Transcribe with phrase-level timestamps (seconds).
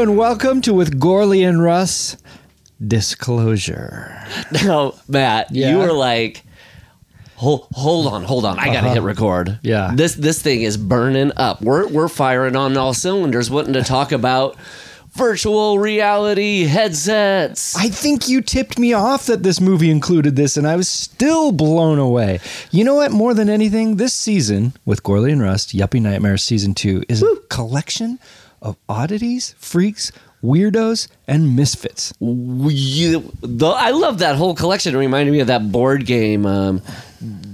[0.00, 2.22] Hello and welcome to With Gourley and Rust
[2.82, 4.16] Disclosure.
[4.64, 5.72] No, Matt, Yeah.
[5.72, 6.42] you were like,
[7.36, 8.58] hold, hold on, hold on.
[8.58, 9.50] I gotta hit record.
[9.50, 9.58] Uh-huh.
[9.62, 9.92] Yeah.
[9.94, 11.60] this this thing is burning up.
[11.60, 14.56] We're we're firing on all cylinders, wanting to talk about
[15.12, 17.76] virtual reality headsets.
[17.76, 21.52] I think you tipped me off that this movie included this, and I was still
[21.52, 22.40] blown away.
[22.70, 23.12] You know what?
[23.12, 27.36] More than anything, this season with Gourley and Rust, Yuppie Nightmare Season 2 is a
[27.50, 28.18] collection
[28.62, 30.12] of oddities, freaks,
[30.42, 32.12] weirdos, and misfits.
[32.20, 34.94] You, the, I love that whole collection.
[34.94, 36.82] It reminded me of that board game, um,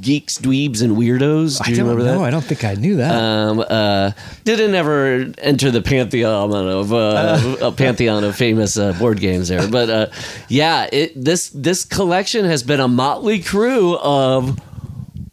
[0.00, 1.58] Geeks, Dweebs, and Weirdos.
[1.58, 2.18] Do I you don't remember know.
[2.20, 2.26] that?
[2.26, 3.12] I don't think I knew that.
[3.12, 4.12] um, uh,
[4.44, 9.66] didn't ever enter the pantheon of uh, a pantheon of famous uh, board games there,
[9.68, 10.06] but uh,
[10.48, 14.60] yeah, it, this this collection has been a motley crew of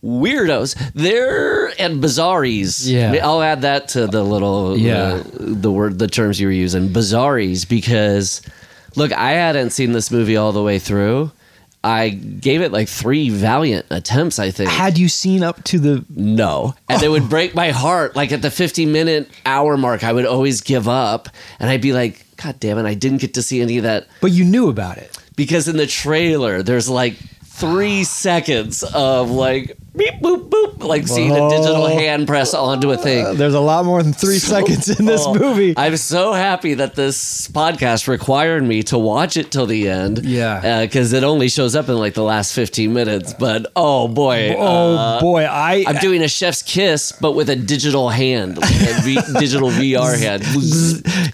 [0.03, 0.75] weirdos.
[0.93, 2.89] They're and bizarres.
[2.89, 3.15] Yeah.
[3.25, 5.13] I'll add that to the little Yeah.
[5.15, 8.41] uh, the word the terms you were using bizarres because
[8.95, 11.31] look, I hadn't seen this movie all the way through.
[11.85, 14.39] I gave it like three valiant attempts.
[14.39, 16.05] I think Had you seen up to the.
[16.09, 16.75] no.
[16.87, 18.15] And it would break my heart.
[18.15, 21.27] Like at the 50 minute hour mark, I would always give up.
[21.59, 24.07] And I'd be like, God damn it, I didn't get to see any of that.
[24.21, 25.17] But you knew about it.
[25.35, 27.15] Because in the trailer, there's like
[27.55, 32.97] three seconds of like beep, boop, boop, like seeing a digital hand press onto a
[32.97, 33.37] thing.
[33.37, 35.75] There's a lot more than three seconds in this Oh, movie.
[35.77, 40.25] I'm so happy that this podcast required me to watch it till the end.
[40.25, 40.81] Yeah.
[40.81, 43.33] Because it only shows up in like the last 15 minutes.
[43.35, 44.55] But oh boy.
[44.57, 48.71] oh uh, boy, I I'm doing a chef's kiss, but with a digital hand, like
[48.81, 50.43] a v- digital VR hand.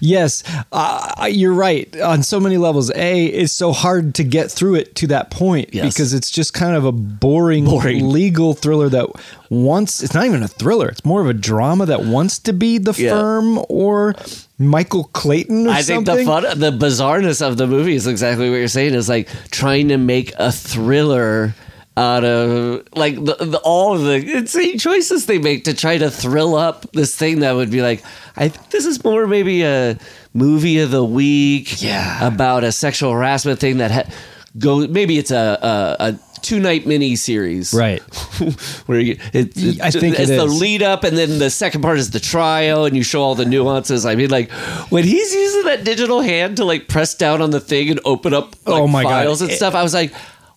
[0.02, 2.90] yes, uh, you're right on so many levels.
[2.94, 5.94] A, it's so hard to get through it to that point Yes.
[5.94, 8.08] because it's just kind of a boring, Boring.
[8.08, 9.08] legal thriller that
[9.50, 10.02] wants.
[10.02, 10.88] It's not even a thriller.
[10.88, 13.10] It's more of a drama that wants to be the Yeah.
[13.10, 14.14] firm or
[14.58, 18.56] Michael Clayton or I think the fun, the bizarreness of the movie is exactly what
[18.56, 18.94] you're saying.
[18.94, 21.54] Is like trying to make a thriller
[21.96, 26.10] out of like the, the all of the insane choices they make to try to
[26.10, 28.02] thrill up this thing that would be like,
[28.36, 29.98] I think this is more maybe a
[30.32, 32.24] movie of the week, Yeah.
[32.26, 34.10] about a sexual harassment thing that ha-
[34.58, 34.86] go.
[34.86, 38.00] Maybe it's a a, a two night mini series, Right.
[38.86, 41.82] where you, it, it- I think it's it the lead up, and then the second
[41.82, 44.06] part is the trial, and you show all the nuances.
[44.06, 44.50] I mean, like
[44.90, 48.32] when he's using that digital hand to like press down on the thing and open
[48.32, 49.10] up like, Oh my God.
[49.10, 50.12] files and It- stuff, I was like,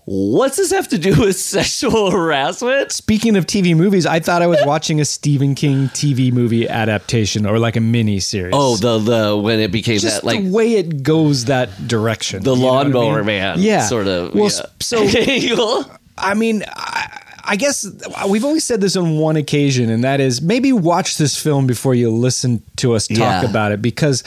[0.05, 2.91] what's this have to do with sexual harassment?
[2.91, 7.45] Speaking of TV movies, I thought I was watching a Stephen King TV movie adaptation
[7.45, 8.53] or like a mini series.
[8.55, 12.43] Oh, the the when it became just that like the way it goes that direction.
[12.43, 13.25] the what I lawnmower mean?
[13.25, 14.33] man, Yeah, sort of.
[14.35, 14.65] Well, yeah.
[14.79, 15.03] so
[16.17, 17.85] I mean, I, I guess
[18.29, 21.95] we've only said this on one occasion, and that is maybe watch this film before
[21.95, 23.43] you listen to us talk Yeah.
[23.49, 24.23] about it because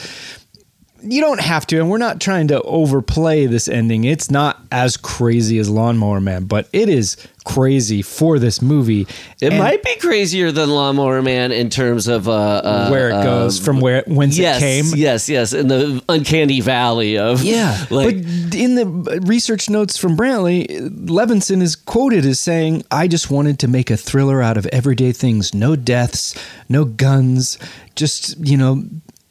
[1.01, 4.03] you don't have to, and we're not trying to overplay this ending.
[4.03, 9.07] It's not as crazy as Lawnmower Man, but it is crazy for this movie.
[9.39, 13.13] It And might be crazier than Lawnmower Man in terms of uh, uh, where it
[13.13, 14.85] uh, goes from where whence yes, it came.
[14.95, 20.17] Yes, yes, in the uncanny valley of Yeah, like but in the research notes from
[20.17, 20.67] Brantley,
[21.05, 25.11] Levinson is quoted as saying, "I just wanted to make a thriller out of everyday
[25.11, 25.53] things.
[25.53, 26.35] No deaths,
[26.69, 27.57] no guns,
[27.95, 28.83] just you know."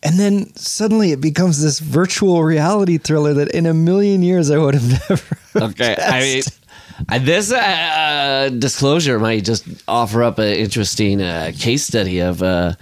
[0.07, 4.59] And then suddenly it becomes this virtual reality thriller that in a million years I
[4.59, 5.39] would have never.
[5.71, 5.97] okay.
[6.01, 6.61] I mean, guessed.
[7.09, 12.75] uh, this uh, disclosure might just offer up an interesting uh, case study of uh,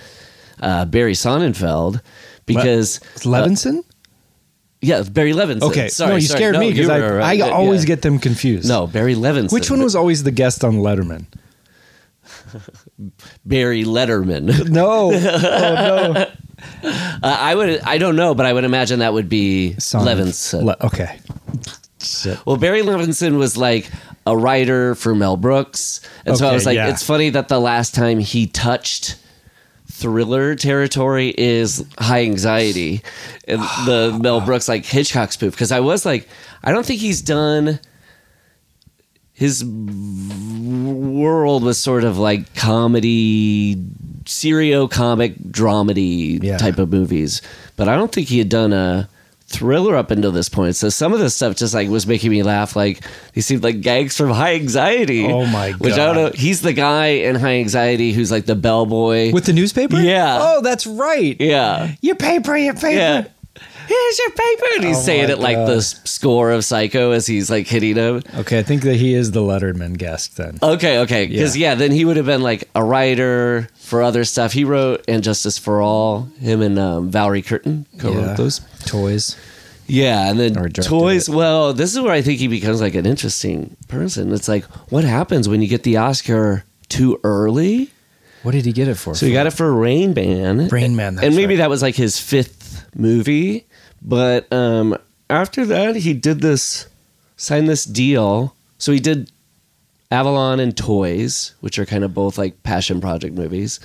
[0.61, 2.01] uh, Barry Sonnenfeld
[2.47, 3.83] because Levinson?
[4.83, 5.63] yeah, Barry Levinson.
[5.63, 6.39] Okay, sorry, no, you sorry.
[6.39, 7.87] scared No, me because I, were I always Yeah.
[7.95, 8.69] get them confused.
[8.69, 9.53] no Barry Levinson.
[9.53, 11.25] Which one was always the guest on Letterman?
[13.47, 14.69] Barry Letterman?
[14.69, 16.31] No, oh no,
[16.85, 17.81] Uh, I would.
[17.81, 20.65] I don't know, but I would imagine that would be Son- Levinson.
[20.65, 21.19] Le- okay,
[22.45, 23.91] Well, Barry Levinson was like
[24.27, 26.01] a writer for Mel Brooks.
[26.27, 26.89] And so I was like, yeah.
[26.89, 29.17] it's funny that the last time he touched
[29.91, 33.03] thriller territory is high anxiety.
[33.47, 35.53] And the Mel Brooks, like Hitchcock spoof.
[35.55, 36.29] Because I was like,
[36.63, 37.81] I don't think he's done.
[39.35, 43.77] His world was sort of like comedy,
[44.27, 46.57] serio comic, dramedy Yeah.
[46.59, 47.43] type of movies.
[47.77, 49.09] But I don't think he had done a
[49.47, 50.75] thriller up until this point.
[50.77, 52.77] So some of this stuff just like was making me laugh.
[52.77, 53.05] Like
[53.35, 55.25] he seemed like gags from High Anxiety.
[55.27, 56.29] Oh, my Which I don't know.
[56.31, 56.37] God.
[56.37, 59.33] He's the guy in High Anxiety who's like the bellboy.
[59.33, 60.01] with the newspaper.
[60.01, 60.39] Yeah.
[60.41, 61.37] Oh, that's right.
[61.41, 61.93] yeah.
[62.01, 62.89] Your paper, your paper.
[62.91, 63.25] Yeah.
[63.87, 64.65] Here's your paper.
[64.77, 65.69] And he's Oh saying my it like God.
[65.69, 68.23] the s- score of Psycho as he's like hitting him.
[68.37, 70.59] Okay, I think that he is the Letterman guest then.
[70.63, 71.27] Okay, okay.
[71.27, 71.75] Because, yeah.
[71.75, 74.53] then he would have been like a writer for other stuff.
[74.53, 76.29] He wrote And Justice for All.
[76.41, 78.35] Him and um, Valerie Curtin co wrote Yeah.
[78.35, 78.61] those.
[78.87, 79.37] Toys.
[79.87, 81.29] Yeah, and then Or directed toys.
[81.29, 81.35] it.
[81.35, 84.33] Well, this is where I think he becomes like an interesting person.
[84.33, 87.91] It's like, what happens when you get the Oscar too early?
[88.45, 89.15] What did he get it for?
[89.15, 90.69] So he got it for Rain Man.
[90.69, 91.59] Rain Man, that's and maybe right.
[91.59, 93.67] that was like his fifth movie.
[94.05, 94.97] But um,
[95.31, 96.87] after that, he did this,
[97.37, 98.55] signed this deal.
[98.79, 99.31] So he did
[100.11, 103.81] Avalon and Toys, which are kind of both like passion project movies.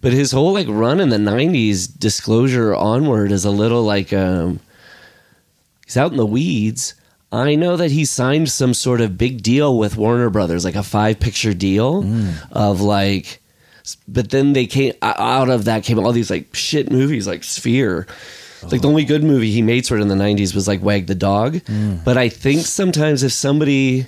[0.00, 4.60] But his whole like run in the '90s, Disclosure onward, is a little like um,
[5.84, 6.94] he's out in the weeds.
[7.30, 10.82] I know that he signed some sort of big deal with Warner Brothers, like a
[10.82, 12.02] five picture deal
[12.52, 13.42] of like,
[14.08, 18.06] but then they came out of that came all these like shit movies like Sphere.
[18.62, 21.06] Like the only good movie he made sort of in the 90s was like Wag
[21.06, 21.60] the Dog.
[22.04, 24.06] But I think sometimes if somebody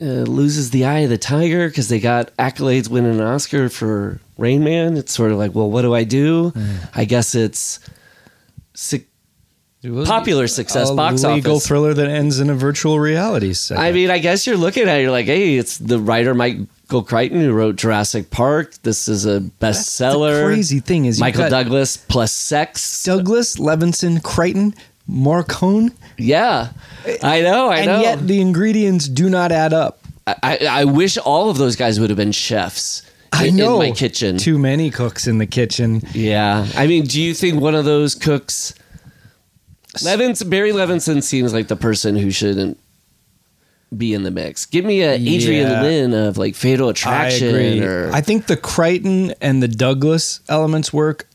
[0.00, 4.20] uh, loses the eye of the tiger because they got accolades winning an Oscar for
[4.36, 6.52] Rain Man, it's sort of like, well, what do I do?
[6.94, 7.80] I guess it's
[8.74, 9.06] sick.
[9.82, 11.66] Popular success, a box legal office.
[11.68, 13.52] thriller that ends in a virtual reality.
[13.52, 13.86] Segment.
[13.86, 16.34] I mean, I guess you're looking at it, you're like, hey, it's the writer
[16.88, 18.74] Michael Crichton who wrote Jurassic Park.
[18.82, 20.40] This is a bestseller.
[20.42, 23.02] the crazy thing is Michael Douglas plus sex.
[23.02, 24.72] Douglas, Levinson, Crichton,
[25.10, 26.68] Morricone, yeah,
[27.04, 28.00] eh, I know, I and know.
[28.00, 29.98] yet the ingredients do not add up.
[30.28, 33.02] I, I, I wish all of those guys would have been chefs.
[33.32, 33.80] I in- know.
[33.80, 34.38] in my kitchen.
[34.38, 36.02] Too many cooks in the kitchen.
[36.12, 38.74] Yeah, I mean, do you think one of those cooks,
[40.04, 42.78] Levins, Barry Levinson seems like the person who shouldn't
[43.96, 44.66] be in the mix.
[44.66, 45.82] Give me a Adrian Yeah.
[45.82, 47.82] Lyne of like Fatal Attraction, I agree.
[47.82, 51.28] or I think the Crichton and the Douglas elements work.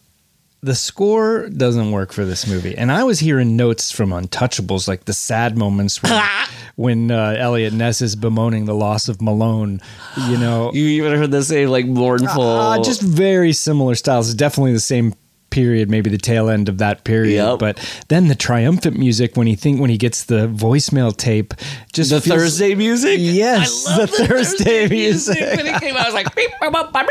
[0.63, 2.77] The score doesn't work for this movie.
[2.77, 6.24] And I was hearing notes from Untouchables, like the sad moments when,
[6.75, 9.81] when uh, Eliot Ness is bemoaning the loss of Malone.
[10.30, 12.44] You know, you even heard the same like mournful.
[12.44, 14.28] Uh, just very similar styles.
[14.30, 15.16] It's definitely the same
[15.52, 17.36] period, maybe the tail end of that period.
[17.36, 17.60] Yep.
[17.60, 21.54] But then the triumphant music when he think when he gets the voicemail tape,
[21.94, 23.18] just the feels- Thursday music.
[23.20, 25.38] Yes, I love the Thursday music.
[25.40, 26.02] when it came out.
[26.04, 27.08] I was like, beep, beep.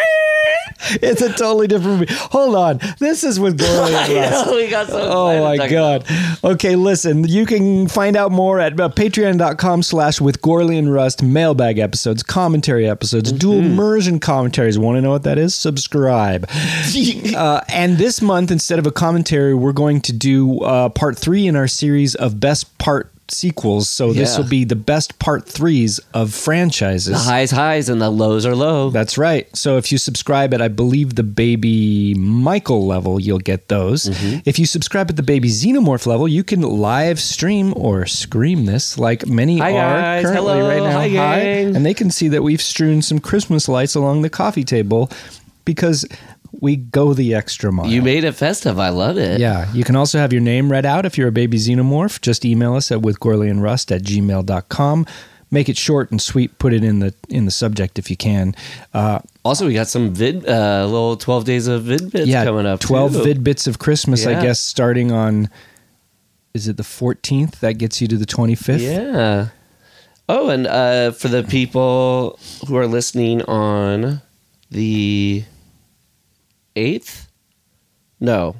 [1.02, 2.12] It's a totally different movie.
[2.32, 6.06] Hold on, this is with Gloria I know, we got so Oh my excited god.
[6.42, 11.22] Okay, listen, you can find out more at uh, patreon.com slash with Gourley and Rust
[11.22, 13.72] mailbag episodes, commentary episodes, dual Mm-hmm.
[13.72, 14.78] immersion commentaries.
[14.78, 15.54] Want to know what that is?
[15.54, 16.48] Subscribe.
[17.36, 21.48] uh, and this month, instead of a commentary, we're going to do uh, part three
[21.48, 23.88] in our series of best part sequels.
[23.88, 27.12] So this will be the best part threes of franchises.
[27.12, 28.90] The highs highs and the lows are low.
[28.90, 29.48] That's right.
[29.56, 34.04] So if you subscribe at, I believe, the baby Michael level, you'll get those.
[34.04, 34.40] Mm-hmm.
[34.44, 38.96] If you subscribe at the baby Xenomorph level, you can live stream or scream this
[38.96, 40.24] like many Hi, are guys.
[40.24, 40.68] currently Hello.
[40.68, 40.98] right now.
[40.98, 41.76] Hi, gang.
[41.76, 45.10] And they can see that we've strewn some Christmas lights along the coffee table
[45.64, 46.04] because
[46.52, 47.86] we go the extra mile.
[47.86, 48.78] You made it festive.
[48.78, 49.40] I love it.
[49.40, 49.72] Yeah.
[49.72, 52.20] You can also have your name read out if you're a baby xenomorph.
[52.20, 55.06] Just email us at withgourleyandrust at gmail.com.
[55.52, 56.56] Make it short and sweet.
[56.60, 58.54] Put it in the in the subject if you can.
[58.94, 62.66] Uh, Also, we got some vid, uh, little twelve days of vid bits yeah, coming
[62.66, 62.78] up.
[62.78, 63.22] 12 too.
[63.24, 65.48] vid bits of Christmas, I guess, starting on,
[66.54, 67.58] is it the 14th?
[67.60, 68.78] That gets you to the 25th?
[68.80, 69.48] Yeah.
[70.28, 72.38] Oh, and uh, for the people
[72.68, 74.22] who are listening on
[74.70, 75.42] the
[76.80, 77.28] eighth,
[78.18, 78.56] no.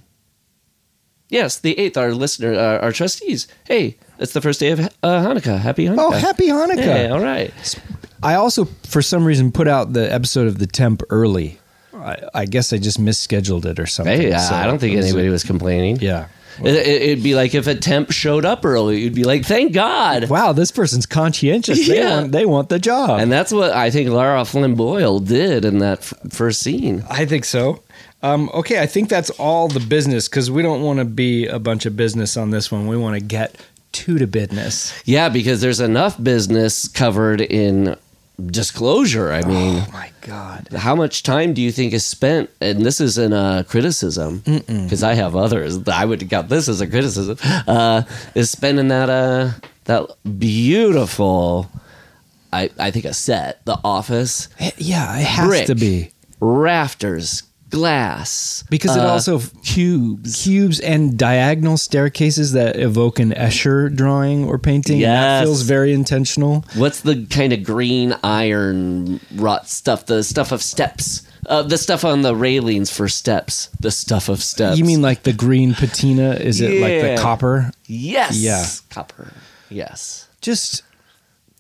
[1.29, 1.97] Yes, the eighth.
[1.97, 3.47] Our listener, uh, our trustees.
[3.65, 5.59] Hey, it's the first day of uh, Hanukkah.
[5.61, 5.99] Happy Hanukkah!
[5.99, 6.77] Oh, happy Hanukkah.
[6.83, 7.53] Hey, all right.
[8.23, 11.59] I also, for some reason, put out the episode of The Temp early.
[11.95, 14.21] I, I guess I just misscheduled it or something.
[14.21, 15.99] Hey, So I don't think was- anybody was complaining.
[16.00, 16.27] Yeah.
[16.62, 19.00] It, it- it'd be like if a temp showed up early.
[19.00, 21.87] You'd be like, "Thank God!" Wow, this person's conscientious.
[21.87, 22.21] They, Yeah.
[22.21, 23.21] want, they want the job.
[23.21, 27.05] And that's what I think Lara Flynn Boyle did in that f- first scene.
[27.09, 27.83] I think so.
[28.23, 31.59] Um, okay, I think that's all the business because we don't want to be a
[31.59, 32.87] bunch of business on this one.
[32.87, 33.55] We want to get
[33.93, 34.93] to the business.
[35.07, 37.97] Yeah, because there's enough business covered in
[38.47, 39.33] disclosure.
[39.33, 40.69] I mean, Oh my God.
[40.77, 42.50] how much time do you think is spent?
[42.61, 45.79] And this isn't a criticism because I have others.
[45.89, 47.37] I would count this as a criticism.
[47.67, 48.03] Uh,
[48.35, 49.50] is spending that uh
[49.85, 50.09] that
[50.39, 51.71] beautiful.
[52.53, 55.67] I, I think a set, The Office, Eh, Yeah, it has Brick.
[55.67, 56.11] to be
[56.41, 63.95] rafters, glass, because it uh, also cubes, cubes, and diagonal staircases that evoke an Escher
[63.95, 65.00] drawing or painting.
[65.00, 66.65] That feels very intentional.
[66.75, 70.07] What's the kind of green iron rot stuff?
[70.07, 71.27] The stuff of steps.
[71.47, 73.69] Uh, the stuff on the railings for steps.
[73.81, 74.77] The stuff of steps.
[74.79, 76.33] You mean like the green patina?
[76.35, 77.17] Is it like Yeah.
[77.17, 77.71] the copper?
[77.87, 78.37] yes?
[78.37, 78.65] Yeah.
[78.91, 79.33] Copper.
[79.71, 80.29] Yes.
[80.41, 80.83] just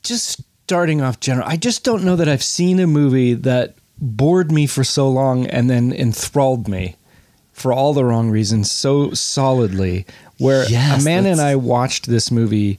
[0.02, 4.50] just starting off general i just don't know that i've seen a movie that bored
[4.50, 6.96] me for so long and then enthralled me
[7.52, 10.06] for all the wrong reasons so solidly
[10.38, 12.78] where Yes, amanda and i watched this movie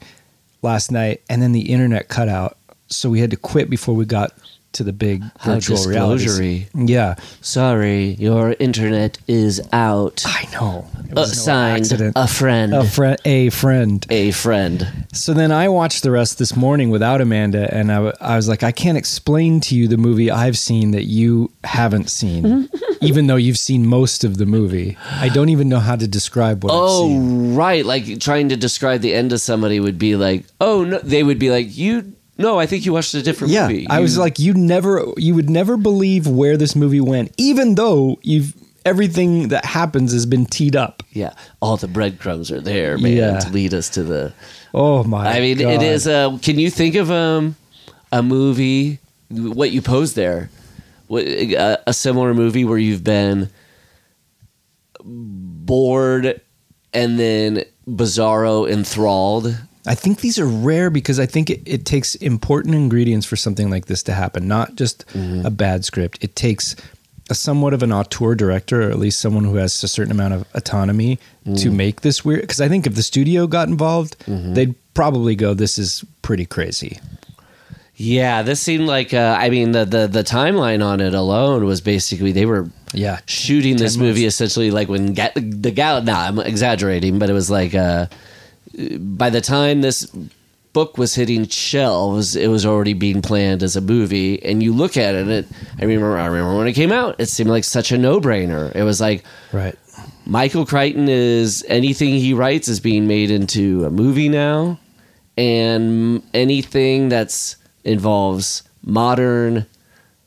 [0.63, 4.05] last night and then the internet cut out so we had to quit before we
[4.05, 4.31] got
[4.73, 10.23] to the big How virtual reality yeah Sorry, your internet is out.
[10.25, 12.13] i know It Uh, no signed accident.
[12.15, 12.73] a friend.
[12.73, 14.87] a friend a friend a friend.
[15.13, 18.47] So then I watched the rest this morning without Amanda, and I, w- I was
[18.47, 22.69] like, I can't explain to you the movie I've seen that you haven't seen,
[23.01, 24.97] even though you've seen most of the movie.
[25.11, 27.19] I don't even know how to describe what I've Oh,
[27.55, 27.85] right.
[27.85, 30.99] Like trying to describe the end of somebody would be like, oh no.
[30.99, 32.13] They would be like, you.
[32.41, 33.87] No, I think you watched a different Yeah, movie.
[33.89, 38.17] I was like, you never, you would never believe where this movie went, even though
[38.21, 41.03] you've everything that happens has been teed up.
[41.11, 43.39] yeah, all the breadcrumbs are there, man, Yeah.
[43.39, 44.33] to lead us to the.
[44.73, 45.27] Oh my!
[45.37, 45.73] I mean, God.
[45.73, 46.07] it is.
[46.07, 47.55] Uh, can you think of um,
[48.11, 48.99] a movie?
[49.29, 50.49] What you posed there,
[51.07, 53.49] what, a, a similar movie where you've been
[55.03, 56.41] bored
[56.93, 59.55] and then bizarro enthralled.
[59.87, 63.69] I think these are rare because I think it, it takes important ingredients for something
[63.69, 65.45] like this to happen, not just Mm-hmm.
[65.45, 66.19] a bad script.
[66.23, 66.75] It takes
[67.29, 70.33] a somewhat of an auteur director, or at least someone who has a certain amount
[70.35, 71.59] of autonomy Mm.
[71.61, 72.41] to make this weird.
[72.41, 74.53] Because I think if the studio got involved, Mm-hmm.
[74.53, 76.99] they'd probably go, "This is pretty crazy."
[77.95, 79.13] Yeah, this seemed like.
[79.13, 83.19] Uh, I mean, the, the the timeline on it alone was basically they were Yeah,
[83.25, 84.07] shooting this months.
[84.07, 86.01] movie essentially like when ga- the gal.
[86.01, 88.07] Nah, I'm exaggerating, but it was like uh,
[88.99, 90.11] by the time this
[90.73, 94.41] book was hitting shelves, it was already being planned as a movie.
[94.43, 95.47] And you look at it, it
[95.79, 96.17] I remember.
[96.17, 98.73] I remember when it came out, it seemed like such a no brainer.
[98.75, 99.77] It was like right.
[100.25, 104.79] Michael Crichton is anything he writes is being made into a movie now,
[105.37, 109.65] and anything that's involves modern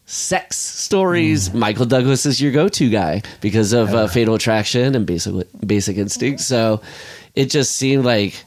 [0.07, 5.35] sex stories, Michael Douglas is your go-to guy because of uh, Fatal Attraction and Basic
[5.67, 6.41] Basic Instinct.
[6.41, 6.83] So
[7.35, 8.45] it just seemed like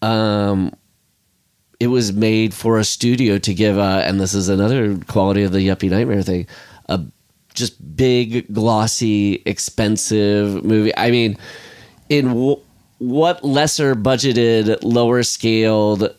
[0.00, 0.72] um
[1.80, 5.52] it was made for a studio to give uh and this is another quality of
[5.52, 6.46] the yuppie nightmare thing
[6.88, 7.00] a
[7.54, 10.96] just big glossy expensive movie.
[10.96, 11.36] I mean
[12.08, 12.60] in w-
[12.98, 16.14] what lesser budgeted lower scaled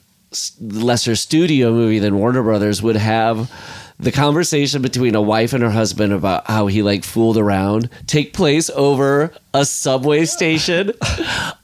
[0.60, 3.52] lesser studio movie than warner brothers would have
[4.00, 8.34] the conversation between a wife and her husband about how he like fooled around take
[8.34, 10.92] place over a subway station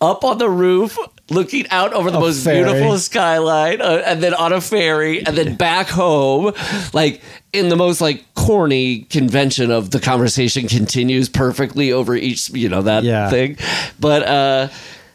[0.01, 0.97] up on the roof
[1.31, 2.63] looking out over the A most ferry.
[2.63, 6.53] beautiful skyline uh, and then on a ferry and then back home
[6.93, 7.21] like
[7.53, 12.83] in the most like corny convention of the conversation continues perfectly over each you know
[12.83, 13.29] that Yeah.
[13.29, 13.57] thing
[13.99, 14.67] but uh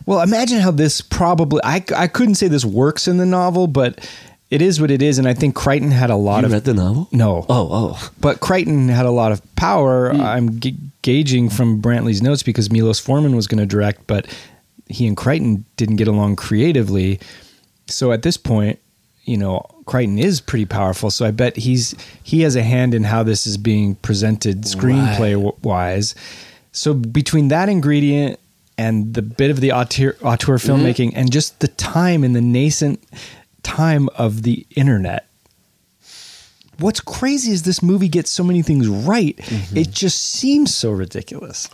[0.06, 4.06] Well, imagine how this probably I, I couldn't say this works in the novel, but
[4.50, 6.64] it is what it is, and I think Crichton had a lot You of read
[6.64, 7.08] the novel?
[7.12, 7.44] no.
[7.48, 8.10] Oh, oh.
[8.20, 10.12] But Crichton had a lot of power.
[10.12, 10.20] Hmm.
[10.20, 14.26] I'm g- gauging from Brantley's notes because Milos Forman was going to direct, but
[14.88, 17.18] he and Crichton didn't get along creatively.
[17.88, 18.78] So at this point,
[19.24, 21.10] you know, Crichton is pretty powerful.
[21.10, 25.32] So I bet he's he has a hand in how this is being presented screenplay
[25.32, 26.14] w- wise.
[26.72, 28.38] So between that ingredient
[28.76, 30.70] and the bit of the auteur, auteur Mm-hmm.
[30.84, 33.02] filmmaking and just the time and the nascent
[33.64, 35.26] time of the internet
[36.78, 39.36] what's crazy is this movie gets so many things right.
[39.36, 39.76] Mm-hmm.
[39.76, 41.68] It just seems so ridiculous.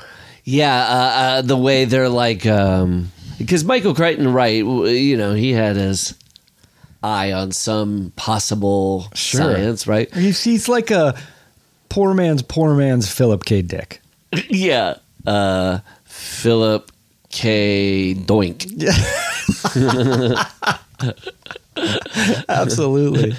[0.45, 0.93] Yeah, uh,
[1.39, 4.57] uh, the way they're like, um, because Michael Crichton, right?
[4.65, 6.15] You know, he had his
[7.03, 9.41] eye on some possible Sure.
[9.55, 10.13] science, right?
[10.15, 11.17] He's, he's like a
[11.89, 13.63] poor man's poor man's Philip K.
[13.63, 14.01] Dick.
[14.49, 16.91] yeah, uh, Philip
[17.31, 18.15] K.
[18.15, 18.67] Doink.
[22.49, 23.35] Absolutely.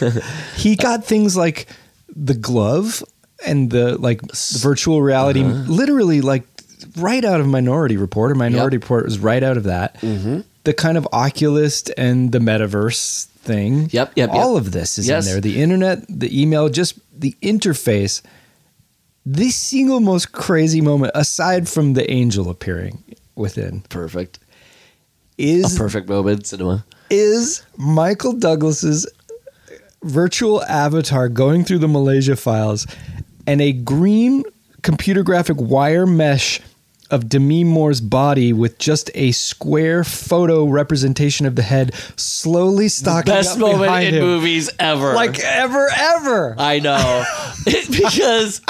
[0.56, 1.66] he got things like
[2.14, 3.02] the glove
[3.46, 4.20] and the like
[4.58, 5.64] virtual reality, uh-huh.
[5.70, 6.44] literally like
[6.96, 8.32] right out of Minority Report.
[8.32, 8.82] Or Minority Yep.
[8.82, 10.00] Report was right out of that.
[10.00, 10.40] Mm-hmm.
[10.64, 13.88] The kind of Oculus and the metaverse thing.
[13.92, 14.62] Yep, yep, All yep.
[14.66, 15.26] of this is Yes.
[15.26, 15.40] in there.
[15.40, 18.22] The internet, the email, just the interface.
[19.26, 23.02] The single most crazy moment, aside from the angel appearing
[23.34, 24.38] within, Perfect.
[25.38, 26.84] is A perfect moment in cinema.
[27.14, 29.06] Is Michael Douglas's
[30.02, 32.86] virtual avatar going through the Malaysia files
[33.46, 34.42] and a green
[34.82, 36.60] computer graphic wire mesh
[37.10, 43.32] of Demi Moore's body with just a square photo representation of the head slowly stalking
[43.32, 44.20] Best up moment in him.
[44.20, 45.14] movies ever.
[45.14, 46.54] Like ever, ever.
[46.58, 47.24] I know
[47.64, 48.60] because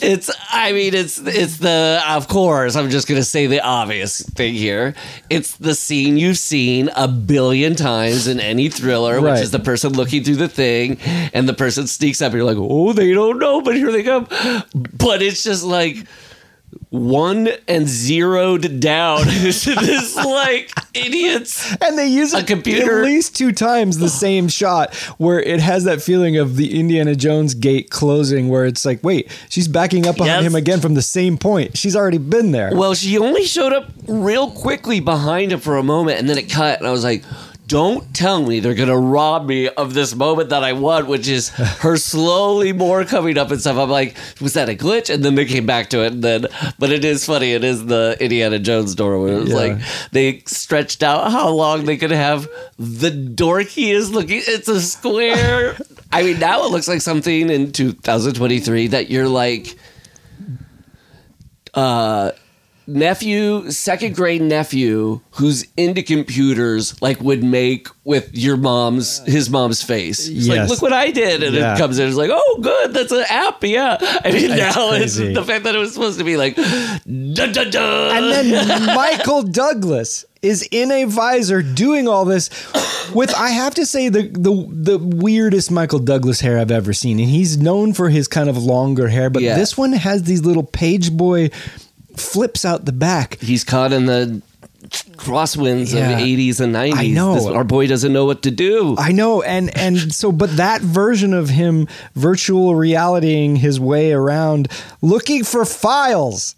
[0.00, 0.30] it's.
[0.50, 2.02] I mean, it's it's the.
[2.08, 4.94] Of course, I'm just gonna say the obvious thing here.
[5.28, 9.32] It's the scene you've seen a billion times in any thriller, Right.
[9.34, 10.98] which is the person looking through the thing,
[11.32, 12.32] and the person sneaks up.
[12.32, 14.26] And you're like, oh, they don't know, but here they come.
[14.74, 15.96] But it's just like
[16.90, 21.74] one and zeroed down into this like idiots.
[21.80, 25.60] And they use A it computer- at least two times the same shot where it
[25.60, 30.06] has that feeling of the Indiana Jones gate closing where it's like, wait, she's backing
[30.06, 30.50] up behind Yes.
[30.52, 31.76] him again from the same point.
[31.76, 32.70] She's already been there.
[32.74, 36.50] Well, she only showed up real quickly behind him for a moment, and then it
[36.50, 36.78] cut.
[36.80, 37.22] And I was like,
[37.70, 41.48] "Don't tell me they're gonna rob me of this moment that I want, which is
[41.84, 45.36] her slowly more coming up and stuff." I'm like, "Was that a glitch?" And then
[45.36, 46.46] they came back to it, and then,
[46.78, 47.52] but it is funny.
[47.52, 49.56] It is the Indiana Jones door where it was Yeah.
[49.56, 49.78] like
[50.12, 54.42] they stretched out how long they could have the dorkiest looking.
[54.46, 55.76] It's a square.
[56.12, 59.76] I mean, now it looks like something in 2023 that you're like
[61.74, 62.32] uh,
[62.94, 69.82] nephew, second grade nephew, who's into computers, like would make with your mom's his mom's
[69.82, 70.26] face.
[70.26, 70.68] He's like, Yes.
[70.70, 71.74] look what I did, and Yeah.
[71.74, 72.08] it comes in.
[72.08, 73.62] It's like, oh, good, that's an app.
[73.64, 75.26] Yeah, I mean, That's now crazy.
[75.26, 78.16] it's the fact that it was supposed to be like, dun, dun, dun.
[78.16, 82.48] And then Michael Douglas is in a visor doing all this
[83.14, 87.18] with I have to say the the the weirdest Michael Douglas hair I've ever seen.
[87.20, 89.56] And he's known for his kind of longer hair, but Yeah.
[89.56, 91.50] this one has these little page boy
[92.16, 93.38] flips out the back.
[93.40, 94.40] he's caught in the
[95.16, 96.10] crosswinds Yeah.
[96.10, 96.96] of 80s and 90s.
[96.98, 97.34] I know.
[97.34, 98.96] This- our boy doesn't know what to do.
[98.98, 104.68] I know, and and so, but that version of him virtual realitying his way around,
[105.02, 106.56] looking for files,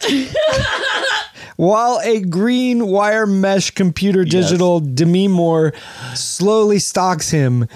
[1.56, 5.72] while a green wire mesh computer digital Demi Moore
[6.14, 7.66] slowly stalks him.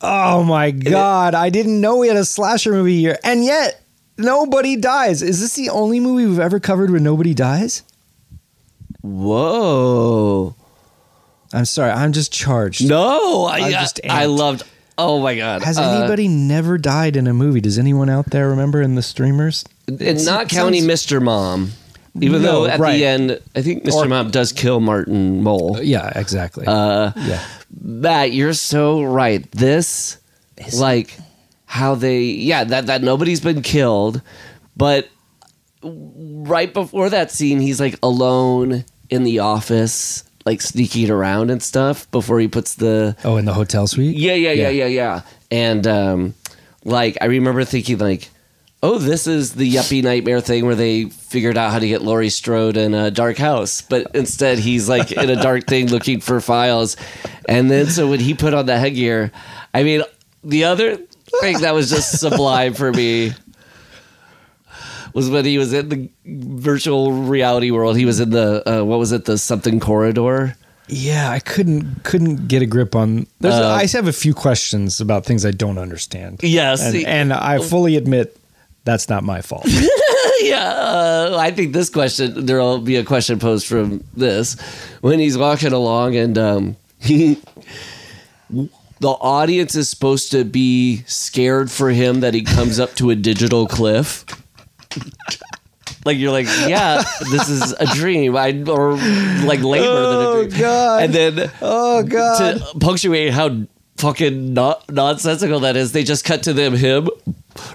[0.00, 1.34] Oh my god!
[1.34, 3.81] I didn't know we had a slasher movie here, and yet
[4.18, 5.22] nobody dies.
[5.22, 7.82] Is this the only movie we've ever covered where nobody dies?
[9.02, 10.54] Whoa.
[11.52, 12.88] I'm sorry, I'm just charged.
[12.88, 14.62] No, I, I'm I, just I loved.
[14.96, 15.62] Oh my god!
[15.62, 17.60] Has Uh, anybody never died in a movie?
[17.60, 19.64] Does anyone out there remember in the streamers?
[19.88, 21.20] and not counting Mr.
[21.20, 21.72] Mom.
[22.20, 22.92] Even No, though at right.
[22.98, 24.04] the end, I think Mr.
[24.04, 25.78] Or- Mom does kill Martin Mull.
[25.82, 26.66] Yeah, exactly.
[26.66, 27.42] Uh, yeah.
[27.80, 29.50] Matt, you're so right.
[29.52, 30.18] This,
[30.78, 31.16] like,
[31.72, 34.20] how they, yeah, that that nobody's been killed,
[34.76, 35.08] but
[35.82, 42.10] right before that scene, he's like alone in the office, like sneaking around and stuff
[42.10, 44.14] before he puts the Oh, in the hotel suite.
[44.18, 45.22] Yeah, yeah, yeah, yeah, yeah.
[45.50, 46.34] And um,
[46.84, 48.28] like I remember thinking like,
[48.82, 52.28] oh, this is the yuppie nightmare thing where they figured out how to get Laurie
[52.28, 56.38] Strode in a dark house, but instead he's like in a dark thing looking for
[56.42, 56.98] files.
[57.48, 59.32] And then so when he put on the headgear,
[59.72, 60.02] I mean,
[60.44, 60.98] the other
[61.40, 63.32] thing that was just sublime for me
[65.14, 67.96] was when he was in the virtual reality world.
[67.96, 70.56] He was in the uh, what was it, the something corridor.
[70.88, 73.26] Yeah, I couldn't couldn't get a grip on.
[73.40, 76.40] There's, Uh, I have a few questions about things I don't understand.
[76.42, 76.82] Yes.
[76.82, 78.36] and, and I fully admit
[78.84, 79.66] that's not my fault.
[80.42, 84.60] yeah, uh, I think this question there'll be a question posed from this
[85.00, 87.38] when he's walking along and um, he,
[89.02, 93.16] the audience is supposed to be scared for him that he comes up to a
[93.16, 94.24] digital cliff.
[96.04, 98.36] Like you're like, yeah, this is a dream.
[98.36, 98.92] I or
[99.44, 100.60] like lamer Oh, than a oh, dream.
[100.60, 101.02] God.
[101.02, 102.58] And then oh God!
[102.58, 107.08] to punctuate how fucking not nonsensical that is, they just cut to them him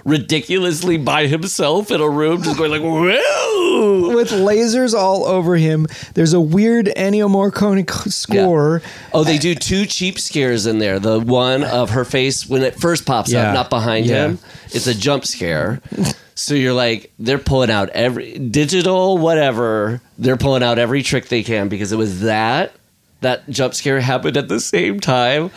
[0.04, 2.82] ridiculously by himself in a room, just going like,
[3.78, 8.82] With lasers all over him, there's a weird Ennio Morricone score.
[9.12, 10.98] Oh, they do two cheap scares in there.
[10.98, 13.48] The one of her face when it first pops Yeah.
[13.48, 14.26] up, not behind Yeah.
[14.28, 14.38] him.
[14.72, 15.80] It's a jump scare.
[16.34, 20.00] So you're like, they're pulling out every digital, whatever.
[20.18, 22.72] They're pulling out every trick they can because it was that
[23.20, 25.50] that jump scare happened at the same time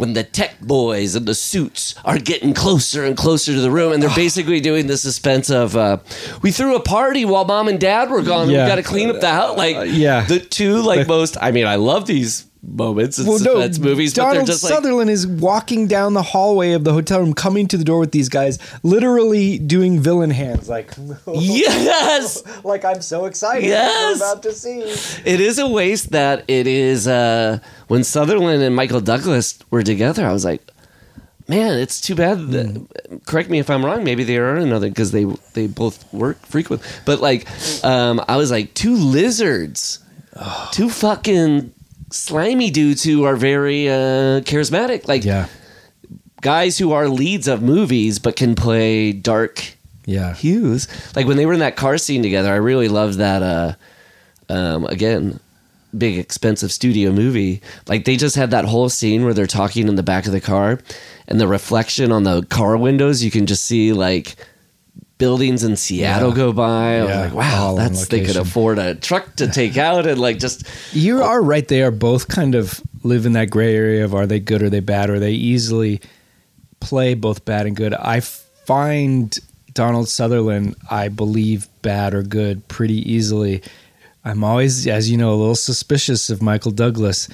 [0.00, 3.92] when the tech boys and the suits are getting closer and closer to the room,
[3.92, 5.98] and they're basically doing the suspense of uh,
[6.40, 8.48] we threw a party while mom and dad were gone.
[8.48, 8.64] Yeah.
[8.64, 9.58] We got to clean up the house.
[9.58, 10.24] Like, yeah.
[10.24, 11.36] the two like most.
[11.40, 14.58] I mean, I love these moments in Well, no, suspense movies, but they're Donald like
[14.58, 18.12] Sutherland is walking down the hallway of the hotel room, coming to the door with
[18.12, 20.92] these guys, literally doing villain hands, like,
[21.26, 22.42] yes.
[22.64, 23.66] like I'm so excited.
[23.66, 24.18] Yes.
[24.18, 24.80] About to see.
[25.24, 30.26] It is a waste that it is uh, when Sutherland and Michael Douglas were together.
[30.26, 30.62] I was like,
[31.48, 32.48] man, it's too bad.
[32.48, 34.04] That, correct me if I'm wrong.
[34.04, 36.82] Maybe they are another because they they both work frequent.
[37.04, 37.46] But like,
[37.84, 39.98] um, I was like, two lizards,
[40.72, 41.74] two fucking
[42.10, 45.08] slimy dudes who are very uh, charismatic.
[45.08, 45.46] Like Yeah,
[46.40, 50.34] guys who are leads of movies but can play dark yeah.
[50.34, 50.88] hues.
[51.14, 53.42] Like when they were in that car scene together, I really loved that.
[53.42, 53.74] Uh,
[54.48, 55.38] um, again,
[55.96, 57.62] big expensive studio movie.
[57.86, 60.40] Like they just had that whole scene where they're talking in the back of the
[60.40, 60.80] car,
[61.28, 64.36] and the reflection on the car windows, you can just see like
[65.20, 66.34] buildings in Seattle Yeah.
[66.36, 66.98] go by.
[66.98, 70.40] I was like, wow, that's they could afford a truck to take out and like
[70.40, 71.66] just You are right.
[71.68, 74.70] They are both kind of live in that gray area of are they good or
[74.70, 76.00] they bad, or they easily
[76.80, 77.94] play both bad and good.
[77.94, 79.38] I find
[79.74, 83.62] Donald Sutherland, I believe, bad or good pretty easily.
[84.24, 87.28] I'm always, as you know, a little suspicious of Michael Douglas.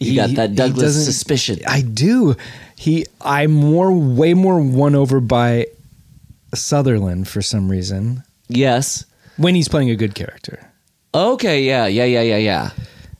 [0.00, 1.58] You got that Douglas suspicion.
[1.66, 2.36] I do.
[2.76, 5.66] He, I'm more, way more won over by
[6.54, 9.04] Sutherland for some reason yes.
[9.36, 10.70] when he's playing a good character.
[11.14, 12.70] Okay, yeah, yeah, yeah, yeah, yeah.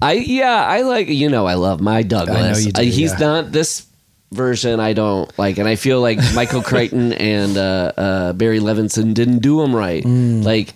[0.00, 2.64] I yeah, I like you know I love my Douglas.
[2.66, 3.18] You do, Uh, he's yeah.
[3.18, 3.86] not this
[4.32, 4.80] version.
[4.80, 9.38] I don't like, and I feel like Michael Crichton and uh, uh, Barry Levinson didn't
[9.40, 10.02] do him right.
[10.02, 10.42] Mm.
[10.42, 10.74] Like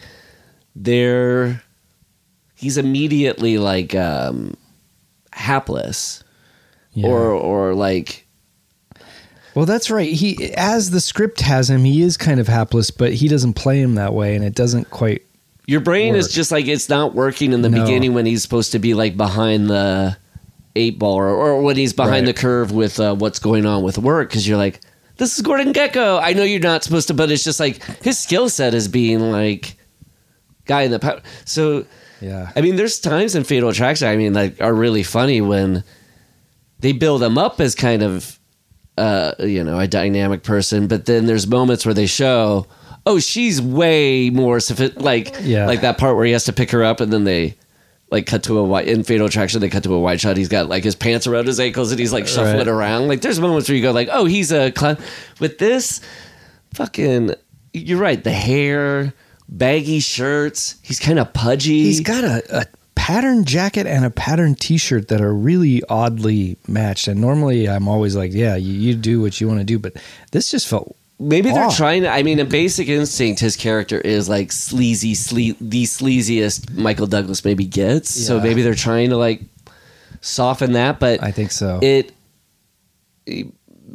[0.76, 1.62] they're
[2.54, 4.54] he's immediately like um,
[5.32, 6.22] hapless
[6.92, 7.08] Yeah.
[7.08, 8.25] or or like
[9.56, 10.12] Well, that's right.
[10.12, 13.80] He, as the script has him, he is kind of hapless, but he doesn't play
[13.80, 15.22] him that way, and it doesn't quite.
[15.66, 17.82] Your brain is just like it's not working in the No.
[17.82, 20.16] beginning when he's supposed to be like behind the
[20.76, 22.34] eight ball or, or when he's behind Right.
[22.36, 24.80] the curve with uh, what's going on with work because you're like,
[25.16, 26.20] this is Gordon Gekko.
[26.22, 29.32] I know you're not supposed to, but it's just like his skill set is being
[29.32, 29.74] like
[30.66, 31.22] guy in the power.
[31.46, 31.86] So
[32.20, 32.52] Yeah.
[32.54, 34.06] I mean, there's times in Fatal Attraction.
[34.06, 35.82] I mean, like are really funny when
[36.80, 38.38] they build him up as kind of
[38.98, 42.66] uh, you know a dynamic person, but then there's moments where they show,
[43.04, 45.66] oh, she's way more sophi- like Yeah.
[45.66, 47.56] like that part where he has to pick her up, and then they
[48.10, 49.60] like cut to a white in Fatal Attraction.
[49.60, 50.36] They cut to a wide shot.
[50.36, 52.68] He's got like his pants around his ankles, and he's like shuffling Right.
[52.68, 53.08] around.
[53.08, 54.96] Like there's moments where you go like, oh, he's a clown.
[55.40, 56.00] With this,
[56.74, 57.32] fucking,
[57.72, 58.22] you're right.
[58.22, 59.12] The hair,
[59.48, 60.76] baggy shirts.
[60.82, 61.82] He's kind of pudgy.
[61.84, 62.64] He's got a, a
[63.06, 67.06] pattern jacket and a pattern T-shirt that are really oddly matched.
[67.06, 69.92] And normally, I'm always like, "Yeah, you, you do what you want to do," but
[70.32, 72.10] this just felt Maybe they're trying to.
[72.10, 77.44] I mean, a Basic Instinct, his character is like sleazy, sle- the sleaziest Michael Douglas
[77.44, 78.10] maybe gets.
[78.10, 79.40] So maybe they're trying to like
[80.20, 80.98] soften that.
[80.98, 81.78] But I think so.
[81.82, 82.12] it.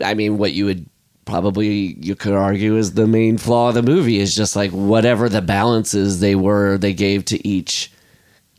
[0.03, 0.85] I mean, what you would
[1.25, 5.27] probably you could argue is the main flaw of the movie is just like whatever
[5.27, 7.91] the balances they were they gave to each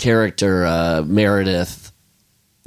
[0.03, 0.67] character.
[0.67, 1.93] Uh, Meredith,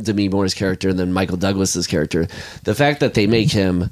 [0.01, 2.27] Demi Moore's character, and then Michael Douglas's character.
[2.63, 3.89] The fact that they make him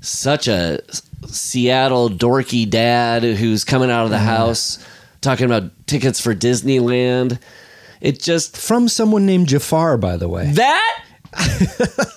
[0.00, 0.80] such a
[1.26, 4.84] Seattle dorky dad who's coming out of the house
[5.22, 7.40] talking about tickets for Disneyland.
[8.00, 10.52] It just From someone named Jafar, by the way.
[10.52, 11.04] that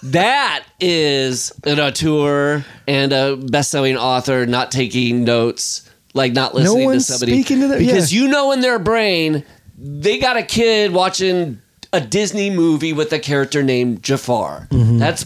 [0.03, 6.86] that is an auteur and a best-selling author not taking notes, like not listening to
[6.86, 9.43] one's somebody speaking to them, because you know in their brain
[9.78, 11.62] they got a kid watching
[11.94, 14.68] a Disney movie with a character named Jafar.
[14.72, 14.98] Mm-hmm.
[14.98, 15.24] That's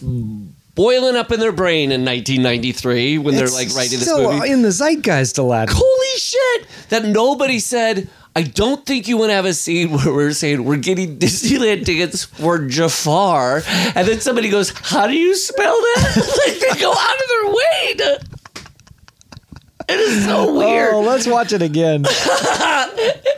[0.76, 4.50] boiling up in their brain in 1993 when they're like writing this movie.
[4.50, 5.76] in the zeitgeist, Aladdin.
[5.78, 6.68] Holy shit!
[6.90, 8.10] That nobody said.
[8.34, 11.86] I don't think you want to have a scene where we're saying we're getting Disneyland
[11.86, 16.16] tickets for Jafar, and then somebody goes, "How do you spell that?"
[16.48, 18.41] like they go out of their way to.
[19.92, 20.94] It is so weird.
[20.94, 22.06] Oh, let's watch it again.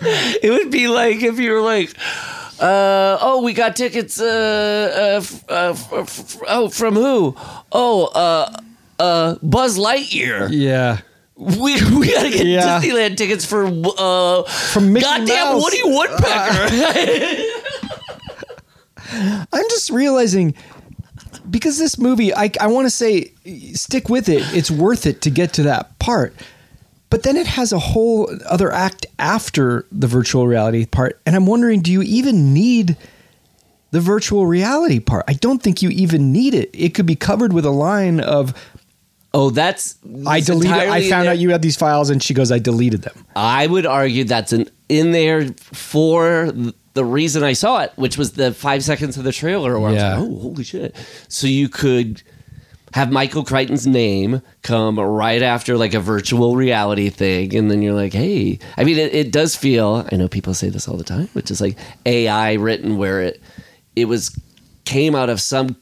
[0.05, 1.95] It would be like if you were like,
[2.59, 4.19] uh, "Oh, we got tickets.
[4.19, 4.25] Uh,
[4.93, 7.37] uh, f- uh, f- f- oh, from who?
[7.71, 8.51] Oh, uh,
[8.99, 10.49] uh, Buzz Lightyear.
[10.51, 10.97] yeah.
[11.37, 12.81] We we gotta get Yeah.
[12.81, 15.63] Disneyland tickets for uh, From Mickey goddamn Mouse.
[15.63, 16.67] Woody Woodpecker.
[19.53, 20.53] I'm just realizing
[21.53, 23.31] because this movie, I, I want to say,
[23.73, 24.41] stick with it.
[24.55, 26.33] It's worth it to get to that part.
[27.11, 31.21] But then it has a whole other act after the virtual reality part.
[31.27, 32.97] And I'm wondering, do you even need
[33.91, 35.25] the virtual reality part?
[35.27, 36.71] I don't think you even need it.
[36.73, 38.55] It could be covered with a line of,
[39.33, 42.09] oh, that's I deleted, I found out you had these files.
[42.09, 43.25] And she goes, I deleted them.
[43.35, 46.51] I would argue that's an in there for
[46.93, 50.17] the reason I saw it, which was the five seconds of the trailer where Yeah.
[50.17, 50.95] I was like, "Oh, holy shit!"
[51.27, 52.21] So you could
[52.93, 57.95] have Michael Crichton's name come right after like a virtual reality thing, and then you're
[57.95, 60.07] like, "Hey!" I mean, it, it does feel.
[60.11, 63.41] I know people say this all the time, which is like AI written, where it
[63.95, 64.39] it was
[64.85, 65.75] came out of some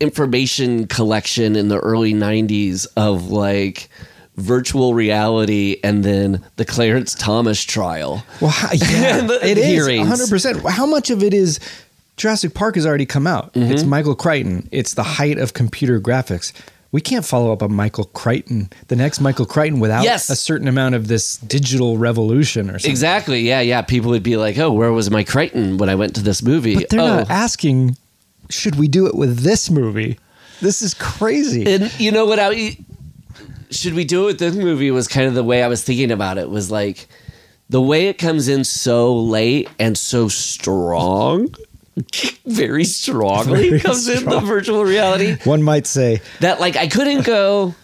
[0.00, 3.88] information collection in the early 90s of like
[4.36, 8.24] virtual reality and then the Clarence Thomas trial.
[8.40, 10.70] Well, how, yeah, the it is 100%.
[10.70, 11.60] How much of it is
[12.16, 13.52] Jurassic Park has already come out?
[13.54, 13.72] Mm-hmm.
[13.72, 14.68] It's Michael Crichton.
[14.72, 16.52] It's the height of computer graphics.
[16.92, 20.30] We can't follow up on Michael Crichton, the next Michael Crichton, without Yes.
[20.30, 22.90] a certain amount of this digital revolution or something.
[22.90, 23.40] Exactly.
[23.40, 23.82] Yeah, yeah.
[23.82, 26.76] People would be like, "Oh, where was my Crichton when I went to this movie?"
[26.76, 27.16] But they're oh.
[27.16, 27.96] not asking,
[28.50, 30.18] should we do it with this movie?
[30.60, 31.66] This is crazy.
[31.66, 32.76] And you know what I
[33.70, 36.10] should we do it with this movie was kind of the way I was thinking
[36.10, 37.08] about it was like
[37.68, 41.54] the way it comes in so late and so strong.
[42.46, 45.36] Very strongly Very comes in the virtual reality.
[45.44, 47.74] One might say, that like I couldn't go,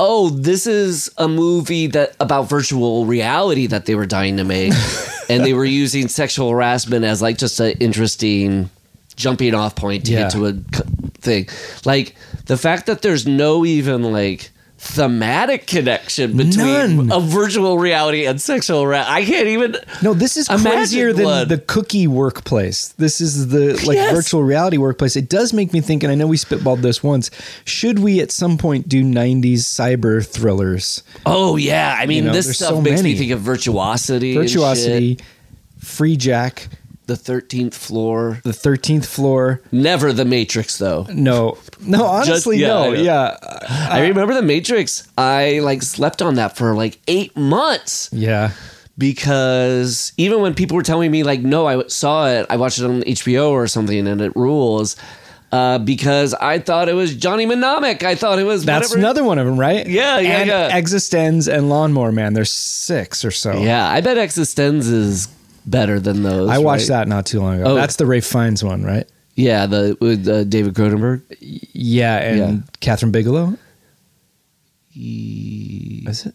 [0.00, 4.72] oh, this is a movie that about virtual reality that they were dying to make,
[5.28, 8.70] and they were using sexual harassment as like just an interesting
[9.16, 10.22] jumping off point to Yeah.
[10.22, 10.52] get to a
[11.20, 11.48] thing.
[11.84, 12.14] Like
[12.46, 17.10] the fact that there's no even like thematic connection between None.
[17.12, 18.86] a virtual reality and sexual.
[18.94, 19.76] I can't even.
[20.02, 21.48] no, this is crazier than blood.
[21.48, 22.88] the cookie workplace.
[22.98, 24.14] This is the like Yes.
[24.14, 25.16] virtual reality workplace.
[25.16, 27.30] It does make me think, and I know we spitballed this once.
[27.64, 31.02] Should we at some point do '90s cyber thrillers?
[31.24, 34.34] Oh yeah, I mean know, this stuff so makes me think of virtuosity.
[34.34, 35.18] Virtuosity,
[35.80, 36.68] Free Jack,
[37.06, 38.40] the thirteenth floor.
[38.44, 39.62] the thirteenth floor.
[39.72, 41.06] Never the Matrix though.
[41.12, 42.92] No, no, honestly, yeah, no.
[42.92, 43.02] yeah.
[43.02, 45.08] Yeah, I remember the Matrix.
[45.16, 48.52] I like slept on that for like eight months yeah.
[48.98, 52.84] because even when people were telling me like, no, I saw it, I watched it
[52.84, 54.96] on HBO or something, and it rules.
[55.52, 58.02] Uh, because I thought it was Johnny Mnemonic.
[58.02, 58.98] I thought it was That's whatever.
[58.98, 59.86] another one of them, right?
[59.86, 60.78] Yeah, yeah, and yeah.
[60.78, 62.34] Existenz and Lawnmower Man.
[62.34, 63.56] There's six or so.
[63.60, 65.28] Yeah, I bet Existenz is
[65.66, 66.48] better than those.
[66.48, 67.00] I watched right?
[67.00, 67.72] that not too long ago.
[67.72, 67.74] Oh.
[67.74, 69.06] That's the Ralph Fiennes one, right?
[69.34, 71.22] Yeah, the with uh, David Cronenberg.
[71.40, 72.58] Yeah, and Yeah.
[72.80, 73.58] Kathryn Bigelow.
[74.94, 76.34] Is it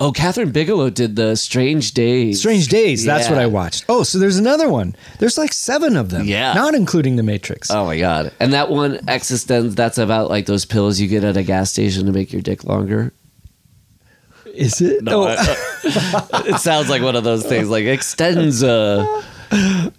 [0.00, 2.38] Oh, Kathryn Bigelow did the Strange Days.
[2.38, 3.04] Strange Days?
[3.04, 3.32] That's Yeah.
[3.34, 3.84] what I watched.
[3.88, 4.94] Oh, so there's another one.
[5.18, 6.24] There's like seven of them.
[6.24, 6.52] Yeah.
[6.54, 7.68] not including the Matrix.
[7.68, 8.30] Oh my god!
[8.38, 9.74] And that one Existenz.
[9.74, 12.62] That's about like those pills you get at a gas station to make your dick
[12.62, 13.12] longer.
[14.58, 15.02] Is it?
[15.04, 15.36] No, oh, I-
[16.32, 19.24] uh, it sounds like one of those things, like ExtenZe.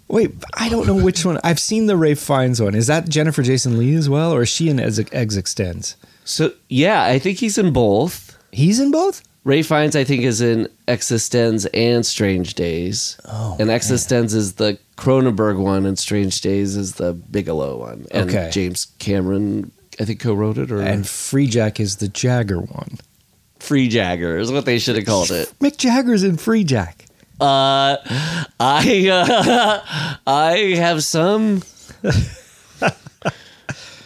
[0.08, 1.38] wait, I don't know which one.
[1.42, 2.74] I've seen the Ralph Fiennes one.
[2.74, 4.98] Is that Jennifer Jason Lee as well, or is she in Ex
[5.36, 5.96] Extends?
[6.24, 8.38] So yeah, I think he's in both.
[8.52, 9.22] He's in both.
[9.44, 13.18] Ralph Fiennes, I think, is in Existenz and Strange Days.
[13.24, 18.06] Oh, and Existenz is the Cronenberg one, and Strange Days is the Bigelow one.
[18.10, 18.50] And Okay.
[18.52, 22.98] James Cameron, I think, co-wrote it, or And Free Jack is the Jagger one.
[23.60, 25.52] Free Jagger is what they should have called it.
[25.60, 27.06] Mick Jagger's in Free Jack.
[27.40, 27.96] Uh,
[28.58, 31.62] I uh, I have some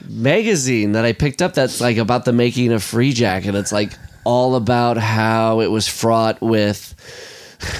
[0.09, 3.73] magazine that I picked up that's like about the making of Free Jack, and it's
[3.73, 3.93] like
[4.25, 6.95] all about how it was fraught with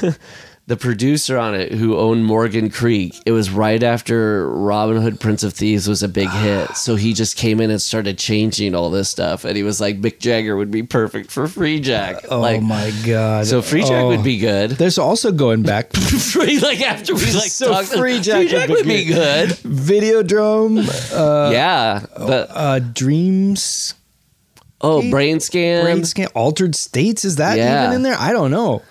[0.66, 5.42] the producer on it who owned Morgan Creek, it was right after Robin Hood Prince
[5.42, 6.74] of Thieves was a big hit.
[6.74, 9.44] So he just came in and started changing all this stuff.
[9.44, 12.24] And he was like, Mick Jagger would be perfect for Free Jack.
[12.31, 13.46] Oh like, my god!
[13.46, 14.09] So Free Jack Oh.
[14.09, 14.70] would be good.
[14.70, 18.85] There's also going back Free, like after we like So talked, Free Jack would would
[18.87, 19.50] be be good.
[19.50, 20.79] Videodrome,
[21.14, 22.00] uh, yeah.
[22.16, 23.94] The, uh, Dreams,
[24.81, 25.85] oh, brain scan.
[25.85, 27.24] Brain Scan, Altered States.
[27.24, 27.83] Is that Yeah.
[27.85, 28.16] even in there?
[28.18, 28.83] I don't know.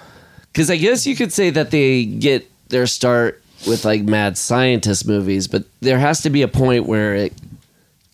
[0.53, 5.07] Because I guess you could say that they get their start with like mad scientist
[5.07, 7.33] movies, but there has to be a point where it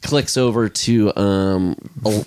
[0.02, 1.76] clicks over to um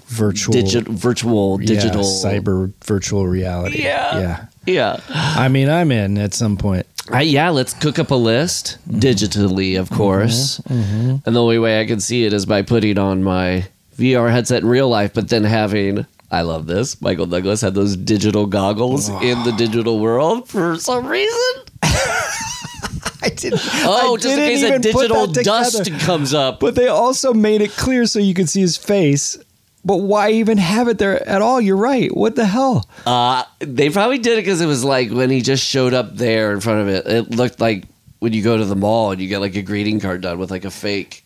[0.08, 3.82] Virtual- digi- virtual digital yeah, cyber virtual reality.
[3.82, 4.18] Yeah.
[4.18, 4.46] yeah.
[4.64, 6.86] Yeah, I mean, I'm in at some point.
[7.10, 7.48] I, yeah.
[7.50, 9.00] Let's cook up a list Mm-hmm.
[9.00, 10.60] digitally, of course.
[10.66, 13.66] And the only way I can see it is by putting on my
[13.98, 16.06] VR headset in real life, but then having.
[16.32, 17.00] I love this.
[17.02, 21.38] Michael Douglas had those digital goggles in the digital world for some reason.
[21.82, 23.60] I didn't.
[23.84, 26.58] Oh, I just didn't case a digital dust comes up.
[26.58, 29.36] But they also made it clear so you could see his face.
[29.84, 31.60] But why even have it there at all?
[31.60, 32.14] You're right.
[32.16, 32.88] What the hell?
[33.04, 36.52] Uh, they probably did it because it was like when he just showed up there
[36.52, 37.06] in front of it.
[37.06, 37.84] It looked like
[38.20, 40.50] when you go to the mall and you get like a greeting card done with
[40.50, 41.24] like a fake.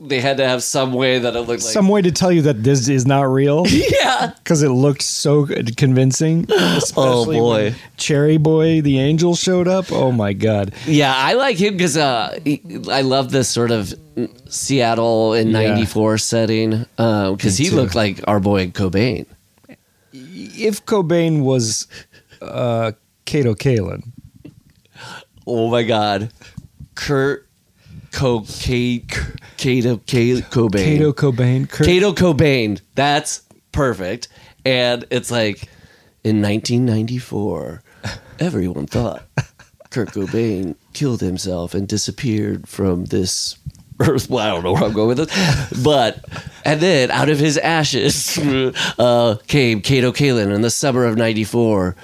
[0.00, 1.72] They had to have some way that it looked like.
[1.72, 4.32] Some way to tell you that this is not real yeah.
[4.38, 5.44] because it looked so
[5.76, 6.46] convincing.
[6.96, 7.74] Oh, boy.
[7.96, 9.90] Cherry Boy, the angel, showed up.
[9.90, 10.72] Oh my god!
[10.86, 12.38] Yeah, I like him because uh,
[12.88, 13.92] I love this sort of
[14.48, 15.70] Seattle in Yeah.
[15.70, 17.76] '94 setting because Me he too.
[17.76, 19.26] looked like our boy Cobain.
[20.12, 21.88] If Cobain was
[22.40, 22.92] uh,
[23.24, 24.04] Kato Kaelin,
[25.44, 26.30] Oh my God,
[26.94, 27.47] Kurt
[28.12, 29.06] Cocaine,
[29.56, 30.84] Kato K- Cobain.
[30.84, 32.80] Kato Cobain, Kurt, Kato Cobain.
[32.94, 33.42] That's
[33.72, 34.28] perfect.
[34.64, 35.68] And it's like
[36.24, 37.82] in 1994,
[38.40, 39.24] everyone thought
[39.90, 43.56] Kurt Cobain killed himself and disappeared from this
[44.00, 44.28] earth.
[44.28, 45.82] Well, I don't know where I'm going with this.
[45.82, 46.24] But,
[46.64, 48.38] and then out of his ashes
[48.98, 51.96] uh, came Kato Kaelin in the summer of 94.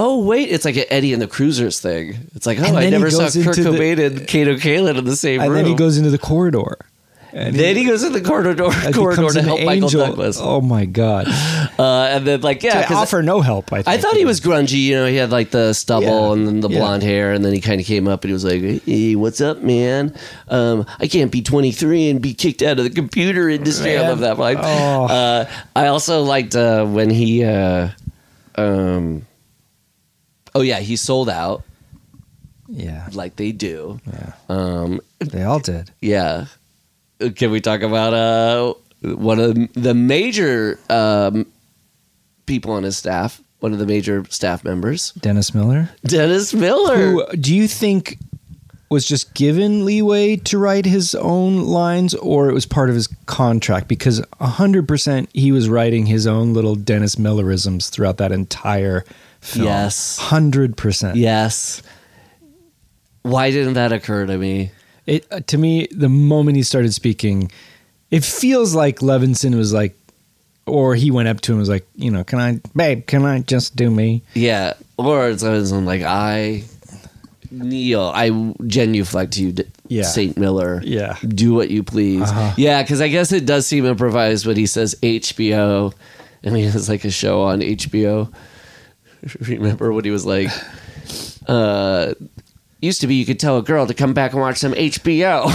[0.00, 2.16] Oh, wait, it's like an Eddie and the Cruisers thing.
[2.34, 5.16] It's like, oh, I never saw Kurt into the- Cobain and Kato Kaelin in the
[5.16, 5.58] same and room.
[5.58, 6.76] And then he goes into the corridor.
[7.30, 10.06] And Then he goes in the corridor, corridor to help Michael angel.
[10.06, 10.38] Douglas.
[10.40, 11.26] Oh my god!
[11.78, 13.72] Uh, and then like yeah, to offer no help.
[13.72, 13.88] I, think.
[13.88, 14.82] I thought he was grungy.
[14.82, 16.32] You know, he had like the stubble Yeah.
[16.32, 16.78] and then the Yeah.
[16.80, 19.40] blonde hair, and then he kind of came up and he was like, "Hey, what's
[19.40, 20.12] up, man?
[20.48, 24.18] Um, I can't be 23 and be kicked out of the computer industry." I love
[24.20, 24.56] that line.
[24.58, 25.04] Oh.
[25.06, 27.90] Uh, I also liked uh, when he, uh,
[28.56, 29.24] um,
[30.54, 31.62] oh yeah, he sold out
[32.68, 34.00] Yeah, like they do.
[34.06, 34.32] yeah.
[34.48, 35.90] Um, They all did.
[36.00, 36.46] yeah.
[37.36, 41.46] Can we talk about uh, one of the major um,
[42.46, 43.40] people on his staff?
[43.60, 45.90] One of the major staff members, Dennis Miller.
[46.04, 46.96] Dennis Miller.
[46.96, 48.18] Who do you think
[48.88, 53.08] was just given leeway to write his own lines, or it was part of his
[53.26, 53.88] contract?
[53.88, 59.04] Because hundred percent, he was writing his own little Dennis Millerisms throughout that entire
[59.40, 59.66] film.
[59.66, 60.18] Yes.
[60.18, 61.16] hundred percent.
[61.16, 61.82] Yes.
[63.22, 64.70] Why didn't that occur to me?
[65.06, 67.50] It uh, to me, the moment he started speaking,
[68.10, 69.96] it feels like Levinson was like,
[70.66, 73.24] or he went up to him and was like, you know, can I, babe, can
[73.24, 74.22] I just do me?
[74.34, 74.74] Yeah.
[74.98, 76.64] Or it's always like, I,
[77.50, 79.54] Neil, I genuflect to you,
[79.88, 80.02] Yeah.
[80.02, 80.36] St.
[80.36, 80.82] Miller.
[80.84, 81.16] Yeah.
[81.26, 82.22] Do what you please.
[82.22, 82.52] Uh-huh.
[82.58, 85.94] Yeah, because I guess it does seem improvised when he says HBO.
[86.44, 88.30] I mean, it's like a show on HBO.
[89.40, 90.48] Remember what he was like,
[91.46, 92.14] uh,
[92.80, 95.46] used to be you could tell a girl to come back and watch some HBO.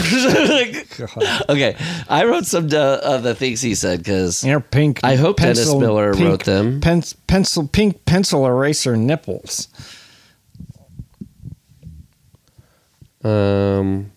[0.49, 1.75] Like, okay,
[2.09, 4.99] I wrote some uh, of the things he said because pink.
[5.03, 6.81] I hope Dennis Miller pink wrote them.
[6.81, 9.67] pen- pencil, pink pencil eraser nipples.
[13.23, 14.11] Um.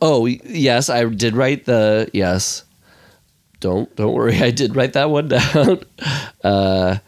[0.00, 2.64] Oh yes, I did write the yes.
[3.60, 5.80] Don't don't worry, I did write that one down.
[6.42, 6.98] Uh,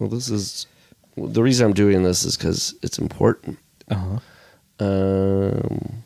[0.00, 0.66] well, this is
[1.16, 3.58] the reason I'm doing this is because it's important.
[3.90, 4.18] Uh-huh.
[4.80, 6.02] Um.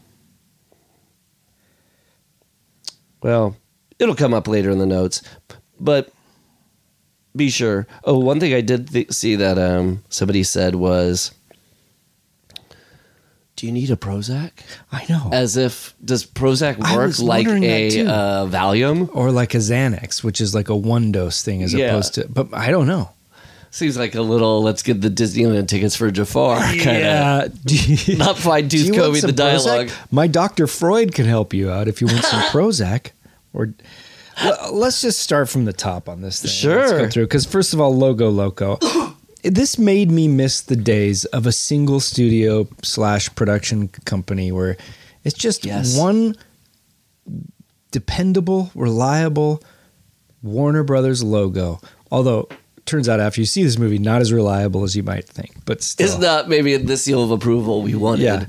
[3.22, 3.56] Well,
[3.98, 5.22] it'll come up later in the notes,
[5.80, 6.12] but
[7.34, 7.86] be sure.
[8.04, 11.32] Oh, one thing I did th- see that um, somebody said was,
[13.56, 14.50] "Do you need a Prozac?"
[14.92, 15.30] I know.
[15.32, 19.08] As if does Prozac work like a uh, Valium?
[19.14, 21.86] or like a Xanax, which is like a one dose thing as Yeah.
[21.86, 23.10] opposed to, but I don't know.
[23.70, 24.62] Seems like a little.
[24.62, 26.58] Let's get the Disneyland tickets for Jafar.
[26.58, 26.86] Kind of.
[26.86, 27.48] Yeah.
[28.16, 29.88] Not fine tooth combing the dialogue.
[29.88, 30.12] Prozac?
[30.12, 30.66] My Dr.
[30.66, 33.10] Freud can help you out if you want some Prozac.
[33.52, 33.68] Or
[34.42, 36.50] Well, let's just start from the top on this thing.
[36.50, 36.78] Sure.
[36.78, 38.78] Let's go through because first of all, Logo Loco.
[39.42, 44.76] this made me miss the days of a single studio slash production company where
[45.24, 45.96] it's just Yes.
[45.96, 46.36] one
[47.90, 49.62] dependable, reliable
[50.42, 51.80] Warner Brothers logo.
[52.10, 52.48] Although
[52.88, 55.82] turns out after you see this movie, not as reliable as you might think, but
[55.82, 56.06] still.
[56.06, 58.24] It's not maybe the seal of approval we wanted.
[58.24, 58.44] Yeah.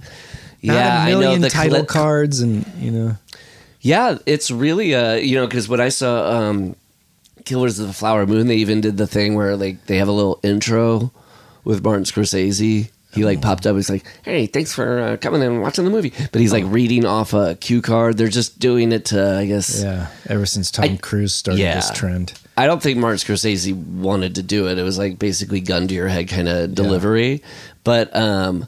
[0.62, 3.16] Yeah, I know the title clip- cards and you know
[3.82, 6.76] Yeah, it's really uh, you know, because when I saw um,
[7.46, 10.12] Killers of the Flower Moon, they even did the thing where like they have a
[10.12, 11.12] little intro
[11.64, 12.90] with Martin Scorsese.
[13.12, 13.76] He like popped up.
[13.76, 17.06] He's like, "Hey, thanks for uh, coming and watching the movie." But he's like reading
[17.06, 18.18] off a cue card.
[18.18, 19.82] They're just doing it to, I guess.
[19.82, 20.08] yeah.
[20.28, 21.76] Ever since Tom I- Cruise started yeah.
[21.76, 22.34] this trend.
[22.60, 24.78] I don't think Martin Scorsese wanted to do it.
[24.78, 27.42] It was like basically gun to your head kind of delivery.
[27.86, 28.68] But um,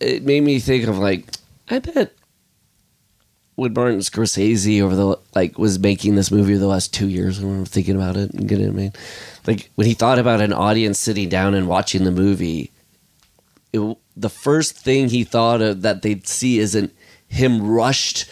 [0.00, 1.24] it made me think of like,
[1.70, 2.12] I bet
[3.54, 7.40] when Martin Scorsese over the like was making this movie over the last two years
[7.40, 8.98] when we're thinking about it and getting it made,
[9.46, 12.72] like when he thought about an audience sitting down and watching the movie,
[13.72, 16.92] it, the first thing he thought of that they'd see isn't
[17.28, 18.28] him rushed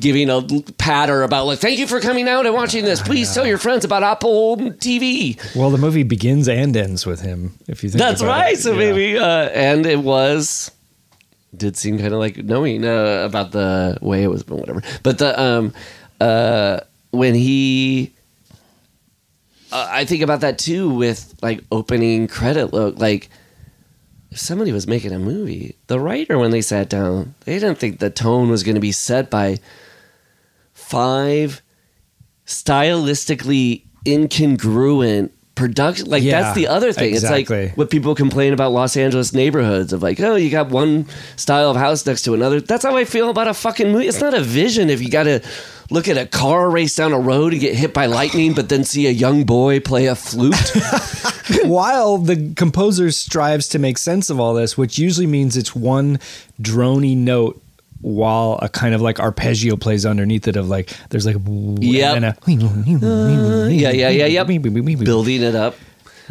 [0.00, 0.42] giving a
[0.78, 3.84] patter about like thank you for coming out and watching this please tell your friends
[3.84, 7.52] about apple tv Well, the movie begins and ends with him.
[7.68, 8.58] If you think that's right it.
[8.60, 8.78] so Yeah.
[8.78, 10.70] maybe uh and it was
[11.56, 15.18] did seem kind of like knowing uh, about the way it was but whatever but
[15.18, 15.72] the um
[16.20, 16.80] uh
[17.12, 18.12] when he
[19.70, 23.28] uh, i think about that too with like opening credit look like
[24.34, 28.00] if somebody was making a movie the writer when they sat down they didn't think
[28.00, 29.56] the tone was going to be set by
[30.72, 31.62] five
[32.44, 37.14] stylistically incongruent production like Yeah, that's the other thing.
[37.14, 37.40] Exactly.
[37.42, 41.06] it's like what people complain about los angeles neighborhoods of like oh you got one
[41.36, 42.60] style of house next to another.
[42.60, 44.08] That's how i feel about a fucking movie.
[44.08, 45.42] It's not a vision if you gotta
[45.90, 48.84] look at a car race down a road and get hit by lightning but then
[48.84, 50.54] see a young boy play a flute.
[51.64, 56.18] While the composer strives to make sense of all this, which usually means it's one
[56.60, 57.60] drony note
[58.04, 62.36] while a kind of like arpeggio plays underneath it of like there's like then a
[62.46, 64.44] yeah yeah yeah yeah
[65.06, 65.74] building it up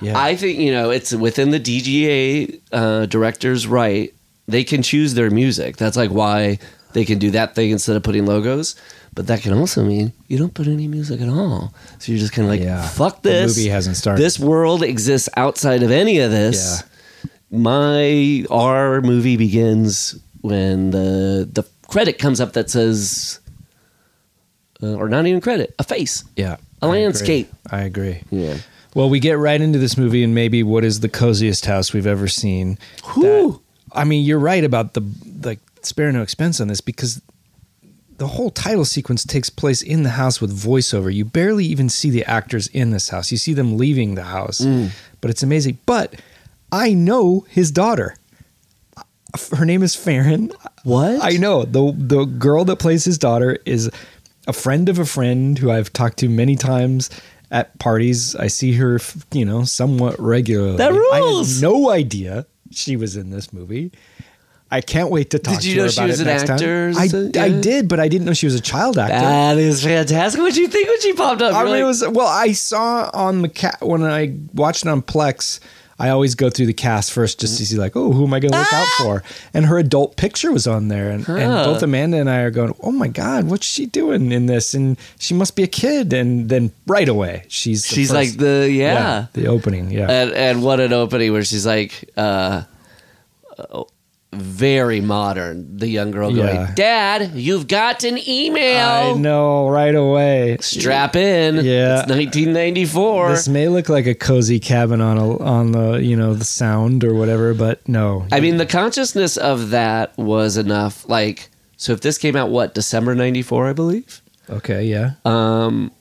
[0.01, 0.13] Yeah.
[0.15, 4.13] I think you know it's within the DGA uh, director's right.
[4.47, 5.77] They can choose their music.
[5.77, 6.59] That's like why
[6.93, 8.75] they can do that thing instead of putting logos.
[9.15, 11.73] But that can also mean you don't put any music at all.
[11.99, 12.85] So you're just kind of like, Yeah.
[12.87, 13.57] fuck The this.
[13.57, 14.21] movie hasn't started.
[14.21, 16.83] This world exists outside of any of this.
[16.83, 17.29] Yeah.
[17.59, 23.39] My our movie begins when the the credit comes up that says,
[24.81, 26.23] uh, or not even credit, a face.
[26.35, 26.57] Yeah.
[26.81, 27.01] A I agree.
[27.03, 27.49] landscape.
[27.71, 28.21] I agree.
[28.29, 28.57] Yeah.
[28.95, 32.05] Well, we get right into this movie and maybe what is the coziest house we've
[32.07, 32.77] ever seen.
[33.13, 33.23] Whew.
[33.23, 33.59] That-
[33.95, 35.01] I mean, you're right about the
[35.43, 37.21] like spare no expense on this because
[38.17, 41.13] the whole title sequence takes place in the house with voiceover.
[41.13, 43.31] You barely even see the actors in this house.
[43.31, 44.61] You see them leaving the house.
[44.61, 44.89] Mm.
[45.21, 45.77] But it's amazing.
[45.85, 46.15] But
[46.71, 48.15] I know his daughter.
[49.55, 50.53] Her name is Faryn.
[50.83, 51.23] What?
[51.23, 51.63] I know.
[51.63, 53.89] The the girl that plays his daughter is
[54.47, 57.09] a friend of a friend who I've talked to many times
[57.49, 58.35] at parties.
[58.35, 58.99] I see her,
[59.31, 60.77] you know, somewhat regularly.
[60.77, 61.51] That rules.
[61.51, 63.91] I had no idea she was in this movie.
[64.71, 66.27] I can't wait to talk Did you to her know she about was it an
[66.33, 66.55] next time.
[66.55, 66.93] actor?
[66.97, 69.13] I, So- I did, but I didn't know she was a child actor.
[69.13, 70.41] That is fantastic.
[70.41, 71.53] What'd you think when she popped up?
[71.53, 72.25] I mean, it was well.
[72.27, 75.59] I saw on the cat when I watched it on Plex.
[76.03, 78.39] I always go through the cast first just to see like, oh, who am I
[78.39, 78.95] going to look out Ah!
[79.03, 79.23] for?
[79.53, 82.75] And her adult picture was on there, and, and both Amanda and I are going,
[82.81, 84.73] oh my god, what's she doing in this?
[84.73, 86.11] And she must be a kid.
[86.11, 89.27] And then right away, she's she's first- like the yeah.
[89.33, 90.07] the opening, yeah.
[90.11, 92.63] And and what an opening where she's like uh,
[93.57, 93.83] uh,
[94.35, 95.77] very modern.
[95.77, 96.71] The young girl going, Yeah.
[96.75, 99.15] "Dad, you've got an email.
[99.15, 100.57] I know right away.
[100.61, 101.55] Strap in.
[101.63, 101.99] Yeah.
[102.01, 106.33] it's 1994." This may look like a cozy cabin on a on the you know
[106.33, 108.25] the sound or whatever, but no.
[108.31, 111.07] I mean, the consciousness of that was enough.
[111.09, 114.21] Like, so if this came out, what December '94, I believe.
[114.49, 115.11] okay, yeah.
[115.25, 115.91] Um,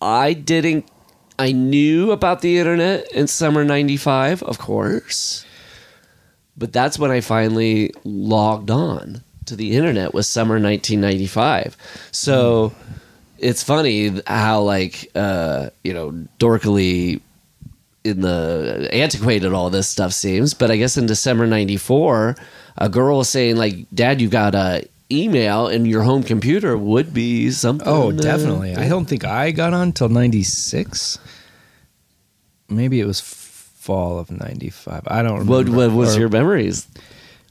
[0.00, 0.86] I didn't.
[1.36, 5.43] I knew about the internet in summer '95, of course,
[6.56, 10.14] but that's when I finally logged on to the internet.
[10.14, 11.76] Was summer 1995.
[12.12, 12.72] So
[13.38, 17.20] it's funny how like uh, you know dorkily
[18.04, 20.54] in the antiquated all this stuff seems.
[20.54, 22.36] But I guess in December '94,
[22.78, 27.12] a girl was saying like, "Dad, you got a." Email in your home computer would
[27.12, 27.86] be something.
[27.86, 28.74] Oh, uh, definitely.
[28.74, 31.18] I don't think I got on till 96.
[32.70, 33.20] Maybe it was
[33.84, 35.02] fall of 95.
[35.06, 35.52] I don't remember.
[35.52, 36.86] What, what was Or your memories?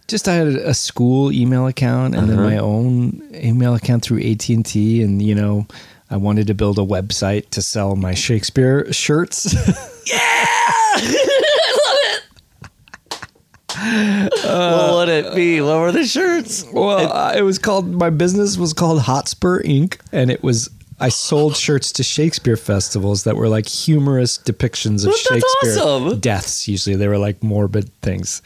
[0.08, 2.50] Just I had a school email account and then Uh-huh.
[2.50, 5.66] my own email account through AT&T and you know,
[6.10, 9.56] I wanted to build a website to sell my Shakespeare shirts.
[10.06, 10.20] Yeah!
[10.20, 11.98] I love
[14.36, 14.46] it.
[14.46, 15.62] Uh, what would it be?
[15.62, 16.66] What were the shirts?
[16.72, 20.00] well, uh, it was called my business was called Hotspur Inc.
[20.12, 20.70] and it was
[21.00, 25.28] I sold shirts to Shakespeare festivals that were like humorous depictions of Well, that's
[25.64, 26.20] Shakespeare awesome.
[26.20, 26.68] deaths.
[26.68, 28.41] Usually, they were like morbid things.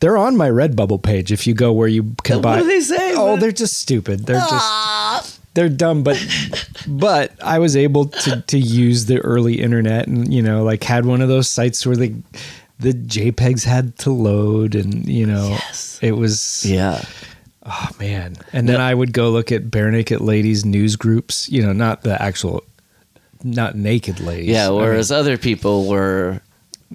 [0.00, 2.58] They're on my Redbubble page if you go where you can What buy.
[2.60, 3.14] do they say?
[3.14, 4.26] Oh, What- they're just stupid.
[4.26, 5.24] They're just ah.
[5.54, 6.18] they're dumb, but
[6.88, 11.04] but I was able to to use the early internet and you know like had
[11.06, 12.14] one of those sites where the
[12.80, 15.98] the JPEGs had to load and you know Yes.
[16.02, 17.04] it was Yeah.
[17.64, 21.72] Oh man and then I would go look at Barenaked Ladies news groups you know
[21.72, 22.64] not the actual
[23.44, 26.40] not naked ladies Yeah, I mean, whereas other people were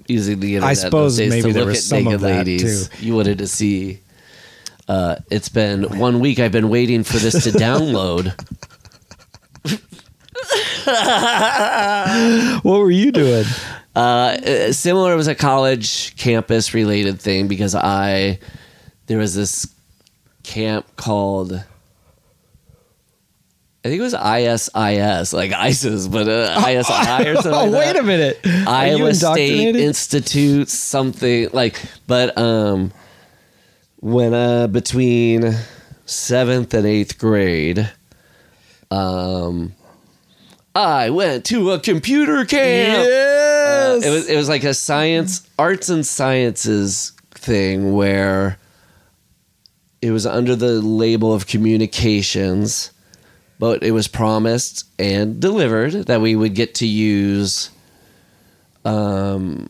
[0.06, 0.70] using the internet.
[0.70, 2.88] I suppose those days maybe to there look was at some naked of that, ladies.
[2.88, 3.04] too.
[3.06, 4.00] You wanted to see.
[4.86, 6.38] Uh, it's been one week.
[6.38, 8.32] I've been waiting for this to download.
[12.62, 13.44] what were you doing
[13.94, 18.38] Uh, uh, similar, it was a college campus related thing because I
[19.06, 19.66] there was this
[20.48, 21.52] camp called
[23.84, 27.52] I think it was ISIS, like ISIS, but uh, ISI or something.
[27.52, 29.76] oh like wait a minute Are Iowa State?
[29.76, 32.92] Institute, something like, but um,
[34.00, 35.54] when uh, between
[36.06, 37.88] seventh and eighth grade,
[38.90, 39.74] um,
[40.74, 43.06] I went to a computer camp.
[43.08, 48.58] yes It was it was like a science, arts and sciences thing where
[50.00, 52.92] it was under the label of communications,
[53.58, 57.70] but it was promised and delivered that we would get to use
[58.84, 59.68] um,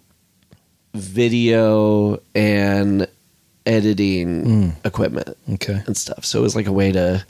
[0.94, 3.08] video and
[3.66, 6.24] editing equipment okay and stuff.
[6.24, 7.24] So it was like a way to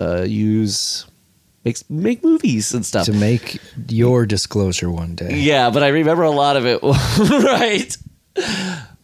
[0.00, 1.06] uh, use
[1.64, 3.06] make make movies and stuff.
[3.06, 6.82] to make your disclosure one day Yeah, but I remember a lot of it.
[7.44, 7.96] right.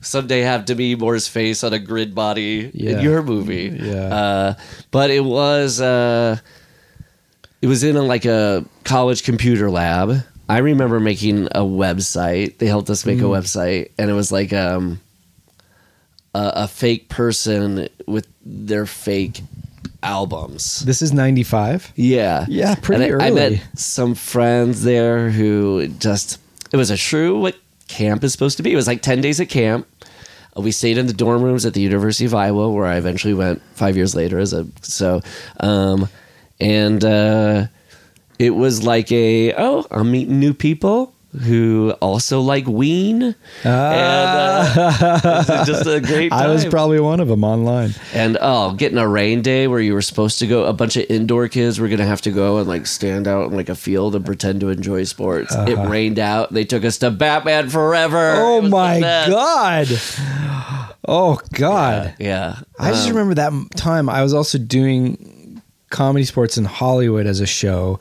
[0.05, 2.93] Someday have Demi Moore's face on a grid body Yeah.
[2.93, 3.77] in your movie.
[3.83, 4.15] Yeah.
[4.15, 4.55] Uh,
[4.91, 6.39] but it was uh,
[7.63, 10.23] it was in a, like a college computer lab.
[10.49, 12.59] I remember making a website.
[12.59, 13.23] They helped us make Mm.
[13.35, 15.01] a website, and it was like um,
[16.35, 19.41] a, a fake person with their fake
[20.03, 20.81] albums.
[20.81, 22.45] this is 95 Yeah.
[22.49, 26.39] Yeah, pretty And I, I met some friends there who just
[26.73, 27.57] it was a true what
[27.89, 28.73] camp is supposed to be.
[28.73, 29.87] It was like ten days at camp.
[30.57, 33.35] Uh, We stayed in the dorm rooms at the University of Iowa, where I eventually
[33.35, 35.21] went five years later as a so,
[35.61, 36.09] um,
[36.61, 37.67] and uh,
[38.39, 45.65] it was like a oh I'm meeting new people who also like Ween, and uh,
[45.65, 46.33] just a great.
[46.33, 47.95] I was probably one of them online.
[48.13, 51.07] And oh, getting a rain day where you were supposed to go, a bunch of
[51.09, 54.15] indoor kids were gonna have to go and like stand out in like a field
[54.15, 55.55] and pretend to enjoy sports.
[55.55, 56.53] It rained out.
[56.53, 58.35] They took us to Batman Forever.
[58.37, 59.89] Oh It was the my god!
[61.07, 62.15] Oh god!
[62.19, 64.09] Yeah, I just remember that time.
[64.09, 67.99] I was also doing ComedySportz in Hollywood as a show,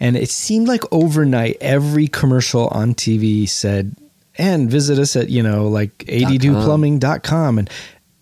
[0.00, 3.94] and it seemed like overnight every commercial on TV said,
[4.36, 7.70] "And visit us at you know like 82plumbing.com and."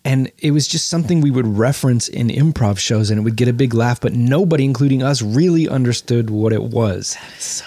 [0.04, 3.46] And it was just something we would reference in improv shows, and it would get
[3.46, 4.00] a big laugh.
[4.00, 7.14] But nobody, including us, really understood what it was.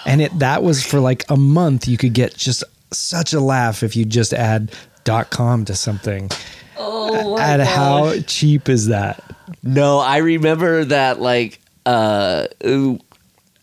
[0.06, 1.86] and it that was for like a month.
[1.86, 4.72] You could get just such a laugh if you just add
[5.30, 6.30] .com to something.
[6.76, 7.68] Oh my and gosh.
[7.76, 9.22] how cheap is that?
[9.62, 12.98] No, I remember that like uh ooh,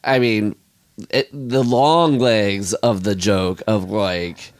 [0.03, 0.55] I mean
[1.09, 4.53] it, the long legs of the joke of like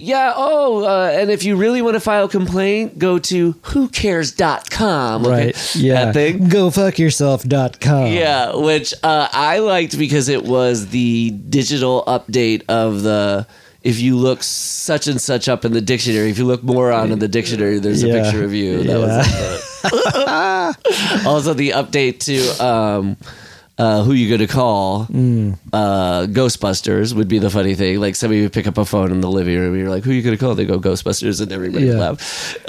[0.00, 5.26] yeah, oh, uh, and if you really want to file a complaint, go to whocares.com.
[5.26, 5.46] okay?
[5.46, 5.76] Right.
[5.76, 6.04] Yeah.
[6.04, 6.48] That thing.
[6.48, 8.12] Go fuck yourself.com.
[8.12, 13.48] Yeah, which uh, I liked because it was the digital update of the.
[13.82, 17.18] If you look such and such up in the dictionary, if you look moron in
[17.18, 18.84] the dictionary, there's a picture of you.
[18.84, 19.26] That was
[21.26, 23.16] also the update to um,
[23.78, 25.06] uh, who you going to call.
[25.06, 25.56] Mm.
[25.72, 28.00] Uh, Ghostbusters would be the funny thing.
[28.00, 30.10] Like somebody would pick up a phone in the living room, and you're like, "Who
[30.12, 31.94] you going to call?" They go Ghostbusters, and everybody Yeah.
[31.94, 32.56] laugh.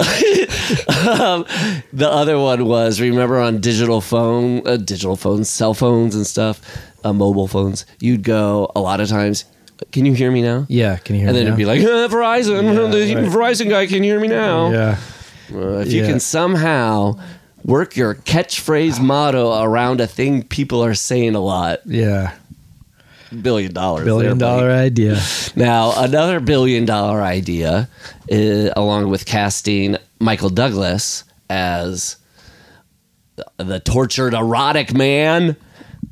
[1.20, 1.44] um,
[1.92, 6.60] the other one was remember on digital phone, uh, digital phones, cell phones, and stuff,
[7.04, 7.86] uh, mobile phones.
[8.00, 9.44] You'd go a lot of times.
[9.92, 10.66] Can you hear me now?
[10.68, 10.98] Yeah.
[10.98, 13.24] Can you hear And me then it'd be like, uh, Verizon, the right.
[13.26, 14.70] Verizon guy, can you hear me now?
[14.70, 14.98] yeah.
[15.52, 17.18] Uh, if you can somehow
[17.64, 22.32] work your catchphrase motto around a thing people are saying a lot, Yeah.
[23.42, 24.04] billion dollars.
[24.04, 25.20] Billion there, dollar idea.
[25.56, 27.88] Now, another billion dollar idea,
[28.30, 32.16] uh, along with casting Michael Douglas as
[33.58, 35.56] the tortured erotic man.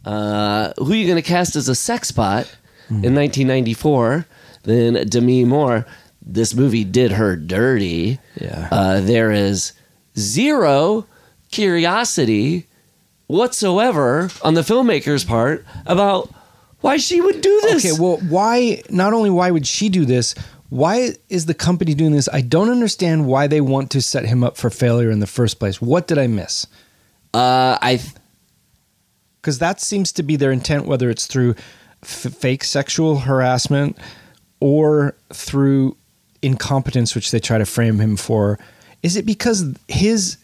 [0.05, 2.47] Uh, who are you going to cast as a sex bot
[2.89, 4.27] in 1994?
[4.63, 5.87] Then Demi Moore.
[6.23, 8.19] This movie did her dirty.
[8.41, 8.69] Yeah.
[8.71, 9.73] Uh, there is
[10.17, 11.07] zero
[11.51, 12.67] curiosity
[13.27, 16.33] whatsoever on the filmmaker's part about
[16.81, 17.85] why she would do this.
[17.85, 18.83] Okay, well, why?
[18.91, 20.35] Not only why would she do this?
[20.71, 22.29] Why is the company doing this?
[22.33, 25.59] I don't understand why they want to set him up for failure in the first
[25.59, 25.81] place.
[25.81, 26.67] What did I miss?
[27.35, 28.01] uh, I
[29.41, 31.55] Because that seems to be their intent, whether it's through
[32.03, 33.99] f- fake sexual harassment
[34.61, 35.97] or through
[36.43, 38.59] incompetence, which they try to frame him for.
[39.03, 40.37] Is it because his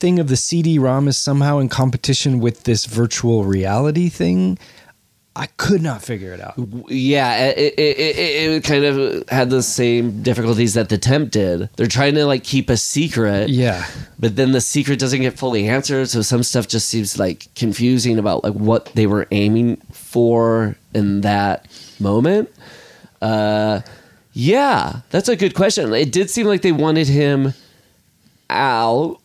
[0.00, 4.58] thing of the CD-ROM is somehow in competition with this virtual reality thing?
[5.36, 6.54] I could not figure it out.
[6.88, 11.70] yeah, it, it, it, it kind of had the same difficulties that the temp did.
[11.76, 13.48] They're trying to like keep a secret.
[13.48, 13.86] Yeah.
[14.18, 18.18] but then the secret doesn't get fully answered so some stuff just seems like confusing
[18.18, 21.66] about like what they were aiming for in that
[22.00, 22.48] moment
[23.22, 23.80] uh
[24.32, 27.52] yeah that's a good question it did seem like they wanted him
[28.48, 29.20] out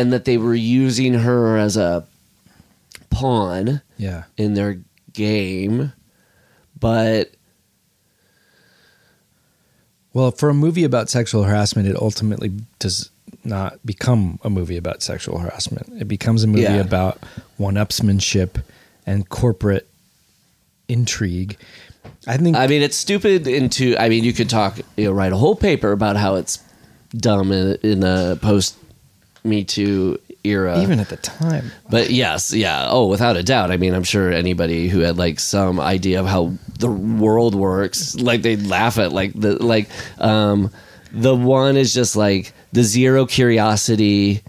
[0.00, 2.06] and that they were using her as a
[3.10, 4.24] pawn Yeah.
[4.36, 4.78] in their
[5.12, 5.92] game
[6.78, 7.32] but
[10.12, 13.10] Well, for a movie about sexual harassment, it ultimately does
[13.44, 15.86] not become a movie about sexual harassment.
[16.00, 16.76] It becomes a movie Yeah.
[16.80, 17.18] about
[17.58, 18.62] one-upsmanship
[19.06, 19.88] and corporate
[20.88, 21.56] intrigue.
[22.26, 23.46] I think I mean, it's stupid.
[23.46, 26.58] Into I mean, you could talk, you know, write a whole paper about how it's
[27.16, 28.76] dumb in, in the post
[29.44, 30.80] Me Too era.
[30.80, 32.88] even at the time, but yes, yeah.
[32.90, 33.70] Oh, without a doubt.
[33.70, 38.14] I mean, I'm sure anybody who had like some idea of how the world works,
[38.16, 39.88] like they'd laugh at like the like
[40.18, 40.70] um
[41.12, 44.42] the one is just like the zero curiosity.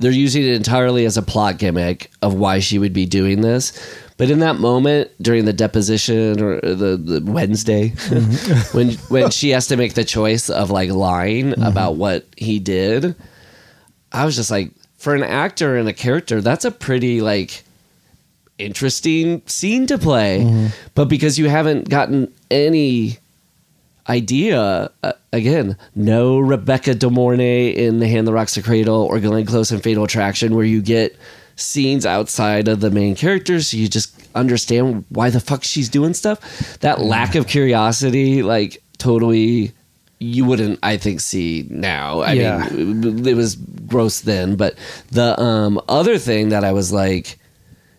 [0.00, 3.72] They're using it entirely as a plot gimmick of why she would be doing this.
[4.16, 7.88] But in that moment during the deposition or the, the Wednesday,
[8.72, 13.16] when when she has to make the choice of like lying about what he did,
[14.14, 17.64] I was just like, for an actor and a character, that's a pretty like
[18.56, 20.70] interesting scene to play.
[20.94, 23.18] But because you haven't gotten any
[24.08, 29.18] idea, uh, again, no Rebecca De Mornay in The Hand That Rocks the Cradle or
[29.18, 31.16] Glenn Close in Fatal Attraction, where you get
[31.56, 36.14] scenes outside of the main characters, so you just understand why the fuck she's doing
[36.14, 36.78] stuff.
[36.80, 39.72] That lack of curiosity, like, totally.
[40.24, 42.20] You wouldn't, I think, see now.
[42.20, 42.68] I Yeah.
[42.70, 44.74] mean, it was gross then, but
[45.12, 47.38] the um, other thing that I was like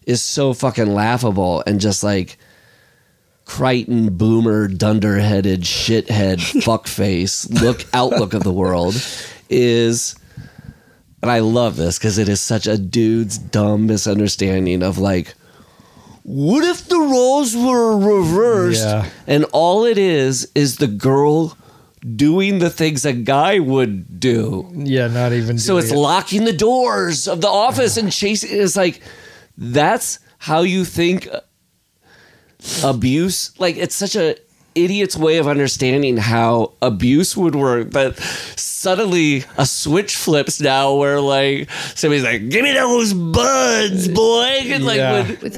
[0.06, 2.38] is so fucking laughable and just like
[3.46, 8.96] Crichton boomer dunderheaded shithead fuckface look outlook of the world
[9.50, 10.16] is
[11.22, 15.34] and I love this because it is such a dude's dumb misunderstanding of like
[16.24, 19.10] what if the roles were reversed Yeah.
[19.28, 21.56] and all it is is the girl
[22.16, 25.58] doing the things a guy would do yeah, not even.
[25.58, 28.50] so it's locking the doors of the office and chasing.
[28.52, 29.02] It's like
[29.58, 31.28] that's how you think
[32.84, 33.58] abuse.
[33.60, 34.36] Like it's such a
[34.76, 37.92] idiot's way of understanding how abuse would work.
[37.92, 44.62] But suddenly a switch flips now, where like somebody's like, "Give me those buds, boy!"
[44.66, 45.24] And like Yeah.
[45.24, 45.58] when- with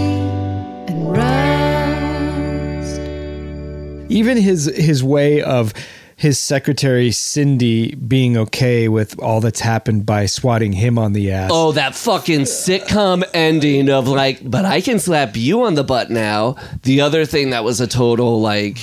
[4.11, 5.73] even his his way of
[6.21, 11.49] his secretary Cindy being okay with all that's happened by swatting him on the ass.
[11.51, 16.11] Oh, that fucking sitcom ending of like, but I can slap you on the butt
[16.11, 16.57] now.
[16.83, 18.77] The other thing that was a total like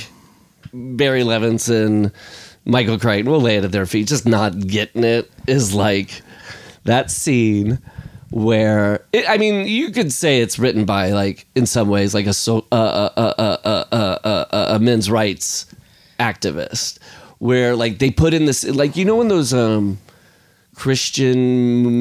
[0.73, 2.13] Barry Levinson,
[2.65, 6.23] Michael Crichton, we'll lay it at their feet, just not getting it is like
[6.85, 7.79] that scene
[8.31, 12.27] where it, I mean, you could say it's written by like in some ways like
[12.27, 14.38] a so uh, uh, uh, uh, uh, uh,
[14.69, 15.67] a men's rights
[16.21, 16.99] activist,
[17.39, 19.99] where like they put in this like you know when those um
[20.75, 21.37] Christian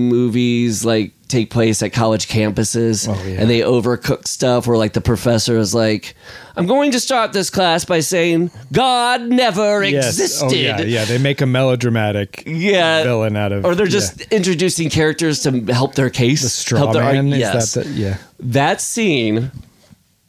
[0.09, 3.41] movies like take place at college campuses Oh, yeah.
[3.41, 6.15] and they overcook stuff where like the professor is like
[6.55, 10.45] I'm going to start this class by saying God never existed.
[10.45, 11.05] Oh, yeah, yeah.
[11.05, 13.03] They make a melodramatic Yeah.
[13.03, 16.43] villain out of or they're just introducing characters to help their case.
[16.43, 17.28] the straw help their man.
[17.28, 17.74] yes.
[17.74, 18.18] that the, yeah.
[18.39, 19.51] that scene,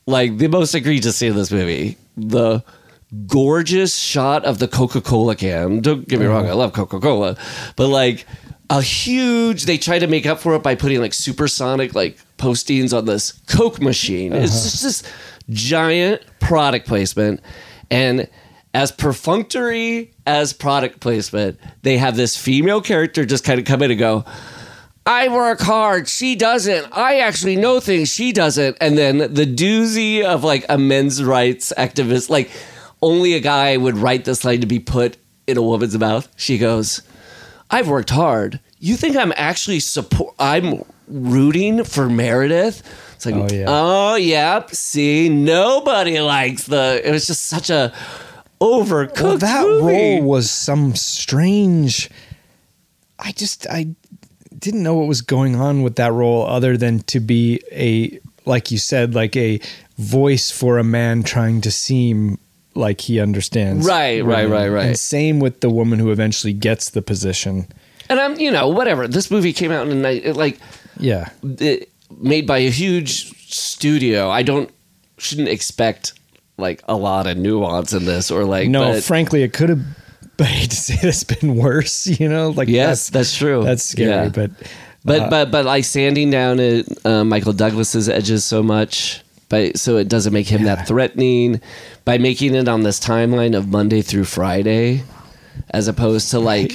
[0.07, 2.63] like the most egregious scene in this movie, the
[3.27, 5.81] gorgeous shot of the Coca Cola can.
[5.81, 6.57] Don't get me wrong, I oh.
[6.57, 7.37] love Coca Cola,
[7.77, 8.27] but like
[8.71, 9.65] a huge.
[9.65, 13.33] They try to make up for it by putting like supersonic like postings on this
[13.47, 14.33] Coke machine.
[14.33, 14.63] It's uh-huh.
[14.63, 15.03] just this
[15.51, 17.41] giant product placement,
[17.91, 18.29] and
[18.75, 23.91] as perfunctory as product placement, they have this female character just kind of come in
[23.91, 24.25] and go.
[25.09, 26.07] I work hard.
[26.07, 26.87] She doesn't.
[26.93, 28.11] I actually know things.
[28.11, 28.77] She doesn't.
[28.79, 32.51] And then the doozy of like a men's rights activist, like
[33.01, 36.29] only a guy would write this line to be put in a woman's mouth.
[36.37, 37.01] She goes,
[37.71, 38.61] I've worked hard.
[38.81, 40.35] You think I'm actually support?
[40.39, 42.83] I'm rooting for Meredith.
[43.17, 44.57] It's like, Oh, oh yeah.
[44.57, 44.71] yep.
[44.73, 47.01] See, nobody likes the.
[47.03, 47.95] It was just such a
[48.61, 49.85] overcooked Well, that movie.
[50.19, 52.11] role was some strange.
[53.19, 53.89] I just I
[54.59, 58.71] didn't know what was going on with that role, other than to be a like
[58.71, 59.61] you said, like a
[59.99, 62.39] voice for a man trying to seem
[62.75, 63.87] like he understands.
[63.87, 64.51] Right, right, women.
[64.53, 64.87] right, right.
[64.87, 67.67] And same with the woman who eventually gets the position.
[68.09, 69.07] and I'm, you know, whatever.
[69.07, 70.59] This movie came out in the- it, like
[70.99, 71.29] Yeah.
[71.43, 74.31] it, made by a huge studio.
[74.31, 74.71] I don't
[75.19, 76.15] shouldn't expect
[76.57, 79.83] like a lot of nuance in this or like No, but- frankly, it could have.
[80.41, 82.07] I hate to say this, been worse.
[82.07, 83.65] You know, like Yes, that's true.
[83.65, 84.29] That's scary, Yeah.
[84.29, 84.51] but
[85.05, 89.79] but uh, but but like sanding down at uh, Michael Douglas's edges so much, but
[89.79, 91.61] so it doesn't make him that threatening.
[92.05, 95.03] By making it on this timeline of Monday through Friday,
[95.71, 96.73] as opposed to like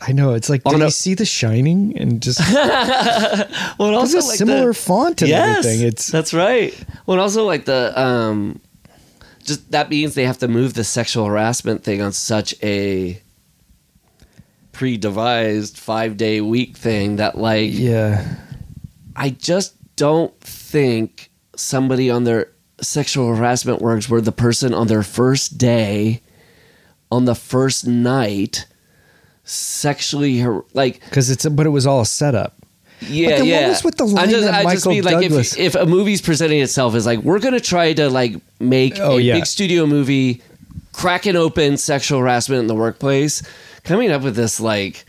[0.00, 4.20] I know it's like, did a- you see The Shining and just well, also a
[4.20, 5.86] like similar the, font and yes, everything.
[5.86, 6.72] It's that's right.
[7.06, 8.60] Well, and also like the um,
[9.42, 13.20] just that means they have to move the sexual harassment thing on such a
[14.72, 18.36] pre-devised five day week thing that like yeah.
[19.16, 25.02] I just don't think somebody on their sexual harassment works where the person on their
[25.02, 26.22] first day,
[27.12, 28.66] on the first night,
[29.44, 32.56] sexually har- like Because it's a, but it was all a setup.
[33.02, 33.68] Yeah what yeah.
[33.68, 36.60] was with the I just, I just mean like Douglas- if if a movie's presenting
[36.60, 39.34] itself as like we're gonna try to like make Oh, a yeah.
[39.34, 40.42] big studio movie,
[40.92, 43.42] cracking open sexual harassment in the workplace,
[43.84, 45.04] coming up with this like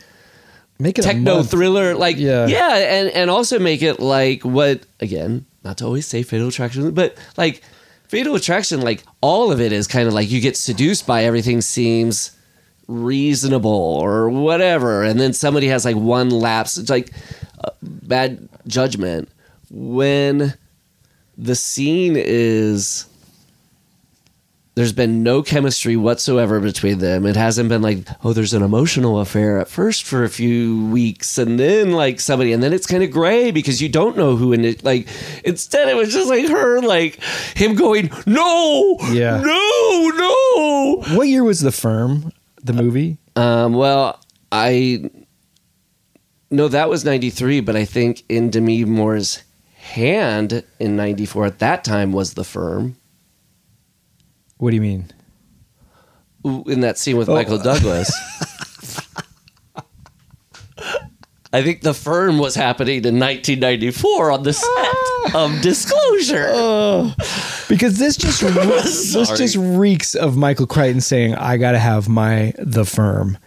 [0.80, 2.48] Make it techno thriller like Yeah.
[2.48, 6.90] yeah and and also make it like what again not to always say fatal attraction
[6.92, 7.62] but like
[8.08, 11.62] fatal attraction like all of it is kind of like you get seduced by everything
[11.62, 12.32] seems
[12.92, 17.10] reasonable or whatever and then somebody has like one lapse it's like
[17.64, 19.30] uh, bad judgment
[19.70, 20.54] when
[21.38, 23.06] the scene is
[24.76, 27.26] there's been no chemistry whatsoever between them.
[27.26, 31.38] It hasn't been like, oh, there's an emotional affair at first for a few weeks,
[31.38, 34.54] and then like somebody, and then it's kind of gray because you don't know who
[34.54, 34.82] in it.
[34.82, 35.10] Like
[35.44, 37.22] instead, it was just like her, like
[37.54, 39.42] him going, no, Yeah.
[39.42, 41.04] no, no.
[41.18, 42.32] What year was The Firm?
[42.64, 43.18] The movie?
[43.36, 44.20] Um, well,
[44.52, 45.10] I
[46.50, 49.44] no, that was '93, but I think in Demi Moore's
[49.76, 52.98] hand in '94 at that time was the firm.
[54.58, 55.06] What do you mean?
[56.44, 57.34] In that scene with Oh.
[57.34, 58.12] Michael Douglas.
[61.54, 64.96] I think the firm was happening in 1994 on the set
[65.36, 66.48] of Disclosure.
[67.72, 68.42] Because this just
[69.14, 73.38] this just reeks of Michael Crichton saying, "I got to have my The Firm,"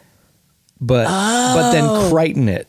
[0.80, 2.08] but but then oh.
[2.10, 2.66] Crichton it,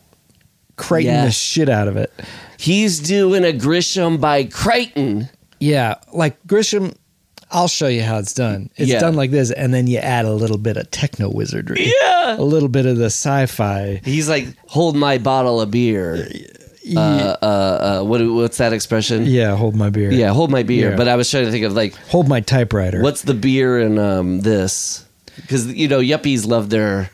[0.76, 2.12] Crichton the shit out of it.
[2.58, 5.30] He's doing a Grisham by Crichton.
[5.62, 6.94] Yeah, like Grisham.
[7.52, 8.70] I'll show you how it's done.
[8.76, 9.00] It's Yeah.
[9.00, 11.90] done like this, and then you add a little bit of techno wizardry.
[12.02, 12.36] Yeah.
[12.38, 14.02] a little bit of the sci-fi.
[14.04, 16.28] He's like, hold my bottle of beer.
[16.96, 17.00] Uh,
[17.42, 19.26] uh, uh, what, what's that expression?
[19.26, 20.12] Yeah, hold my beer.
[20.12, 20.92] Yeah, hold my beer.
[20.92, 20.96] Yeah.
[20.98, 23.02] But I was trying to think of like, hold my typewriter.
[23.02, 25.06] what's the beer in um, this?
[25.36, 27.10] Because you know, yuppies love their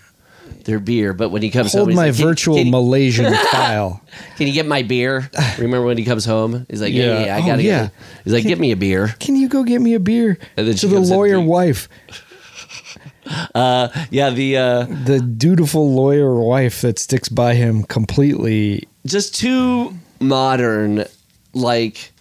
[0.66, 2.72] their beer, but when he comes home, hold he's my like, "Can- virtual can, you-
[2.72, 4.02] Malaysian file?
[4.38, 5.30] Can you get my beer?
[5.58, 6.66] Remember when he comes home?
[6.70, 7.36] He's like, yeah, Yeah.
[7.38, 7.82] I Oh, gotta yeah.
[7.86, 7.92] get.
[8.26, 9.16] He's like, get me a beer.
[9.20, 10.38] Can you go get me a beer?
[10.58, 11.90] And then to the lawyer wife,
[13.56, 21.06] Yeah, the uh, the dutiful lawyer wife that sticks by him completely just too modern.
[21.54, 22.12] Like,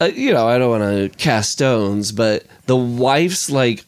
[0.00, 0.82] uh, you know, I don't want
[1.12, 3.84] to cast stones, but the wife's like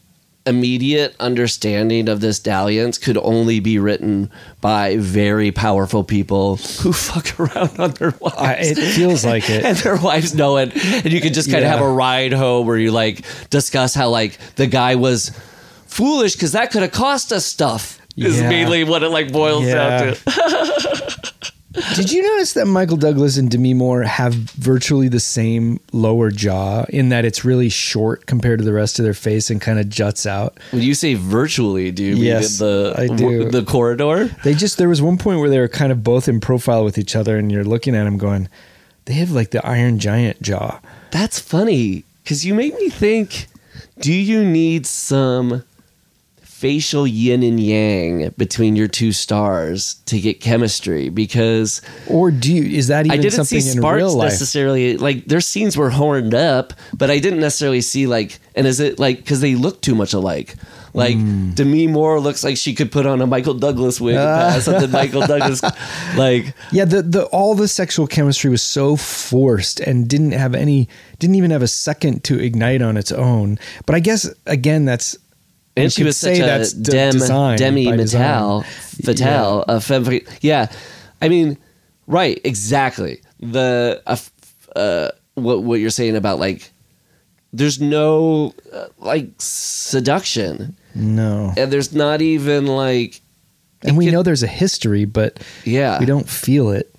[0.49, 4.31] immediate understanding of this dalliance could only be written
[4.61, 8.37] by very powerful people who fuck around on their wives.
[8.39, 9.65] I, it feels like it.
[9.65, 10.75] and their wives know it.
[10.75, 14.09] And you can just kind of have a ride home where you like discuss how
[14.09, 15.31] like the guy was
[15.87, 17.98] foolish because that could have cost us stuff.
[18.27, 18.49] Is Yeah.
[18.49, 20.19] mainly what it like boils down to.
[21.95, 26.85] Did you notice that Michael Douglas and Demi Moore have virtually the same lower jaw
[26.89, 29.89] in that it's really short compared to the rest of their face and kind of
[29.89, 30.59] juts out?
[30.73, 33.49] When you say virtually, do you Yes, mean the I do.
[33.51, 34.29] the corridor?
[34.45, 36.99] They just there was one point where they were kind of both in profile with
[36.99, 38.49] each other and you're looking at them going,
[39.05, 40.81] they have like the Iron Giant jaw.
[41.13, 43.47] That's funny because you make me think.
[44.01, 45.65] Do you need some
[46.59, 51.09] facial yin and yang between your two stars to get chemistry?
[51.09, 54.97] Because Or do you is that even I didn't see something in Sparks necessarily.
[54.97, 58.41] Like their scenes were horned up, but I didn't necessarily see like.
[58.55, 60.57] And is it like because they look too much alike?
[60.95, 61.51] Like Hmm.
[61.53, 65.27] Demi Moore looks like she could put on a Michael Douglas wig and then Michael
[65.27, 65.63] Douglas,
[66.17, 70.89] like Yeah, the, the all the sexual chemistry was so forced and didn't have any
[71.21, 73.59] didn't even have a second to ignite on its own.
[73.87, 75.17] But I guess again that's
[75.79, 77.19] and she was such a d- dem,
[77.57, 78.63] demi metal, design.
[79.05, 80.21] fatale, a femme.
[80.41, 80.71] Yeah,
[81.23, 81.57] I mean,
[82.07, 83.21] right, exactly.
[83.41, 84.17] The uh,
[84.77, 86.71] uh, what what you're saying about like,
[87.53, 91.53] there's no uh, like seduction, No.
[91.57, 93.21] and there's not even like,
[93.83, 96.95] And we could- know there's a history, but yeah, we don't feel it.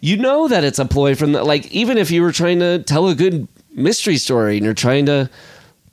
[0.00, 2.82] you know that it's a ploy from the like even if you were trying to
[2.84, 5.28] tell a good mystery story and you're trying to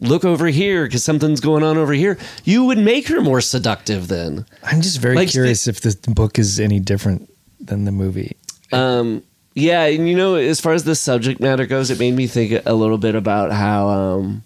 [0.02, 4.08] look over here because something's going on over here you would make her more seductive
[4.08, 7.30] then I'm just very Like, curious if the book is any different
[7.60, 8.36] than the movie.
[8.74, 9.24] um
[9.54, 12.64] yeah and you know as far as the subject matter goes it made me think
[12.66, 14.44] a little bit about how um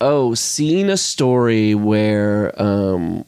[0.00, 3.24] oh seeing a story where um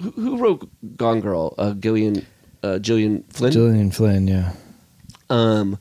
[0.00, 2.26] who, who wrote gone girl uh gillian
[2.62, 4.52] uh gillian flynn Gillian Flynn, yeah.
[5.30, 5.78] um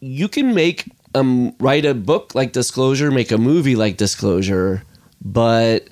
[0.00, 0.84] you can make
[1.14, 4.82] um write a book like disclosure make a movie like disclosure
[5.22, 5.88] but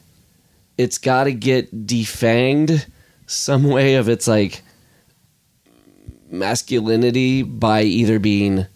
[0.76, 2.86] it's got to get defanged
[3.26, 4.62] some way of its like
[6.30, 8.66] masculinity by either being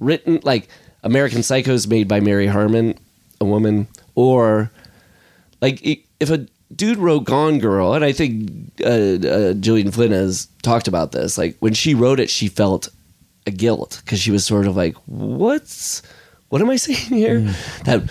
[0.00, 0.68] written like
[1.02, 2.96] american psychos made by mary harron
[3.40, 4.70] a woman or
[5.60, 5.84] like
[6.20, 11.12] if a dude wrote Gone Girl, and I think uh, uh, Flynn has talked about
[11.12, 11.38] this.
[11.38, 12.88] Like when she wrote it, she felt
[13.46, 16.02] a guilt because she was sort of like, "What's
[16.48, 17.40] what am I saying here?"
[17.84, 18.02] That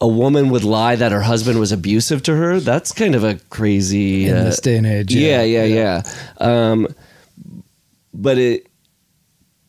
[0.00, 2.60] a woman would lie that her husband was abusive to her.
[2.60, 5.14] That's kind of a crazy In uh, this day and age.
[5.14, 6.02] yeah, yeah, yeah.
[6.38, 6.88] Um,
[8.12, 8.66] but it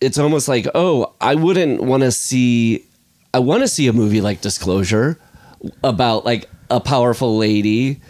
[0.01, 2.85] it's almost like, oh, I wouldn't want to see.
[3.33, 5.19] I want to see a movie like Disclosure
[5.83, 8.01] about like a powerful lady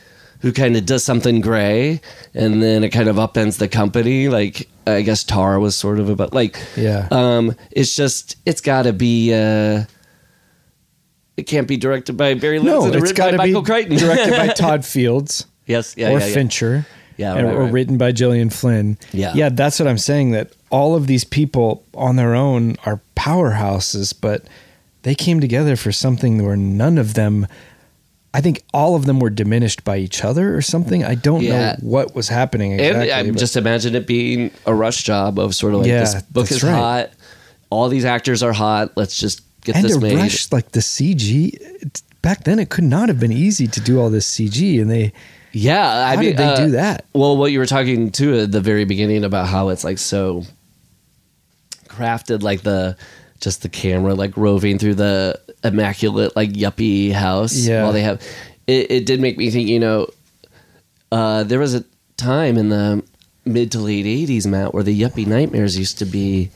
[0.41, 2.01] who kind of does something gray,
[2.33, 4.29] and then it kind of upends the company.
[4.29, 7.07] Like I guess Tar was sort of about like Yeah.
[7.11, 9.33] Um, it's just it's got to be.
[9.33, 9.85] Uh,
[11.37, 13.97] it can't be directed by Barry No, it's written got by to be Michael Crichton.
[13.97, 16.33] directed by Todd Fields yes, yeah, or yeah, yeah.
[16.33, 16.85] Fincher.
[17.17, 17.71] Yeah, right, or right.
[17.71, 18.97] written by Gillian Flynn.
[19.13, 19.33] Yeah.
[19.35, 20.31] yeah, that's what I'm saying.
[20.31, 24.45] That all of these people on their own are powerhouses, but
[25.03, 27.47] they came together for something where none of them.
[28.35, 31.05] I think all of them were diminished by each other or something.
[31.05, 31.51] I don't Yeah.
[31.51, 33.09] know what was happening exactly.
[33.11, 36.01] and I but- just imagine it being a rush job of sort of like Yeah,
[36.01, 36.73] this book is right.
[36.73, 37.09] hot,
[37.69, 38.91] all these actors are hot.
[38.97, 40.17] Let's just get and this made.
[40.17, 41.57] rush like the CG.
[42.21, 45.13] Back then, it could not have been easy to do all this CG, and they
[45.53, 47.05] Yeah, I How mean, did they uh, do that?
[47.13, 50.43] Well, what you were talking to at the very beginning about how it's like so
[51.87, 52.97] crafted, like the
[53.39, 57.83] just the camera like roving through the immaculate like yuppie house Yeah.
[57.83, 58.21] while they have.
[58.67, 59.67] It, it did make me think.
[59.69, 60.07] You know,
[61.11, 61.83] uh, there was a
[62.17, 63.03] time in the
[63.45, 66.49] mid to late '80s, Matt, where the yuppie nightmares used to be.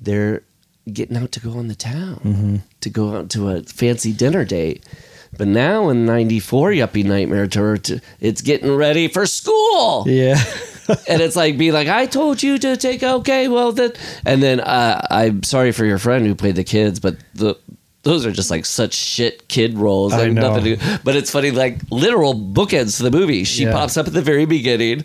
[0.00, 0.42] They're
[0.92, 2.56] getting out to go on the town Mm-hmm.
[2.80, 4.84] to go out to a fancy dinner date.
[5.36, 7.78] But now in '94, Yuppie Nightmare Tour,
[8.20, 10.42] it's getting ready for school, yeah.
[10.88, 13.92] and it's like be like, "I told you to take okay, well then.
[14.24, 17.56] and then uh, I'm sorry for your friend who played the kids, but the
[18.02, 20.12] those are just like such shit kid roles.
[20.12, 20.48] I know.
[20.54, 23.42] nothing to, but it's funny, like literal bookends to the movie.
[23.42, 23.72] She Yeah.
[23.72, 25.04] pops up at the very beginning,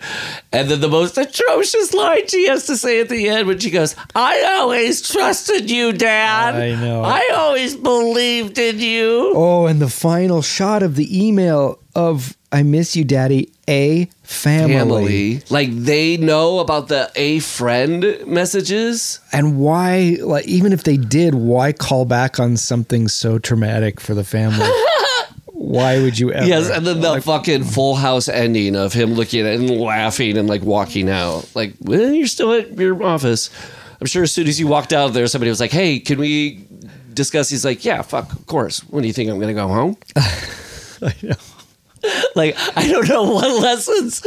[0.52, 3.72] and then the most atrocious line she has to say at the end when she
[3.72, 6.54] goes, "I always trusted you, Dad.
[6.54, 7.02] I know.
[7.02, 12.62] I always believed in you." Oh, and the final shot of the email of I
[12.62, 15.40] miss you, daddy, a family.
[15.40, 15.44] family.
[15.50, 19.20] Like they know about the a friend messages.
[19.32, 24.14] And why, like, even if they did, why call back on something so traumatic for
[24.14, 24.68] the family?
[25.46, 26.48] why would you ever?
[26.48, 30.38] Yes, and then the fucking full house ending of him looking at it and laughing
[30.38, 31.50] and like walking out.
[31.56, 33.50] Like, well, you're still at your office.
[34.00, 36.20] I'm sure as soon as you walked out of there, somebody was like, "Hey, can
[36.20, 36.66] we
[37.14, 38.80] discuss?" He's like, "Yeah, fuck, of course.
[38.90, 41.36] When do you think I'm gonna go home?" I know.
[42.36, 44.22] Like, I don't know what lessons.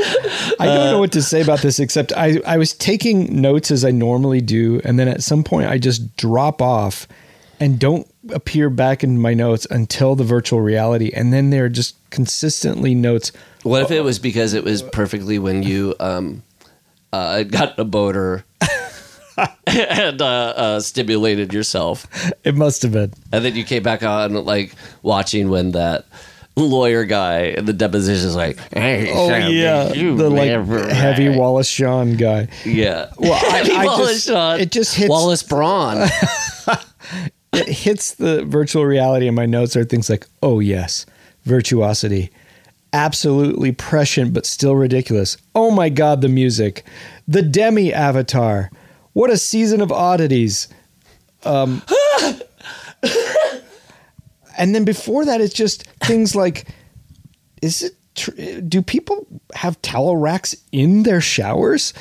[0.60, 3.82] I don't know what to say about this except I, I was taking notes as
[3.84, 7.08] I normally do, and then at some point I just drop off
[7.60, 11.96] and don't appear back in my notes until the virtual reality, and then they're just
[12.10, 13.32] consistently notes.
[13.62, 16.42] What if it was because it was perfectly when you um
[17.12, 18.44] uh got a boater
[19.66, 22.06] and uh, uh stimulated yourself,
[22.44, 23.12] It must have been.
[23.32, 26.04] and then you came back on like watching when that
[26.56, 30.50] lawyer guy in the deposition is like, "Hey, Oh Sam, yeah, you the like
[30.90, 32.48] heavy right." Wallace Shawn guy.
[32.64, 33.10] Yeah.
[33.18, 34.60] Well, I- I Wallace just- Shawn.
[34.60, 36.08] it just hits- Wallace Braun.
[37.52, 41.06] It hits the virtual reality, and my notes are things like, "Oh yes,
[41.44, 42.30] virtuosity."
[42.92, 45.36] Absolutely prescient, but still ridiculous.
[45.54, 46.84] Oh my God, the music.
[47.28, 48.70] The Demi Avatar.
[49.12, 50.66] What a season of oddities.
[51.44, 51.82] Um,
[54.58, 56.68] and then before that, it's just things like,
[57.62, 57.94] is it?
[58.14, 61.92] Tr- do people have towel racks in their showers?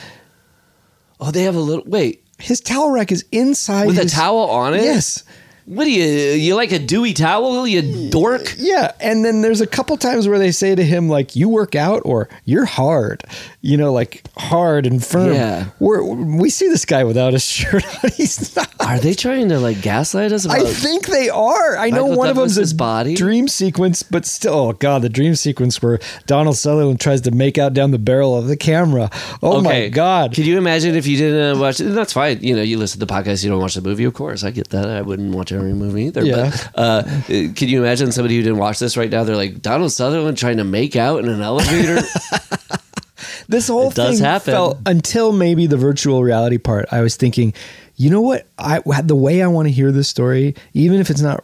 [1.19, 1.83] oh, they have a little.
[1.87, 4.83] Wait, His towel rack is inside with a towel on it.
[4.83, 5.23] Yes.
[5.65, 6.03] What do you?
[6.03, 7.65] You like a dewy towel?
[7.65, 8.55] You dork.
[8.57, 11.73] Yeah, and then there's a couple times where they say to him like, "You work
[11.73, 13.23] out," or "You're hard,"
[13.61, 15.33] you know, like hard and firm.
[15.33, 15.65] Yeah.
[15.79, 18.11] We're, we see this guy without a shirt on.
[18.11, 18.69] He's not.
[18.81, 20.43] Are they trying to like gaslight us?
[20.43, 21.77] About I think they are.
[21.77, 23.15] I know one of them's a body?
[23.15, 27.57] dream sequence, but still, oh god, the dream sequence where Donald Sutherland tries to make
[27.57, 29.09] out down the barrel of the camera.
[29.41, 30.33] Oh my god!
[30.33, 31.85] Can you imagine if you didn't watch it?
[31.85, 32.43] That's fine.
[32.43, 34.03] You know, you listen to the podcast, you don't watch the movie.
[34.03, 34.89] Of course, I get that.
[34.89, 36.23] I wouldn't watch movie either.
[36.25, 36.51] Yeah.
[36.75, 39.23] But uh, can you imagine somebody who didn't watch this right now?
[39.23, 42.01] They're like Donald Sutherland trying to make out in an elevator.
[43.47, 44.53] this whole It does thing happen.
[44.53, 46.85] felt until maybe the virtual reality part.
[46.91, 47.53] I was thinking,
[47.95, 48.47] you know what?
[48.57, 51.43] I the way I want to hear this story, even if it's not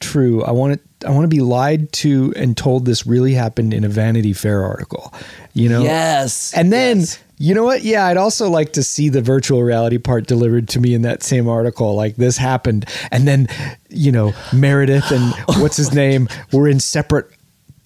[0.00, 0.80] true, I want it.
[1.06, 4.64] I want to be lied to and told this really happened in a Vanity Fair
[4.64, 5.12] article.
[5.52, 5.82] You know?
[5.82, 6.52] yes.
[6.54, 7.18] And then Yes.
[7.38, 7.82] You know what?
[7.82, 11.22] Yeah, I'd also like to see the virtual reality part delivered to me in that
[11.22, 11.94] same article.
[11.94, 13.48] Like this happened, and then
[13.90, 17.30] you know Meredith and what's his name were in separate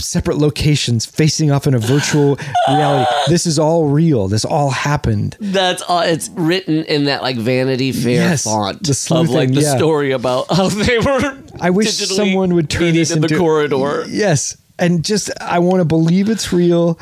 [0.01, 2.39] separate locations facing off in a virtual
[2.69, 3.11] reality.
[3.29, 4.29] This is all real.
[4.29, 5.37] This all happened.
[5.41, 6.01] That's all.
[6.01, 9.77] It's written in that like Vanity Fair Yes, font the of like the yeah.
[9.77, 11.39] story about how they were.
[11.61, 14.05] I wish someone would turn this in into the corridor.
[14.09, 16.99] Yes, and just I want to believe it's real,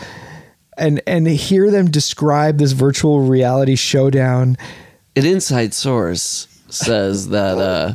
[0.78, 4.56] and and hear them describe this virtual reality showdown.
[5.16, 7.94] an inside source says that uh,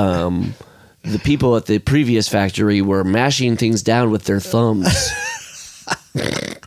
[0.00, 0.54] um,
[1.02, 5.10] the people at the previous factory were mashing things down with their thumbs.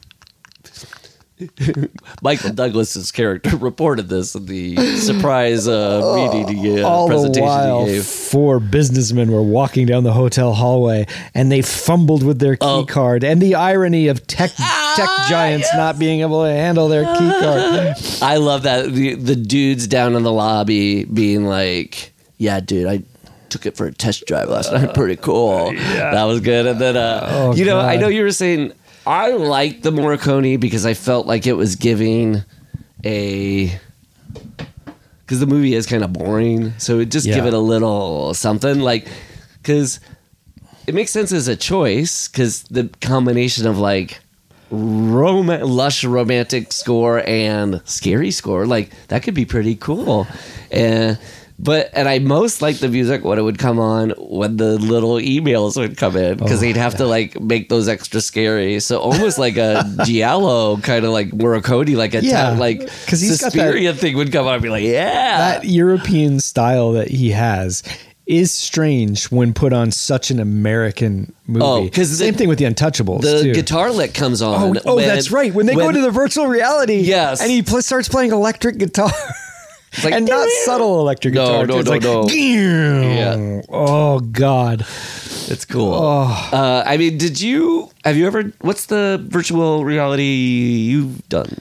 [2.21, 7.43] Michael Douglas's character reported this in the surprise uh, meeting he, uh, all the presentation
[7.47, 8.05] while, he gave.
[8.05, 12.86] four businessmen were walking down the hotel hallway, and they fumbled with their key Oh.
[12.86, 13.23] card.
[13.23, 14.51] And the irony of tech
[14.95, 17.95] tech giants not being able to handle their key card.
[18.21, 23.03] I love that the, the dudes down in the lobby being like, "Yeah, dude, I."
[23.49, 24.93] Took it for a test drive last night.
[24.93, 25.71] Pretty cool.
[25.71, 26.65] That was good.
[26.65, 28.73] And then, uh, Oh, you know, I know you were saying
[29.07, 32.43] I liked the Morricone because I felt like it was giving
[33.03, 33.79] a
[35.21, 38.79] because the movie is kind of boring, so it just give it a little something
[38.79, 39.07] like
[39.61, 39.99] because
[40.87, 44.19] it makes sense as a choice because the combination of like
[44.69, 50.27] rom- lush romantic score and scary score like that could be pretty cool.
[50.71, 51.17] And
[51.57, 55.13] but and I most like the music when it would come on when the little
[55.15, 58.79] emails would come in because Oh, they'd have to like make those extra scary.
[58.81, 63.21] So almost like a Giallo kind of like Morricone, like a Yeah, ta- like 'cause
[63.21, 67.07] he's got that- thing would come on and be like, yeah, That European style that
[67.09, 67.83] he has
[68.25, 71.63] is strange when put on such an American movie.
[71.63, 73.21] Oh, 'cause the- same thing with the Untouchables.
[73.21, 73.53] the too.
[73.53, 74.77] guitar lick comes Oh, on.
[74.79, 75.53] oh, oh when- that's right.
[75.53, 77.39] When they go to the virtual reality, Yes.
[77.41, 79.11] and he pl- starts playing electric guitar,
[80.03, 81.65] like, and not subtle electric guitar.
[81.65, 82.27] no, it's no, like, no.
[82.27, 83.61] Yeah.
[83.69, 84.81] Oh God.
[85.47, 85.93] It's cool.
[85.93, 86.49] Oh.
[86.51, 88.51] Uh, I mean, did you have you ever?
[88.61, 90.23] What's the virtual reality
[90.89, 91.57] you've done?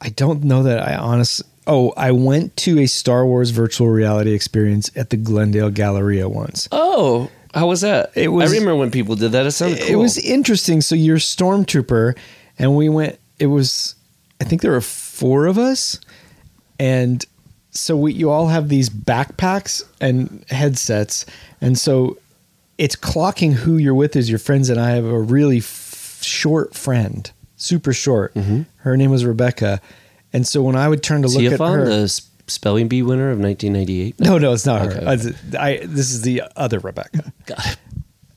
[0.00, 1.46] I don't know that I honestly.
[1.66, 6.68] Oh, I went to a Star Wars virtual reality experience at the Glendale Galleria once.
[6.72, 8.10] Oh, How was that?
[8.14, 9.46] It was- I remember when people did that.
[9.46, 9.88] It sounded cool.
[9.88, 10.82] It was interesting.
[10.82, 12.16] So you're a stormtrooper,
[12.58, 13.18] and we went.
[13.38, 13.94] It was,
[14.40, 15.98] I think there were four of us,
[16.78, 17.24] and
[17.70, 21.26] so we you all have these backpacks and headsets,
[21.60, 22.18] and so
[22.78, 24.68] it's clocking who you're with as your friends.
[24.70, 28.34] And I have a really f- short friend, super short.
[28.34, 28.62] Mm-hmm.
[28.78, 29.80] Her name was Rebecca,
[30.32, 33.38] and so when I would turn to look at her, the spelling bee winner of
[33.38, 34.20] 1998.
[34.20, 34.90] no, no, it's not her.
[35.00, 35.36] Okay.
[35.58, 37.32] I, I- this is the other Rebecca.
[37.46, 37.76] Got it.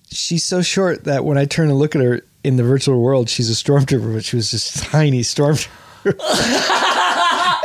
[0.10, 3.30] she's so short that when I turn and look at her in the virtual world,
[3.30, 5.68] she's a stormtrooper, but she was just tiny stormtrooper.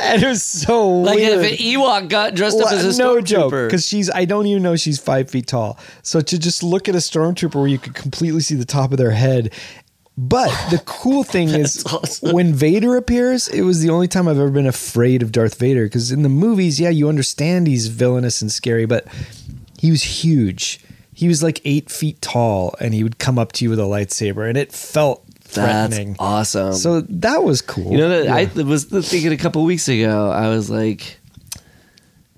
[0.03, 1.41] and it was so Like weird.
[1.45, 3.67] if an Ewok got dressed up as a no joke, stormtrooper.
[3.69, 5.79] because she's I don't even know she's five feet tall.
[6.03, 8.99] So to just look at a stormtrooper where you could completely see the top of
[8.99, 9.53] their head.
[10.19, 12.33] But the cool thing is awesome.
[12.33, 15.85] when Vader appears, it was the only time I've ever been afraid of Darth Vader.
[15.85, 19.07] Because in the movies, yeah, you understand he's villainous and scary, but
[19.79, 20.81] he was huge.
[21.15, 23.85] He was like eight feet tall, and he would come up to you with a
[23.85, 25.25] lightsaber, and it felt
[25.55, 26.73] That's awesome.
[26.75, 27.91] So that was cool.
[27.93, 28.35] You know that Yeah.
[28.61, 30.31] I was thinking a couple weeks ago.
[30.31, 31.19] I was like,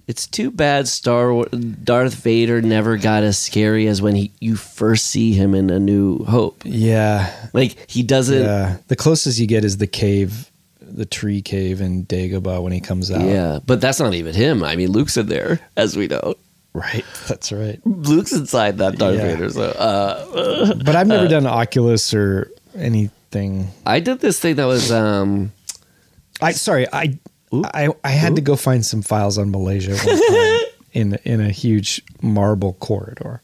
[0.06, 4.54] it's too bad Star War- Darth Vader never got as scary as when he you
[4.56, 6.60] first see him in A New Hope.
[6.64, 8.42] yeah, Like he doesn't.
[8.42, 10.50] Yeah, the closest you get is the cave,
[10.82, 13.22] the tree cave in Dagobah when he comes out.
[13.24, 14.62] Yeah, but that's not even him.
[14.62, 16.34] I mean, Luke's in there, as we know.
[16.74, 17.04] right.
[17.28, 17.80] That's right.
[17.86, 19.36] Luke's inside that Darth Yeah.
[19.36, 19.48] Vader.
[19.48, 23.68] So uh, But I've never done Oculus or anything.
[23.86, 25.52] I did this thing that was um,
[26.40, 27.18] I sorry, I
[27.52, 30.60] I I had to go find some files on Malaysia one time
[30.92, 33.42] in in a huge marble corridor.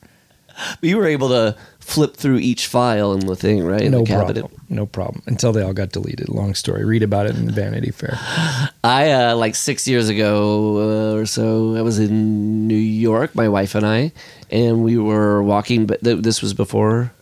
[0.83, 3.83] you were able to flip through each file in the thing, right?
[3.83, 4.49] In no problem.
[4.69, 5.23] No problem.
[5.27, 6.29] Until they all got deleted.
[6.29, 6.85] Long story.
[6.85, 8.15] Read about it in Vanity Fair.
[8.85, 11.75] I uh, like six years ago uh, or so.
[11.77, 14.13] I was in New York, my wife and I,
[14.51, 15.87] and we were walking.
[15.87, 17.13] But th- this was before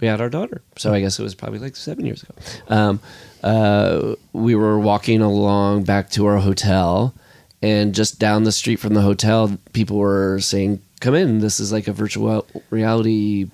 [0.00, 2.34] we had our daughter, so I guess it was probably like seven years ago.
[2.68, 3.00] Um,
[3.42, 7.14] uh, we were walking along back to our hotel,
[7.62, 11.40] and just down the street from the hotel, people were saying, "Come in.
[11.40, 13.46] This is like a virtual reality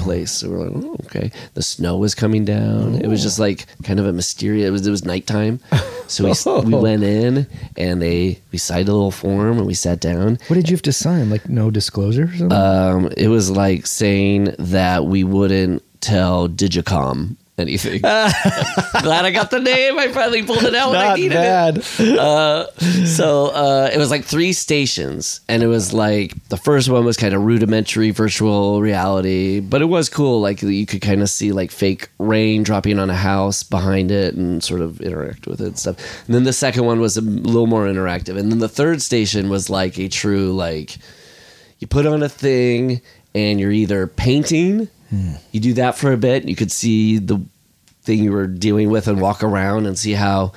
[0.00, 2.96] place." So we're like, oh, "Okay." The snow was coming down.
[2.96, 4.68] It was just like kind of a mysterious.
[4.68, 5.60] It was it was nighttime,
[6.08, 7.46] so we we went in
[7.76, 10.38] and they we signed a little form and we sat down.
[10.48, 11.30] What did you have to sign?
[11.30, 12.52] Like no disclosure or something?
[12.52, 18.00] Um, it was like saying that we wouldn't tell Digicom anything.
[18.00, 19.98] Glad I got the name.
[19.98, 21.78] I finally pulled it out when I needed bad.
[21.78, 22.18] it.
[22.18, 22.70] Uh,
[23.06, 27.16] so uh, it was like three stations, and it was like the first one was
[27.16, 30.40] kind of rudimentary virtual reality, but it was cool.
[30.40, 34.34] Like you could kind of see like fake rain dropping on a house behind it,
[34.34, 36.26] and sort of interact with it and stuff.
[36.26, 39.48] And then the second one was a little more interactive, and then the third station
[39.48, 40.96] was like a true like
[41.78, 43.00] you put on a thing
[43.34, 44.88] and you're either painting
[45.50, 47.40] you do that for a bit you could see the
[48.02, 50.52] thing you were dealing with and walk around and see how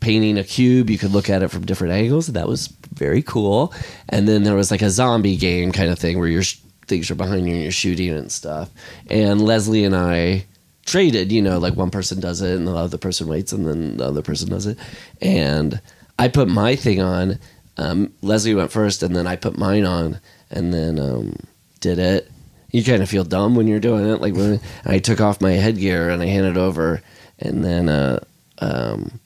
[0.00, 2.26] painting a cube you could look at it from different angles.
[2.26, 3.72] That was very cool.
[4.10, 6.42] And then there was like a zombie game kind of thing where your
[6.86, 8.70] things are behind you and you're shooting and stuff.
[9.08, 10.44] And leslie and i
[10.84, 13.96] traded you know like one person does it and the other person waits and then
[13.96, 14.78] the other person does it.
[15.22, 15.80] And
[16.18, 17.38] i put my thing on
[17.78, 20.20] um, leslie went first and then i put mine on
[20.50, 21.34] and then um,
[21.80, 22.30] did it
[22.74, 24.20] you kind of feel dumb when you're doing it.
[24.20, 27.02] Like when I took off my headgear and I handed over,
[27.38, 28.18] and then uh,
[28.58, 29.20] um,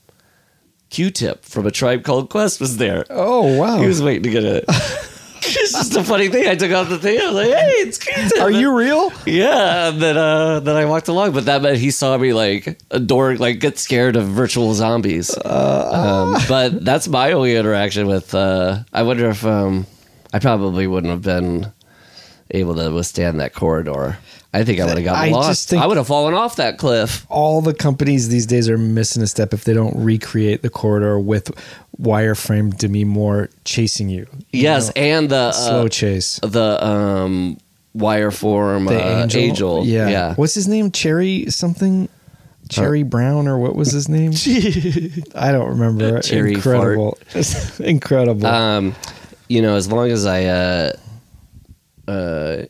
[0.90, 3.06] Q-Tip from a tribe called Quest was there.
[3.08, 3.78] Oh wow.
[3.78, 4.64] He was waiting to get it.
[4.68, 6.46] it's just a funny thing.
[6.46, 7.18] I took off the thing.
[7.18, 9.10] I was like, "Hey, it's Q-Tip." Are you real?
[9.24, 9.88] Yeah.
[9.88, 13.36] And then uh, then I walked along, but that meant he saw me like adore,
[13.36, 15.34] like get scared of virtual zombies.
[15.42, 18.34] um, but that's my only interaction with.
[18.34, 19.86] Uh, I wonder if um,
[20.34, 21.72] I probably wouldn't have been
[22.50, 24.18] able to withstand that corridor.
[24.54, 25.74] I think I would have gotten I lost.
[25.74, 27.26] I would have fallen off that cliff.
[27.28, 31.18] all the companies these days are missing a step if they don't recreate the corridor
[31.20, 31.50] with
[32.00, 34.26] wireframe Demi Moore chasing you.
[34.52, 36.40] You Yes, know, and the slow uh, chase.
[36.42, 37.58] the um,
[37.92, 39.40] wire form The uh, angel.
[39.42, 39.84] angel.
[39.86, 40.08] Yeah.
[40.08, 40.34] yeah.
[40.34, 40.92] What's his name?
[40.92, 42.08] Cherry something?
[42.70, 44.32] Cherry Brown or what was his name?
[45.34, 46.20] I don't remember.
[46.20, 47.18] Cherry Incredible.
[47.80, 48.46] Incredible.
[48.46, 48.94] um,
[49.48, 50.92] you know, as long as I, uh,
[52.08, 52.64] uh,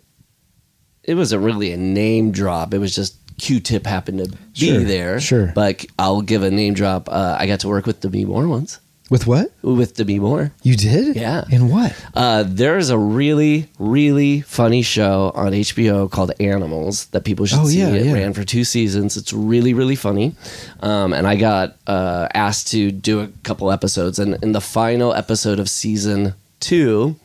[1.04, 2.74] it wasn't really a name drop.
[2.74, 5.20] It was just Q-Tip happened to be Sure, there.
[5.20, 5.52] sure.
[5.54, 7.08] But I'll give a name drop.
[7.08, 8.80] Uh, I got to work with Demi Moore once.
[9.10, 9.50] With what?
[9.62, 10.52] With Demi Moore.
[10.62, 11.16] You did?
[11.16, 11.44] Yeah.
[11.50, 11.94] In what?
[12.14, 17.68] Uh, there's a really, really funny show on HBO called Animals that people should Oh,
[17.68, 17.78] see.
[17.78, 18.12] yeah, it yeah.
[18.12, 19.16] ran for two seasons.
[19.16, 20.34] It's really, really funny.
[20.80, 24.18] Um, and I got uh, asked to do a couple episodes.
[24.18, 27.16] And in the final episode of season two.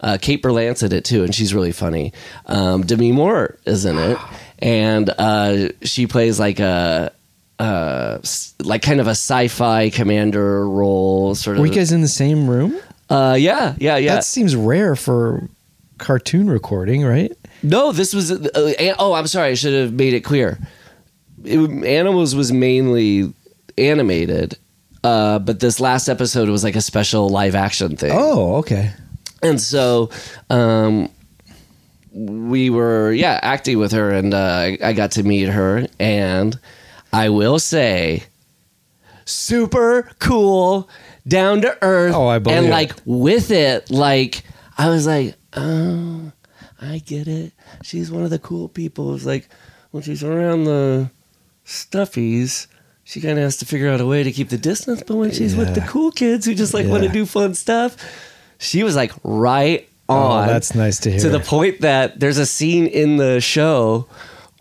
[0.00, 2.12] Uh, Kate Berlant's in it too, and she's really funny.
[2.46, 4.18] Um, Demi Moore is in it,
[4.60, 7.12] and uh, she plays like a
[7.58, 8.18] uh,
[8.62, 11.60] like kind of a sci-fi commander role, sort of.
[11.60, 12.78] Were you guys in the same room?
[13.10, 14.14] uh, yeah, yeah, yeah.
[14.16, 15.48] That seems rare for
[15.98, 17.32] cartoon recording, right?
[17.62, 18.30] No, this was.
[18.30, 19.50] Uh, oh, I'm sorry.
[19.50, 20.58] I should have made it clear.
[21.44, 23.32] It, Animals was mainly
[23.76, 24.56] animated,
[25.02, 28.12] uh, but this last episode was like a special live action thing.
[28.12, 28.92] Oh, okay.
[29.42, 30.10] And so
[30.50, 31.10] um,
[32.12, 35.86] we were, yeah, acting with her, and uh, I, I got to meet her.
[36.00, 36.58] And
[37.12, 38.24] I will say,
[39.24, 40.88] super cool,
[41.26, 42.14] down to earth.
[42.14, 42.70] Oh, I believe And it.
[42.70, 44.42] like with it, like,
[44.76, 46.32] I was like, oh,
[46.80, 47.52] I get it.
[47.82, 49.14] She's one of the cool people.
[49.14, 49.48] It's like,
[49.90, 51.10] when she's around the
[51.64, 52.66] stuffies,
[53.04, 55.02] she kind of has to figure out a way to keep the distance.
[55.02, 57.96] But when she's with the cool kids who just like want to do fun stuff,
[58.58, 60.48] she was like right oh, on.
[60.48, 61.20] Oh, that's nice to hear.
[61.20, 64.06] To the point that there's a scene in the show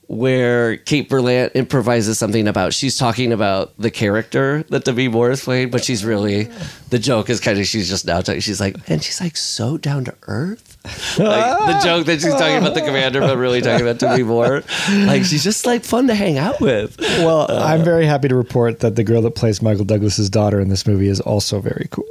[0.08, 5.44] where Kate Berlant improvises something about she's talking about the character that Demi Moore is
[5.44, 6.50] playing, but she's really
[6.90, 8.40] the joke is kind of she's just now talking.
[8.40, 10.78] She's like, and she's like so down to earth.
[11.20, 14.64] like the joke that she's talking about the commander, but really talking about Demi Moore.
[14.90, 16.98] Like she's just like fun to hang out with.
[17.00, 20.62] Well, I'm uh, very happy to report that the girl that plays Michael Douglas's daughter
[20.62, 22.06] in this movie is also very cool.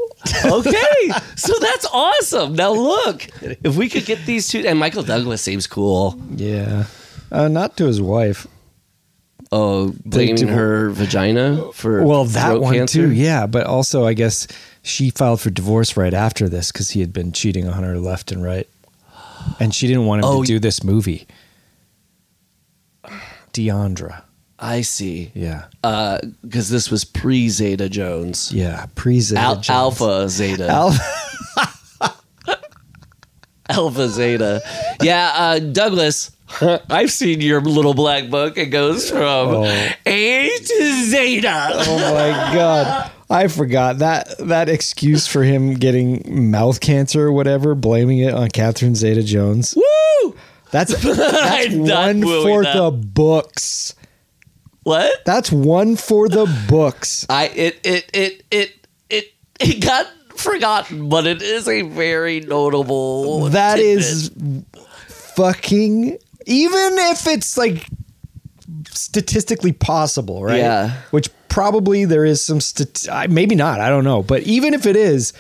[0.45, 2.55] Okay, so that's awesome.
[2.55, 6.21] Now look, if we could get these two, and Michael Douglas seems cool.
[6.35, 6.85] Yeah.
[7.31, 8.47] Uh, not to his wife.
[9.53, 13.03] Oh, blaming her vagina for Well, that one cancer?
[13.07, 13.47] too, yeah.
[13.47, 14.47] But also, I guess
[14.83, 18.33] she filed for divorce right after this because he had been cheating on her left
[18.33, 18.69] and right,
[19.61, 21.27] and she didn't want him Oh, to do this movie.
[23.53, 24.23] Diandra,
[24.59, 25.31] I see.
[25.35, 29.71] yeah, Because this was pre Zeta Jones, yeah, pre Zeta Al- Jones.
[29.71, 31.03] Alpha Zeta, Alpha.
[33.69, 34.63] Alpha Zeta.
[35.03, 36.31] Yeah, uh, Douglas.
[36.89, 38.57] I've seen your little black book.
[38.57, 39.89] It goes from Oh.
[40.07, 41.71] A to Zeta.
[41.75, 43.11] Oh my god.
[43.29, 48.49] I forgot that that excuse for him getting mouth cancer or whatever, blaming it on
[48.51, 49.75] Catherine Zeta Jones.
[49.77, 50.37] Woo!
[50.71, 53.97] That's that's one for the books.
[54.87, 55.25] What?
[55.25, 57.27] That's one for the books.
[57.29, 60.07] I it it it it it it got
[60.37, 63.49] forgotten, but it is a very notable.
[63.49, 63.99] That tidbit.
[63.99, 64.31] is
[65.09, 67.89] fucking even if it's like
[68.89, 70.59] statistically possible, right?
[70.59, 71.03] Yeah.
[71.11, 74.95] Which probably there is some stat- maybe not, I don't know, but even if it
[74.95, 75.33] is,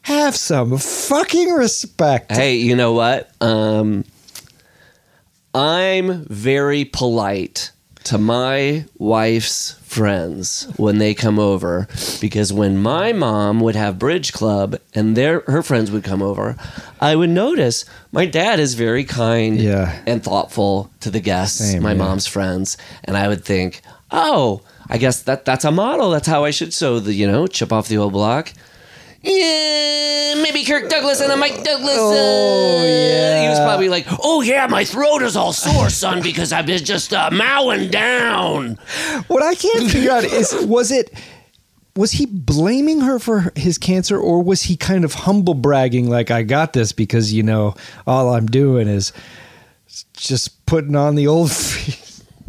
[0.00, 2.32] have some fucking respect.
[2.32, 3.30] Hey, you know what?
[3.42, 4.06] Um,
[5.52, 7.70] I'm very polite
[8.04, 11.86] to my wife's friends when they come over
[12.20, 16.56] because when my mom would have bridge club and their her friends would come over,
[17.00, 20.02] I would notice my dad is very kind Yeah.
[20.06, 21.98] and thoughtful to the guests, Same, my yeah.
[21.98, 26.10] mom's friends, and I would think, "Oh, I guess that that's a model.
[26.10, 28.52] That's how I should so the, you know, chip off the old block."
[29.24, 31.96] Yeah, maybe Kirk Douglas and a Mike Douglas.
[31.98, 33.42] Oh, uh, yeah.
[33.42, 36.84] He was probably like, "Oh yeah, my throat is all sore, son, because I've been
[36.84, 38.78] just uh, mowing down."
[39.28, 41.10] What I can't figure out is was it
[41.96, 46.30] was he blaming her for his cancer or was he kind of humble bragging like
[46.30, 47.76] I got this because you know
[48.06, 49.12] all I'm doing is
[50.12, 52.00] just putting on the old feet.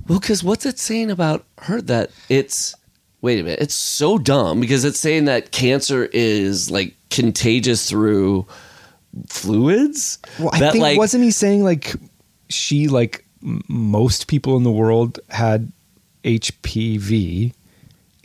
[0.08, 2.76] Well, because what's it saying about her that it's
[3.26, 8.46] wait a minute, it's so dumb because it's saying that cancer is like contagious through
[9.28, 10.20] fluids.
[10.40, 11.96] Well, I that think like wasn't he saying like
[12.50, 15.72] she like m- most people in the world had
[16.24, 17.54] HPV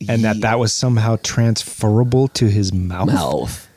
[0.09, 3.07] and that that was somehow transferable to his mouth.
[3.09, 3.69] mouth.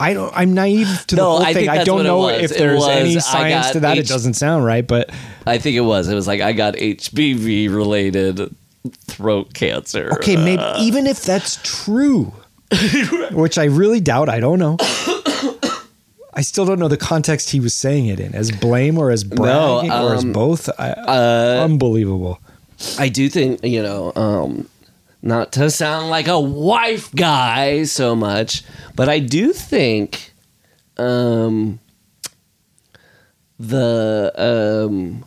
[0.00, 0.32] I don't.
[0.36, 1.68] I'm naive to the No, whole I thing.
[1.68, 3.96] I don't know if It there's was, any science to that.
[3.96, 5.10] H- it doesn't sound right, but
[5.46, 6.08] I think it was.
[6.08, 8.54] It was like I got HPV related
[9.06, 10.10] throat cancer.
[10.14, 12.32] okay, maybe even if that's true,
[13.32, 14.28] which I really doubt.
[14.28, 14.76] I don't know.
[16.36, 19.22] I still don't know the context he was saying it in, as blame or as
[19.22, 20.68] bragging or as um, both.
[20.78, 22.40] I, uh, unbelievable.
[22.98, 24.68] I do think, you know, um,
[25.22, 28.64] not to sound like a wife guy so much,
[28.96, 30.32] but I do think
[30.96, 31.78] um,
[33.60, 35.24] the um,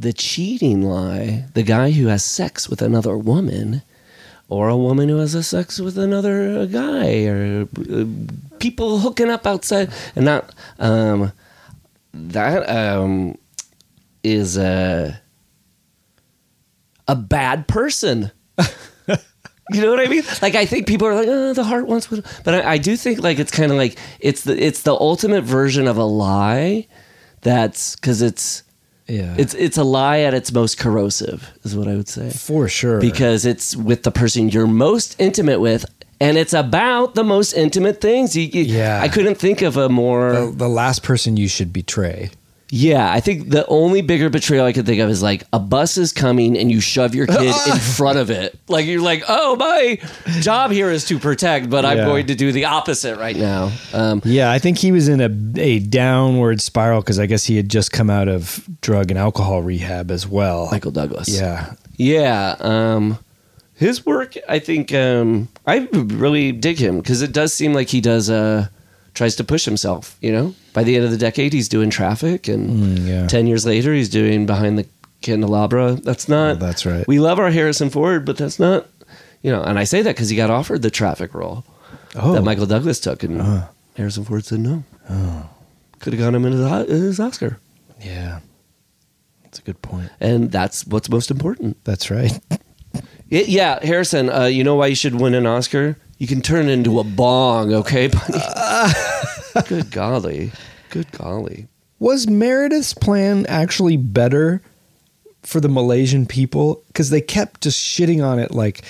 [0.00, 3.82] the cheating lie, the guy who has sex with another woman,
[4.48, 8.04] or a woman who has a sex with another guy, or uh,
[8.58, 11.32] people hooking up outside, and not um,
[12.14, 13.36] that um,
[14.22, 15.20] is a
[17.06, 18.30] a bad person.
[19.72, 20.24] You know what I mean?
[20.42, 22.96] Like I think people are like, oh, the heart wants what, but I, I do
[22.96, 26.88] think like it's kind of like it's the it's the ultimate version of a lie.
[27.42, 28.64] That's because it's
[29.10, 29.34] Yeah.
[29.38, 32.30] it's it's a lie at its most corrosive, is what I would say.
[32.30, 33.00] for sure.
[33.00, 35.84] Because it's with the person you're most intimate with,
[36.20, 38.36] and it's about the most intimate things.
[38.36, 39.00] You, you- Yeah.
[39.02, 40.32] I couldn't think of a more.
[40.32, 42.30] the, the last person you should betray.
[42.72, 45.96] Yeah, I think the only bigger betrayal I could think of is like a bus
[45.98, 48.56] is coming and you shove your kid in front of it.
[48.68, 49.98] Like you're like, oh, my
[50.40, 52.04] job here is to protect, but I'm Yeah.
[52.04, 53.72] going to do the opposite right now.
[53.92, 55.30] Um, Yeah, I think he was in a
[55.60, 59.62] a downward spiral because I guess he had just come out of drug and alcohol
[59.62, 60.68] rehab as well.
[60.70, 61.28] Michael Douglas.
[61.28, 62.54] yeah, Yeah.
[62.60, 63.18] Um,
[63.74, 68.00] his work, I think, um, I really dig him because it does seem like he
[68.00, 68.68] does, uh,
[69.20, 70.54] tries to push himself, you know?
[70.72, 73.26] By the end of the decade, he's doing traffic, and Mm, yeah.
[73.26, 74.86] 10 years later, he's doing Behind the
[75.20, 75.98] Candelabra.
[76.02, 76.52] That's not.
[76.52, 77.06] Oh, that's right.
[77.06, 78.86] We love our Harrison Ford, but that's not,
[79.42, 81.64] you know, and I say that because he got offered the traffic role
[82.16, 82.32] Oh.
[82.32, 83.62] that Michael Douglas took, and
[83.94, 84.84] Harrison Ford said no.
[85.98, 87.58] Could have got him in his, his Oscar.
[88.02, 88.40] yeah.
[89.42, 90.08] That's a good point.
[90.20, 91.76] And that's what's most important.
[91.84, 92.32] That's right.
[93.30, 95.96] Y- Yeah, Harrison, uh, you know why you should win an Oscar?
[96.20, 98.38] You can turn it into a bong, okay, buddy?
[99.68, 100.52] Good golly.
[100.90, 101.66] Good golly.
[101.98, 104.60] Was Meredith's plan actually better
[105.42, 106.82] for the Malaysian people?
[106.88, 108.82] Because they kept just shitting on it like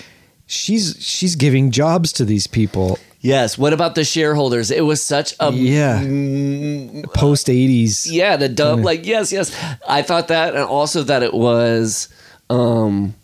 [0.46, 2.98] she's she's giving jobs to these people.
[3.20, 3.56] Yes.
[3.56, 4.72] What about the shareholders?
[4.72, 6.00] It was such a Yeah.
[7.14, 8.10] Post 80s.
[8.10, 9.54] yeah the dumb like yes yes.
[9.88, 12.08] I thought that, and also that it was,
[12.48, 13.14] um,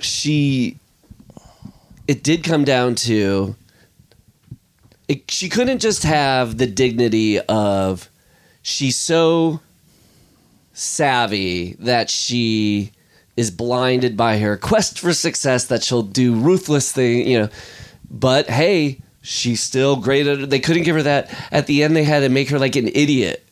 [0.00, 0.78] she.
[2.08, 3.54] It did come down to.
[5.06, 8.10] It, she couldn't just have the dignity of
[8.62, 9.60] she's so
[10.72, 12.92] savvy that she
[13.36, 17.48] is blinded by her quest for success that she'll do ruthless thing you know.
[18.10, 20.50] But hey she's still great at it.
[20.50, 21.34] They couldn't give her that.
[21.50, 23.47] At the end they had to make her like an idiot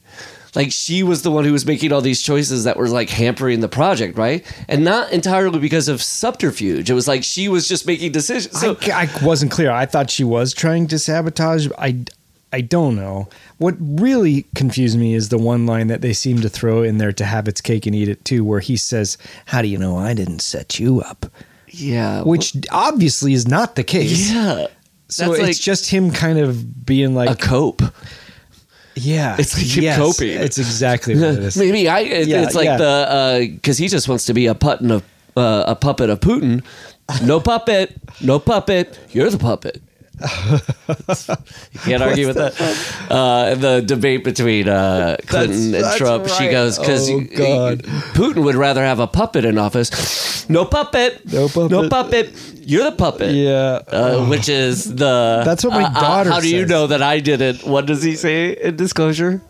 [0.57, 3.61] like she was the one who was making all these choices that were like hampering
[3.61, 7.87] the project right and not entirely because of subterfuge it was like she was just
[7.87, 9.71] making decisions so I, I wasn't clear.
[9.71, 11.69] I thought she was trying to sabotage.
[11.79, 12.05] I,
[12.53, 13.29] I don't know.
[13.59, 17.13] What really confused me is the one line that they seem to throw in there
[17.13, 19.97] to have its cake and eat it too, where he says, "How do you know
[19.99, 21.27] I didn't set you up?"
[21.69, 24.33] yeah Which obviously is not the case.
[24.33, 24.69] yeah
[25.09, 27.83] So it's like just him kind of being like a cope
[28.97, 30.41] yeah, It's like yes, coping.
[30.41, 31.57] It's exactly what it is.
[31.57, 32.01] Maybe I.
[32.01, 32.77] It, Yeah, it's like yeah.
[32.79, 35.03] the because he just wants to be a puppet of
[35.37, 36.65] uh, a puppet of Putin.
[37.23, 38.99] No puppet, no puppet.
[39.11, 39.81] You're the puppet.
[40.21, 42.55] You can't argue with that.
[43.11, 46.29] Uh, the debate between uh, Clinton and that's Trump.
[46.29, 47.77] She goes because Oh,
[48.15, 50.49] Putin would rather have a puppet in office.
[50.49, 51.31] No puppet.
[51.33, 51.71] No puppet.
[51.71, 52.53] No puppet.
[52.61, 53.35] You're the puppet.
[53.35, 53.81] Yeah.
[53.89, 55.43] Uh, which is the.
[55.45, 56.71] That's what my uh, uh, daughter How do you says.
[56.71, 57.63] know that I did it?
[57.65, 59.43] What does he say in disclosure?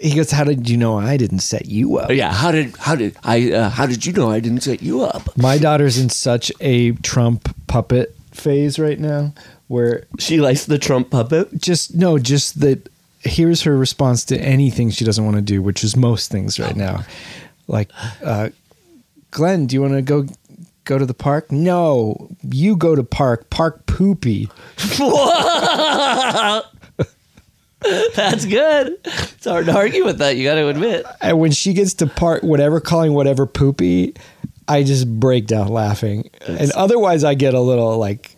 [0.00, 2.32] He goes, "How did you know I didn't set you up?" Oh, yeah.
[2.32, 5.36] How did how did I uh, how did you know I didn't set you up?
[5.36, 9.32] My daughter's in such a Trump puppet phase right now,
[9.68, 11.48] where She likes the Trump puppet.
[11.58, 12.88] just no, just that.
[13.20, 16.76] Here's her response to anything she doesn't want to do, which is most things right
[16.76, 17.04] now.
[17.66, 17.90] Like,
[18.24, 18.50] uh,
[19.32, 20.26] Glenn, do you want to go
[20.84, 21.50] go to the park?
[21.52, 23.50] No, you go to park.
[23.50, 24.48] Park poopy.
[28.14, 28.98] That's good.
[29.04, 30.36] It's hard to argue with that.
[30.36, 31.06] You got to admit.
[31.20, 34.14] And when she gets to part whatever, calling whatever poopy,
[34.66, 36.28] I just break down laughing.
[36.46, 38.36] and otherwise, I get a little like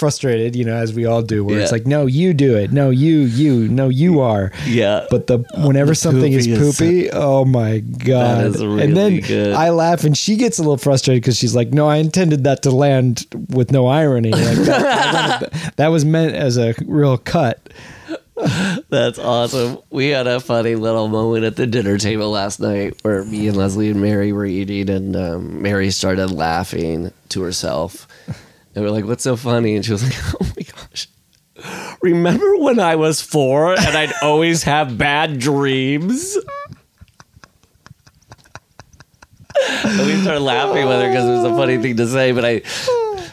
[0.00, 2.72] frustrated, you know, as we all do, where it's like, no, you do it.
[2.72, 4.50] No, you, you, no, you are.
[4.66, 5.06] Yeah.
[5.10, 8.56] But the whenever the something is poopy is- oh my god!
[8.58, 9.54] really and then good.
[9.54, 12.62] I laugh, and she gets a little frustrated because she's like, "No, I intended that
[12.64, 14.32] to land with no irony.
[14.32, 17.60] Like that, that- that was meant as a real cut."
[18.88, 19.78] That's awesome.
[19.90, 23.56] We had a funny little moment at the dinner table last night where me and
[23.56, 28.08] Leslie and Mary were eating, and um, Mary started laughing to herself.
[28.74, 31.08] And we're like, "What's so funny?" And she was like, "Oh my gosh."
[32.02, 36.38] Remember when I was four and I'd always have bad dreams?
[39.84, 42.44] And we started laughing with her because it was a funny thing to say, but
[42.44, 42.50] I,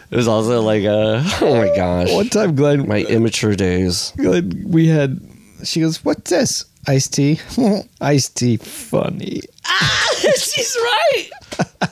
[0.10, 4.12] it was also like, uh, oh my gosh, One time, Glenn, my immature days.
[4.18, 5.22] Glenn, we had.
[5.64, 6.66] She goes, "What's this?
[6.88, 7.40] Iced tea?
[8.02, 8.58] Iced tea?
[8.58, 11.30] Funny." Ah, She's right.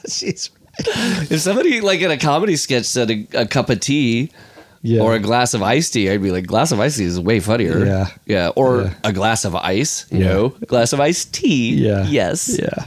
[0.10, 0.50] She's
[1.32, 4.32] If somebody like in a comedy sketch said a, a cup of tea
[4.82, 5.02] yeah.
[5.02, 7.40] or a glass of iced tea, I'd be like, glass of iced tea is way
[7.40, 7.86] funnier.
[7.86, 8.08] Yeah.
[8.26, 8.50] Yeah.
[8.56, 8.94] Or Yeah.
[9.04, 10.06] a glass of ice.
[10.12, 10.50] No.
[10.68, 11.76] Glass of iced tea.
[11.76, 12.06] yeah.
[12.08, 12.58] Yes.
[12.60, 12.86] Yeah.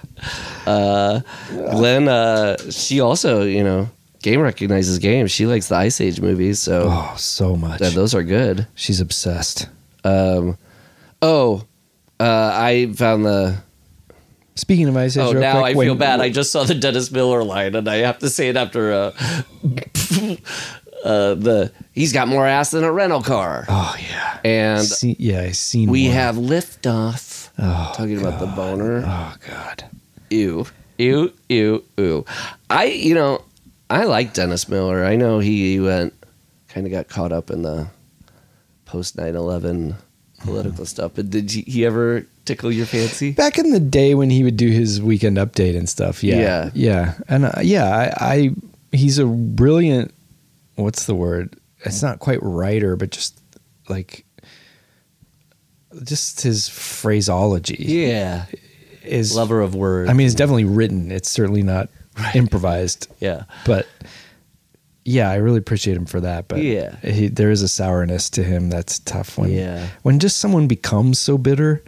[0.67, 1.21] Uh,
[1.51, 3.89] Glenn, uh, she also, you know,
[4.23, 5.27] game recognizes game.
[5.27, 7.81] She likes the Ice Age movies, so Oh, so much.
[7.81, 8.67] yeah, those are good.
[8.75, 9.69] She's obsessed.
[10.05, 10.59] Um,
[11.23, 11.65] oh,
[12.21, 13.57] uh, I found the.
[14.59, 16.21] Speaking of Ice Age, Oh, now quick, I feel bad.
[16.21, 19.13] I just saw the Dennis Miller line, and I have to say it after uh,
[21.05, 21.73] uh, the.
[21.93, 24.39] He's got more ass than a rental car, Oh yeah.
[24.45, 25.91] and See, yeah, I seen.
[25.91, 26.15] we one.
[26.15, 27.51] have liftoff.
[27.59, 29.03] Oh, talking about the boner.
[29.07, 29.85] Oh god.
[30.31, 30.67] ew,
[30.99, 32.25] ew, ew, ew.
[32.71, 33.43] I, you know,
[33.91, 35.05] I like Dennis Miller.
[35.05, 36.15] I know he went,
[36.69, 37.89] kind of got caught up in the
[38.85, 39.95] post 9 11
[40.41, 43.33] political stuff, but did he ever tickle your fancy?
[43.33, 46.25] Back in the day when he would do his weekend update and stuff.
[46.25, 46.37] Yeah.
[46.41, 46.71] Yeah.
[46.75, 47.15] Yeah.
[47.29, 48.51] And uh, yeah, I, I
[48.93, 50.13] he's a brilliant.
[50.77, 51.57] What's the word?
[51.85, 53.41] It's not quite writer, but just
[53.89, 54.25] like
[56.05, 58.47] just his phraseology Yeah.
[59.03, 60.11] is Lover of words.
[60.11, 61.11] I mean, it's definitely written.
[61.11, 61.89] It's certainly not
[62.35, 63.09] improvised.
[63.21, 63.45] yeah.
[63.65, 63.87] But
[65.05, 66.49] yeah, I really appreciate him for that.
[66.49, 66.97] But Yeah.
[67.01, 69.89] he, there is a sourness to him that's tough when Yeah.
[70.03, 71.83] when just someone becomes so bitter,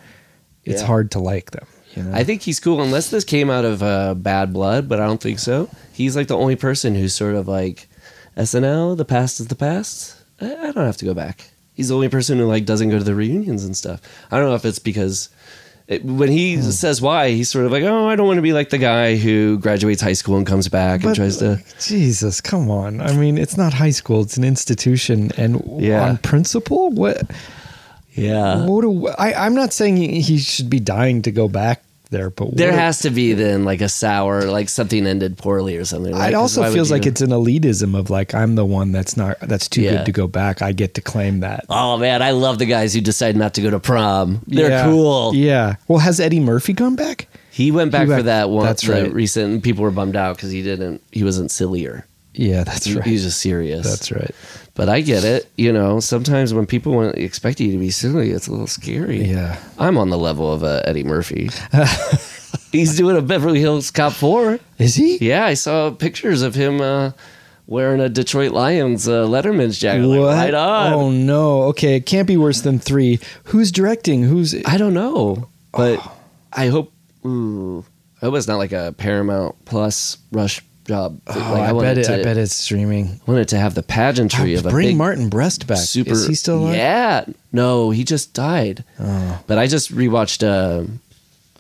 [0.65, 0.87] it's Yeah.
[0.87, 1.67] hard to like them.
[1.95, 2.13] You know?
[2.15, 5.21] I think he's cool unless this came out of uh, bad blood, but I don't
[5.21, 5.69] think so.
[5.93, 7.89] He's like the only person who's sort of like
[8.37, 8.97] SNL.
[8.97, 10.17] The past is the past.
[10.41, 11.51] I, I don't have to go back.
[11.75, 14.01] He's the only person who like doesn't go to the reunions and stuff.
[14.31, 15.31] I don't know if it's because
[15.89, 16.63] it, when he Hmm.
[16.71, 19.17] says why, he's sort of like, oh, I don't want to be like the guy
[19.17, 21.61] who graduates high school and comes back and tries to.
[21.81, 23.01] Jesus, come on.
[23.01, 26.09] I mean, it's not high school; it's an institution, and Yeah.
[26.09, 27.23] on principle, what?
[28.21, 28.67] Yeah.
[28.67, 32.29] what do, I, I'm not saying he he should be dying to go back there,
[32.29, 36.13] but There has to be then like a sour, like something ended poorly or something.
[36.13, 36.31] Right?
[36.33, 39.69] It also feels like it's an elitism of like I'm the one that's not that's
[39.69, 39.99] too Yeah.
[39.99, 40.61] good to go back.
[40.61, 41.67] I get to claim that.
[41.71, 44.43] Oh man, I love the guys who decide not to go to prom.
[44.49, 44.85] They're Yeah.
[44.87, 45.35] cool.
[45.37, 45.77] Yeah.
[45.87, 47.29] Well, has Eddie Murphy gone back?
[47.53, 48.65] He went back He for that one.
[48.67, 49.13] that's right.
[49.13, 51.03] Recent and people were bummed out because he didn't.
[51.13, 52.07] He wasn't sillier.
[52.35, 53.05] Yeah, that's He- right.
[53.07, 53.87] He's just serious.
[53.87, 54.31] that's right.
[54.75, 55.51] But I get it.
[55.57, 59.25] You know, sometimes when people want expect you to be silly, it's a little scary.
[59.25, 59.59] Yeah.
[59.79, 61.51] I'm on the level of uh, Eddie Murphy.
[62.73, 64.59] He's doing a Beverly Hills Cop four.
[64.79, 65.19] Is he?
[65.19, 67.11] Yeah, I saw pictures of him uh,
[67.67, 70.07] wearing a Detroit Lions uh, Letterman's jacket.
[70.07, 70.35] Like, What?
[70.37, 70.93] right on.
[70.93, 71.63] Oh no.
[71.65, 73.19] Okay, it can't be worse than three.
[73.45, 74.23] Who's directing?
[74.23, 74.55] Who's?
[74.65, 76.13] I don't know, but Oh.
[76.53, 76.93] I hope.
[77.27, 77.85] Ooh,
[78.23, 81.21] I hope it's not like a Paramount Plus Rush job.
[81.27, 83.21] Oh, Like, I, want bet it to, I bet it's streaming.
[83.27, 85.79] want it to have the pageantry of a Bring Martin Brest back.
[85.79, 86.13] super.
[86.13, 86.75] Is he still alive?
[86.77, 88.85] Yeah, no, he just died.
[88.99, 89.41] Oh.
[89.47, 90.87] But I just rewatched uh,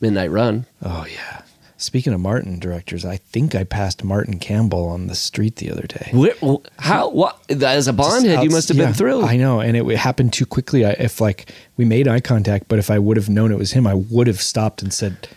[0.00, 0.66] Midnight Run.
[0.82, 1.42] Oh yeah.
[1.76, 5.86] Speaking of Martin directors, I think I passed Martin Campbell on the street the other
[5.86, 6.10] day.
[6.12, 6.34] Where,
[6.78, 7.08] how?
[7.08, 7.40] What?
[7.48, 9.24] As a Bond head, you must have yeah, been thrilled.
[9.24, 10.84] I know, and it, it happened too quickly.
[10.84, 13.72] I, if like we made eye contact, but if I would have known it was
[13.72, 15.28] him, I would have stopped and said,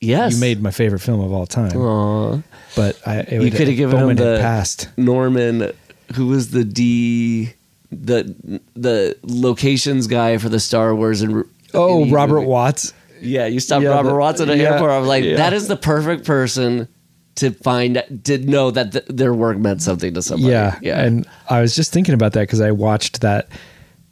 [0.00, 2.40] yes, "You made my favorite film of all time." Aw.
[2.76, 4.88] But I, it You could have given him Bowman the passed.
[4.96, 5.72] Norman,
[6.14, 7.52] who was the D,
[7.90, 11.44] the the locations guy for the Star Wars and
[11.74, 12.46] Oh, Robert movie.
[12.46, 12.92] Watts.
[13.20, 14.90] Yeah, you stopped Yeah, Robert the- Watts at an yeah, airport.
[14.90, 15.36] I'm like, yeah.
[15.36, 16.88] that is the perfect person
[17.34, 20.52] to find to know that th- their work meant something to somebody.
[20.52, 21.02] Yeah, yeah.
[21.04, 23.48] And I was just thinking about that because I watched that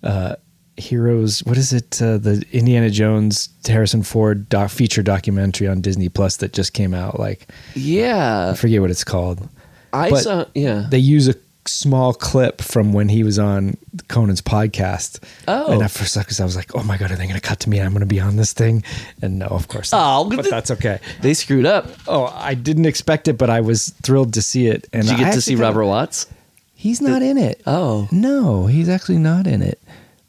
[0.03, 0.37] uh,
[0.77, 1.43] Heroes.
[1.45, 2.01] What is it?
[2.03, 6.93] Uh, the Indiana Jones Harrison Ford doc, feature documentary on Disney Plus that just came
[6.95, 7.19] out.
[7.19, 9.49] Like yeah, I forget what it's called.
[9.93, 10.45] I but saw.
[10.55, 11.35] Yeah, They use a
[11.65, 13.77] small clip from when he was on
[14.09, 15.21] Conan's podcast.
[15.49, 15.73] Oh.
[15.73, 17.61] and at first, because I was like, "Oh my god, are they going to cut
[17.61, 17.81] to me?
[17.81, 18.85] I'm going to be on this thing?"
[19.23, 19.93] And no, of course.
[19.93, 20.21] not.
[20.21, 21.01] Oh, but the- that's okay.
[21.23, 21.87] they screwed up.
[22.07, 24.87] Oh, I didn't expect it, but I was thrilled to see it.
[24.93, 26.27] And Did you I get to see Robert Watts?
[26.75, 27.63] He's not in it.
[27.67, 29.81] Oh, No, he's actually not in it.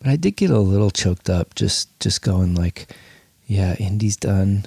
[0.07, 2.95] But I did get a little choked up just just going like,
[3.45, 4.65] yeah, Indy's done.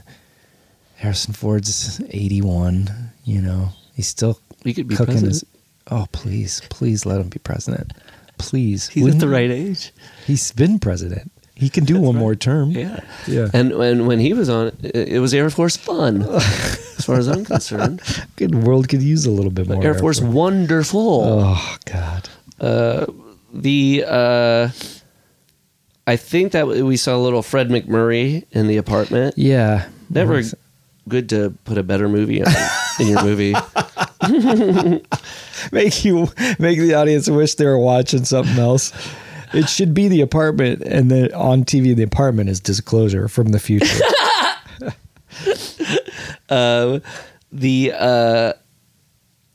[0.96, 2.90] Harrison Ford's 81,
[3.24, 3.70] you know.
[3.94, 5.32] He's still he could be cooking president.
[5.32, 5.44] his
[5.90, 6.60] Oh, please.
[6.68, 7.94] Please let him be president.
[8.36, 8.90] Please.
[8.90, 9.92] He's at Wouldn't the right age.
[10.26, 11.32] He's been president.
[11.54, 12.72] He can do one more term.
[12.72, 13.00] Yeah.
[13.26, 13.48] Yeah.
[13.54, 17.28] And when when he was on, it, it was Air Force fun, as far as
[17.28, 18.02] I'm concerned.
[18.36, 19.82] Good world could use a little bit more.
[19.82, 21.22] Air Force wonderful.
[21.24, 22.28] Oh God.
[23.54, 24.68] the uh,
[26.10, 29.38] I think that we saw a little Fred MacMurray in the apartment.
[29.38, 29.86] Yeah.
[30.08, 30.42] Never
[31.08, 32.46] good to put a better movie in,
[32.98, 33.52] in your movie.
[35.70, 36.28] make you
[36.58, 38.92] make the audience wish they were watching something else.
[39.52, 43.60] It should be the apartment, and then on TV, the apartment is disclosure from the
[43.60, 44.04] future.
[46.48, 46.98] Uh,
[47.52, 48.52] the uh,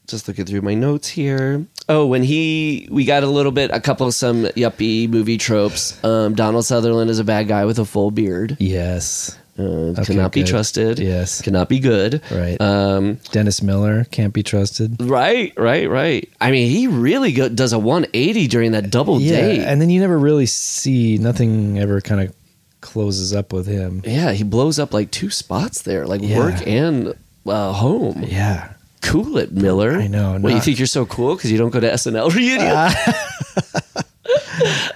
[0.07, 1.65] just looking through my notes here.
[1.90, 6.03] Oh, when he we got a little bit a couple of some yuppie movie tropes.
[6.03, 8.57] Um, Donald Sutherland is a bad guy with a full beard.
[8.60, 9.64] yes, Uh,
[9.95, 10.99] Okay, cannot be trusted.
[10.99, 11.41] Yes.
[11.41, 12.22] Cannot be good.
[12.30, 12.60] Right.
[12.60, 14.98] Um, Dennis Miller can't be trusted.
[15.02, 16.27] right, right, right.
[16.41, 19.60] I mean, he really go, does a 180 during that double Yeah, date.
[19.61, 22.36] and then you never really see nothing ever kind of
[22.82, 24.02] closes up with him.
[24.06, 26.38] yeah, he blows up like two spots there, like Yeah.
[26.38, 27.14] work and
[27.48, 28.23] uh, home.
[28.27, 28.73] Yeah.
[29.06, 29.94] Cool it, Miller.
[29.94, 32.72] I know, What, you think you're so cool because you don't go to SNL reunion?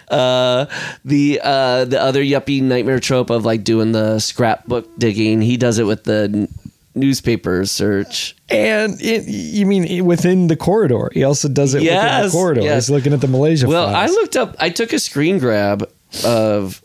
[0.09, 0.65] uh,
[1.05, 5.41] the uh, the other yuppie nightmare trope of like doing the scrapbook digging.
[5.41, 6.47] He does it with the n-
[6.95, 8.35] newspaper search.
[8.49, 11.09] And it, you mean within the corridor?
[11.13, 12.61] He also does it within the corridor.
[12.61, 12.87] yes.
[12.87, 13.67] He's looking at the Malaysia.
[13.67, 14.55] Well, I looked up.
[14.59, 15.89] I took a screen grab
[16.25, 16.81] of.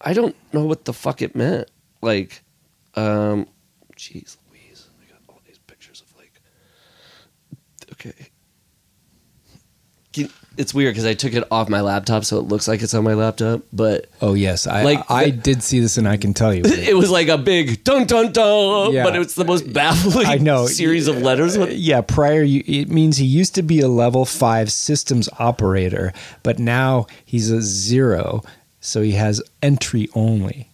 [0.00, 1.70] I don't know what the fuck it meant.
[2.00, 2.42] Like,
[2.94, 3.46] um,
[3.96, 6.40] jeez, Louise, I got all these pictures of like.
[8.00, 8.28] Okay.
[10.12, 12.92] Can- It's weird because I took it off my laptop, so it looks like it's
[12.94, 16.16] on my laptop, but Oh yes, I Like I the- did see this, and I
[16.16, 16.62] can tell you.
[16.66, 18.92] it was like a big dun dun dun.
[18.92, 19.04] Yeah.
[19.04, 20.66] But it's the most baffling I know.
[20.82, 21.56] series of letters.
[21.56, 26.12] Uh, yeah, prior you, it means he used to be a level five systems operator,
[26.42, 28.42] but now he's a zero,
[28.80, 30.69] so he has entry only.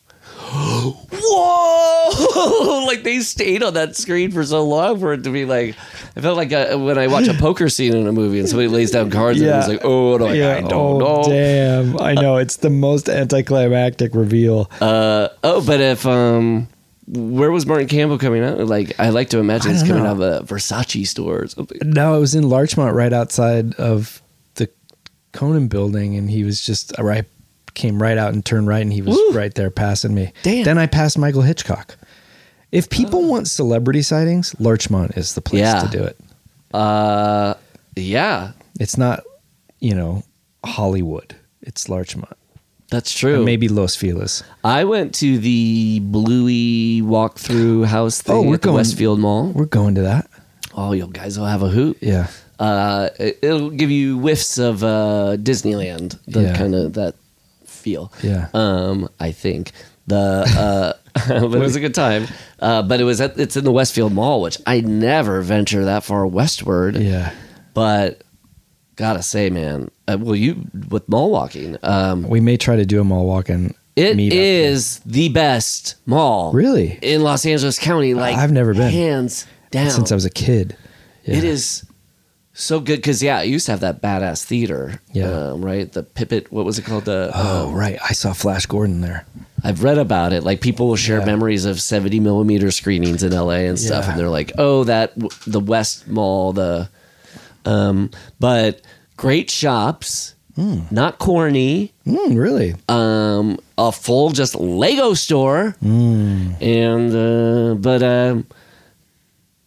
[0.48, 2.84] Whoa!
[2.86, 5.76] like they stayed on that screen for so long for it to be like.
[6.16, 8.68] I felt like uh, when I watch a poker scene in a movie and somebody
[8.68, 11.22] lays down cards and it's like, oh, no, I don't oh, know.
[11.28, 12.00] damn!
[12.00, 14.70] I know it's the most anticlimactic reveal.
[14.80, 16.68] Uh, oh, but if um,
[17.06, 18.58] where was Martin Campbell coming out?
[18.60, 20.10] Like I like to imagine I it's coming know.
[20.10, 21.78] out of a Versace store or something.
[21.84, 24.22] No, it was in Larchmont, right outside of
[24.54, 24.70] the
[25.32, 27.26] Conan building, and he was just right,
[27.76, 29.30] came right out and turned right, and he was Woo.
[29.32, 30.32] right there passing me.
[30.42, 30.64] Damn.
[30.64, 31.96] Then I passed Michael Hitchcock.
[32.72, 35.80] If people want celebrity sightings, Larchmont is the place Yeah.
[35.82, 36.18] to do it.
[36.74, 37.54] Uh,
[37.94, 39.22] yeah, It's not,
[39.80, 40.22] you know,
[40.64, 41.34] Hollywood.
[41.62, 42.36] It's Larchmont.
[42.90, 43.44] that's true.
[43.44, 44.42] Maybe Los Feliz.
[44.64, 49.46] I went to the Bluey walkthrough house thing Oh, we're at the going- Westfield Mall.
[49.54, 50.28] We're going to that.
[50.74, 51.96] Oh, you guys will have a hoot.
[52.00, 52.26] Yeah.
[52.58, 56.56] uh, it- it'll give you whiffs of uh, Disneyland, the Yeah.
[56.56, 57.14] kind of that
[57.86, 58.12] feel.
[58.20, 58.48] Yeah.
[58.52, 59.70] Um, I think
[60.08, 60.92] the uh,
[61.28, 62.26] but it was a good time.
[62.58, 66.02] Uh, but it was at, it's in the Westfield Mall, which I never venture that
[66.02, 66.96] far westward.
[66.96, 67.32] Yeah.
[67.74, 68.22] But
[68.96, 73.00] gotta say, man, uh, well, you with mall walking, um, We may try to do
[73.00, 73.74] a mall walking.
[73.96, 76.98] and it is the best mall, Really?
[77.02, 78.14] in Los Angeles County.
[78.14, 78.90] Like I've never been.
[78.90, 80.76] hands down since I was a kid.
[81.24, 81.36] Yeah.
[81.36, 81.85] It is
[82.58, 85.00] so good because yeah, I used to have that badass theater.
[85.12, 85.30] Yeah.
[85.52, 85.90] um, right.
[85.92, 86.50] The Pippet.
[86.50, 87.04] What was it called?
[87.04, 87.98] The Oh, um, right.
[88.02, 89.26] I saw Flash Gordon there.
[89.62, 90.42] I've read about it.
[90.42, 91.26] Like people will share Yeah.
[91.26, 93.66] memories of seventy millimeter screenings in L.A.
[93.66, 94.10] and stuff, Yeah.
[94.12, 95.12] and they're like, "Oh, that
[95.46, 96.88] the West Mall, the."
[97.64, 98.80] Um, but
[99.16, 101.92] great shops, not corny.
[102.06, 102.74] Mm, really?
[102.88, 108.46] Um, a full just Lego store, and uh, but um,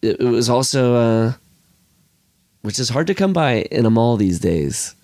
[0.01, 1.33] it, it was also uh,
[2.61, 4.95] which is hard to come by in a mall these days.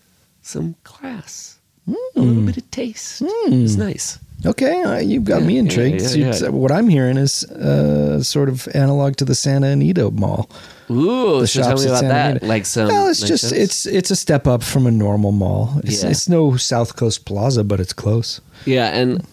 [0.41, 1.57] Some class,
[1.87, 3.21] a little bit of taste.
[3.25, 4.19] It's nice.
[4.45, 6.01] Okay, uh, you've got me intrigued.
[6.01, 6.49] yeah, So yeah.
[6.49, 10.49] What I'm hearing is uh, sort of analog to the Santa Anita Mall.
[10.91, 12.29] Ooh, The so tell shops me at about Santa that.
[12.31, 12.45] Anita.
[12.45, 12.87] Like some.
[12.89, 13.53] well, it's nice just shops?
[13.53, 15.79] it's it's a step up from a normal mall.
[15.83, 16.09] It's, Yeah.
[16.11, 18.39] it's no South Coast Plaza, but it's close.
[18.65, 19.25] yeah, and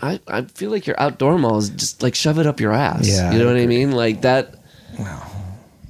[0.00, 3.08] I I feel like your outdoor mall is just like shove it up your ass.
[3.08, 3.90] Yeah, you know what I mean?
[3.90, 4.54] Like that.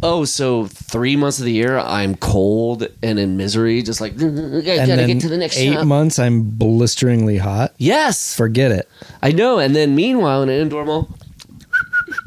[0.05, 4.25] Oh, so three months of the year I'm cold and in misery, just like I
[4.25, 5.87] And gotta then get to the next eight shop.
[5.87, 7.73] months, I'm blisteringly hot.
[7.79, 8.89] Yes, Forget it.
[9.23, 9.59] I know.
[9.59, 11.09] And then meanwhile, in an indoor mall,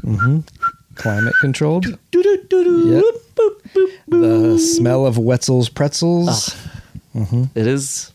[0.03, 0.39] mm-hmm.
[0.95, 1.85] Climate controlled.
[1.85, 1.97] Yep.
[4.07, 6.55] The smell of Wetzel's pretzels.
[7.13, 7.43] Mm-hmm.
[7.55, 8.11] It is.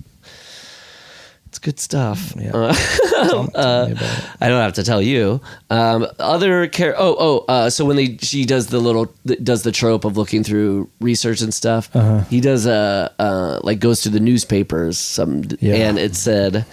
[1.63, 2.33] Good stuff.
[2.37, 2.53] Yeah.
[2.55, 4.25] Uh, Tell- tell me about it.
[4.41, 5.41] I don't have to tell you.
[5.69, 6.95] Um, other care.
[6.99, 7.45] Oh, oh.
[7.49, 9.13] Uh, so when they she does the little
[9.43, 11.95] does the trope of looking through research and stuff.
[11.95, 12.21] Uh-huh.
[12.31, 14.97] He does a uh, like goes to the newspapers.
[14.99, 15.75] Some Yeah.
[15.75, 16.65] and it said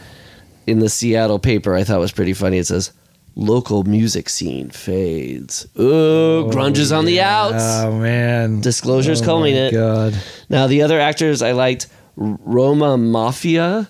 [0.67, 1.75] in the Seattle paper.
[1.75, 2.57] I thought was pretty funny.
[2.57, 2.91] It says.
[3.39, 5.67] Local music scene fades.
[5.79, 7.63] Ooh, grunge is on the outs.
[7.85, 9.73] Oh man, Disclosure's oh, calling it.
[9.73, 10.17] God,
[10.49, 11.85] Now the other actors I liked
[12.15, 13.89] Roma Maffia,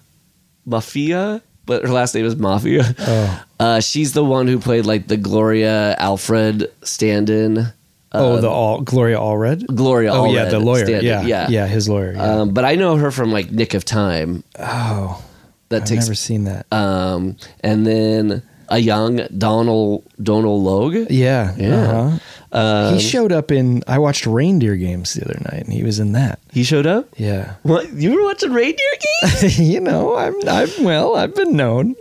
[0.68, 2.94] Maffia, but her last name is Maffia.
[3.00, 3.44] Oh.
[3.60, 7.66] Uh, she's the one who played like the Gloria Alfred stand-in.
[8.14, 9.66] oh the all Gloria Allred.
[9.74, 10.12] Gloria.
[10.14, 10.86] Oh yeah, the lawyer.
[10.86, 11.06] stand-in.
[11.06, 12.14] Yeah, yeah, yeah, his lawyer.
[12.14, 12.24] Yeah.
[12.42, 14.44] Um, but I know her from like Nick of Time.
[14.60, 15.24] oh,
[15.70, 16.06] That I've takes.
[16.06, 16.66] never seen that.
[16.72, 21.08] Um, and then a young Donald Donald Logue.
[21.10, 21.56] Yeah.
[21.58, 21.92] Yeah.
[21.92, 22.20] uh-huh.
[22.52, 23.84] Um, he showed up in.
[23.88, 26.40] I watched Reindeer Games the other night, and he was in that.
[26.52, 27.08] He showed up.
[27.18, 27.56] Yeah.
[27.64, 28.88] What you were watching reindeer
[29.22, 29.60] games?
[29.60, 30.36] you know, I'm.
[30.48, 31.16] I'm well.
[31.16, 31.96] I've been known.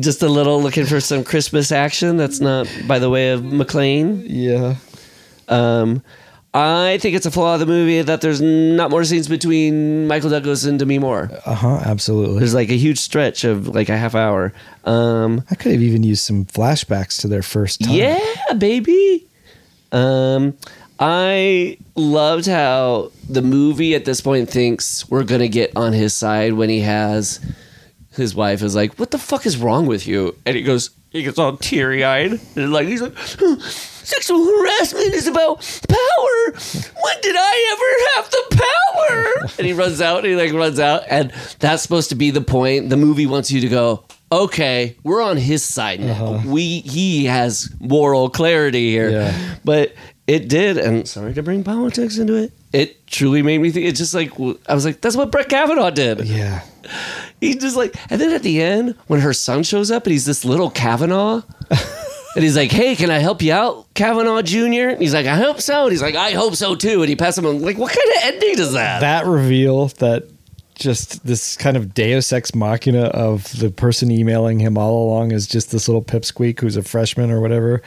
[0.00, 2.16] Just a little looking for some Christmas action.
[2.16, 4.22] That's not by the way of McLean.
[4.24, 4.76] Yeah.
[5.48, 6.02] Um,
[6.58, 10.30] I think it's a flaw of the movie that there's not more scenes between Michael
[10.30, 11.30] Douglas and Demi Moore.
[11.46, 11.80] Uh huh.
[11.84, 12.40] Absolutely.
[12.40, 14.52] There's like a huge stretch of like a half hour.
[14.84, 17.94] Um, I could have even used some flashbacks to their first time.
[17.94, 18.18] yeah,
[18.56, 19.26] baby.
[19.92, 20.54] Um,
[20.98, 26.54] I loved how the movie at this point thinks we're gonna get on his side
[26.54, 27.38] when he has
[28.16, 31.22] his wife is like, "What the fuck is wrong with you?" And he goes, he
[31.22, 33.16] gets all teary eyed and like he's like.
[34.08, 36.52] Sexual harassment is about power.
[36.52, 39.50] When did I ever have the power?
[39.58, 40.24] And he runs out.
[40.24, 42.88] And he like runs out, and that's supposed to be the point.
[42.88, 46.24] The movie wants you to go, okay, we're on his side now.
[46.24, 46.48] Uh-huh.
[46.48, 49.10] We he has moral clarity here.
[49.10, 49.56] Yeah.
[49.62, 49.94] But
[50.26, 52.52] it did, and sorry to bring politics into it.
[52.72, 53.86] It truly made me think.
[53.86, 54.32] It's just like
[54.66, 56.20] I was like, that's what Brett Kavanaugh did.
[56.26, 56.62] Yeah.
[57.42, 60.24] He just like, and then at the end, when her son shows up and he's
[60.24, 61.42] this little Kavanaugh,
[62.38, 65.34] and he's like, "Hey, can I help you out, Kavanaugh Jr.?" And he's like, "I
[65.34, 67.46] hope so." And he's like, "I hope so too." And he passes him.
[67.46, 69.00] I'm like, what kind of ending is that?
[69.00, 70.22] That reveal that
[70.76, 75.48] just this kind of deus ex machina of the person emailing him all along is
[75.48, 77.82] just this little pipsqueak who's a freshman or whatever.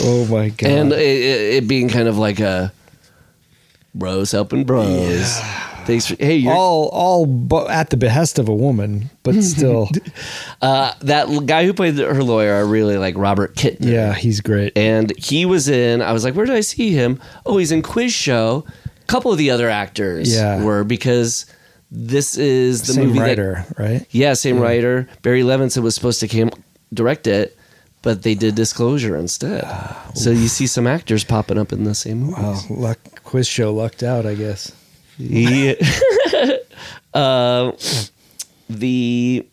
[0.00, 0.70] Oh my god.
[0.70, 2.72] and it, it, it being kind of like a
[3.96, 5.40] bros helping bros.
[5.90, 9.88] Thanks for hey, you're, all all at the behest of a woman, but still,
[10.62, 13.90] uh, that guy who played her lawyer, I really like Robert Kittner.
[13.92, 14.76] yeah, he's great.
[14.76, 16.00] and he was in.
[16.02, 17.20] I was like, where did I see him?
[17.44, 18.64] Oh, he's in Quiz Show.
[19.02, 20.62] A couple of the other actors Yeah.
[20.62, 21.46] were because
[21.90, 24.06] this is the Same movie that- writer, right?
[24.10, 25.08] Yeah, same writer.
[25.22, 26.50] Barry Levinson was supposed to came
[26.94, 27.56] direct it,
[28.02, 29.64] but they did Disclosure instead.
[30.14, 32.40] so you see some actors popping up in the same movie.
[32.40, 34.70] Well, luck quiz show lucked out, I guess.
[35.20, 35.74] Yeah.
[37.14, 37.72] uh,
[38.70, 39.46] the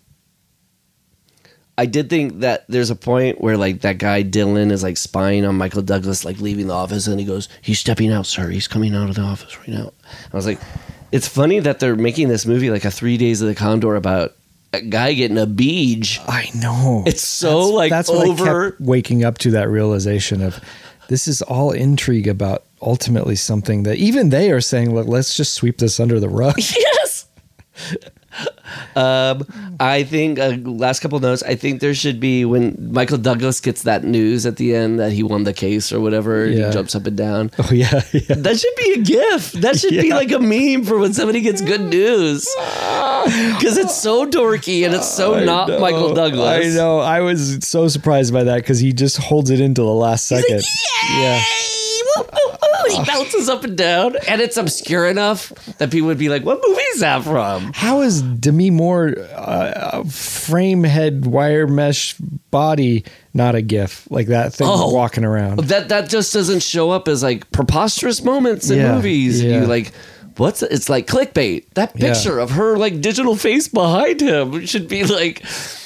[1.80, 5.45] I did think that there's a point where like that guy Dylan is like spying
[5.45, 8.49] on Michael Douglas, like leaving the office, and he goes, "He's stepping out, sir.
[8.49, 9.91] He's coming out of the office right now."
[10.34, 10.60] I was like,
[11.11, 14.34] "It's funny that they're making this movie like a Three Days of the Condor about
[14.73, 17.03] a guy getting a beach." I know.
[17.06, 20.60] It's so, like, that's what I over- kept waking up to that realization of
[21.10, 25.54] this is all intrigue about ultimately something that even they are saying, look, let's just
[25.54, 26.56] sweep this under the rug.
[26.58, 27.28] yes.
[28.95, 29.45] um,
[29.80, 31.44] I think uh, last couple notes.
[31.44, 35.12] I think there should be when Michael Douglas gets that news at the end that
[35.12, 36.48] he won the case or whatever.
[36.48, 36.68] Yeah.
[36.68, 37.52] He jumps up and down.
[37.60, 38.36] Oh yeah, yeah.
[38.36, 39.52] That should be a gif.
[39.54, 42.48] That should be like a meme for when somebody gets good news.
[42.56, 46.66] Because it's so dorky and it's so I not know, Michael Douglas.
[46.66, 46.99] I know.
[46.99, 50.62] I was so surprised by that because he just holds it into the last second.
[51.18, 51.44] yeah.
[52.92, 56.62] He bounces up and down, and it's obscure enough that people would be like, "What
[56.66, 62.16] movie is that from?" How is Demi Moore uh, frame head wire mesh
[62.52, 63.04] body
[63.34, 64.92] not a gif like that thing Oh.
[64.94, 65.60] walking around?
[65.66, 69.44] That that just doesn't show up as like preposterous moments in Yeah, movies.
[69.44, 69.62] yeah.
[69.62, 69.92] You like
[70.38, 71.66] what's it's like clickbait.
[71.76, 72.14] That Yeah.
[72.14, 75.44] picture of her like digital face behind him should be like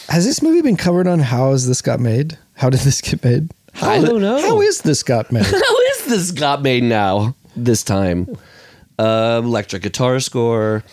[0.09, 2.37] Has this movie been covered on how has this got made?
[2.55, 3.49] How did this get made?
[3.73, 4.39] How I don't know.
[4.41, 5.45] How is this got made?
[5.45, 5.61] how is
[6.11, 8.27] this got made now this time?
[8.99, 10.83] Um, electric guitar score.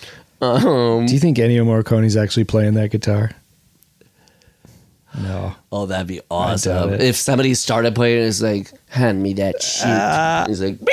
[0.40, 3.32] Um, Do you think Ennio Morricone's actually playing that guitar?
[5.18, 5.54] No.
[5.72, 8.24] oh, that'd be awesome if somebody started playing.
[8.26, 10.48] It's like hand me that shit.
[10.48, 10.78] He's like.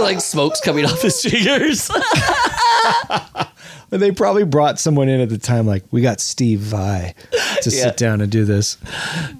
[0.00, 1.90] Like smoke's coming off his fingers.
[3.90, 7.14] They probably brought someone in at the time, like, we got Steve Vai
[7.62, 7.84] to Yeah.
[7.84, 8.76] sit down and do this.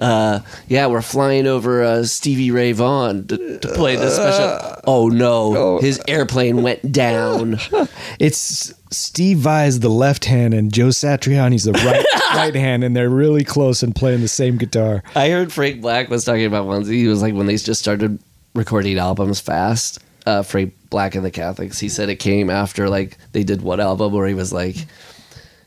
[0.00, 4.80] Yeah, we're flying over uh, Stevie Ray Vaughan to, to play this special.
[4.86, 7.58] Oh no, his airplane went down.
[8.18, 12.04] It's Steve Vai's the left hand and Joe Satriani's the right
[12.34, 15.02] right hand, and they're really close and playing the same guitar.
[15.14, 16.88] I heard Frank Black was talking about once.
[16.88, 18.18] He was like when they just started
[18.54, 19.98] recording albums fast.
[20.26, 21.78] Uh, Frank Black and the Catholics.
[21.78, 24.74] He said it came after like they did one album where he was like,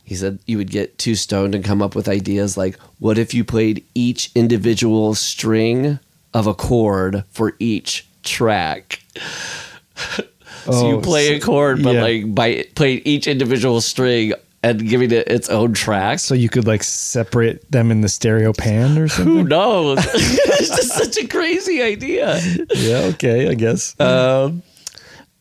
[0.03, 3.33] he said you would get too stoned and come up with ideas like, what if
[3.33, 5.99] you played each individual string
[6.33, 9.01] of a chord for each track?
[10.65, 12.01] So you Oh, play a chord, but yeah.
[12.03, 16.23] like by playing each individual string and giving it its own tracks.
[16.23, 19.33] So you could like separate them in the stereo pan or something?
[19.33, 19.99] Who knows?
[20.13, 22.39] it's just such a crazy idea.
[22.75, 23.99] yeah, okay, I guess.
[23.99, 24.63] Um,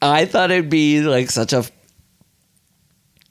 [0.00, 1.64] I thought it'd be like such a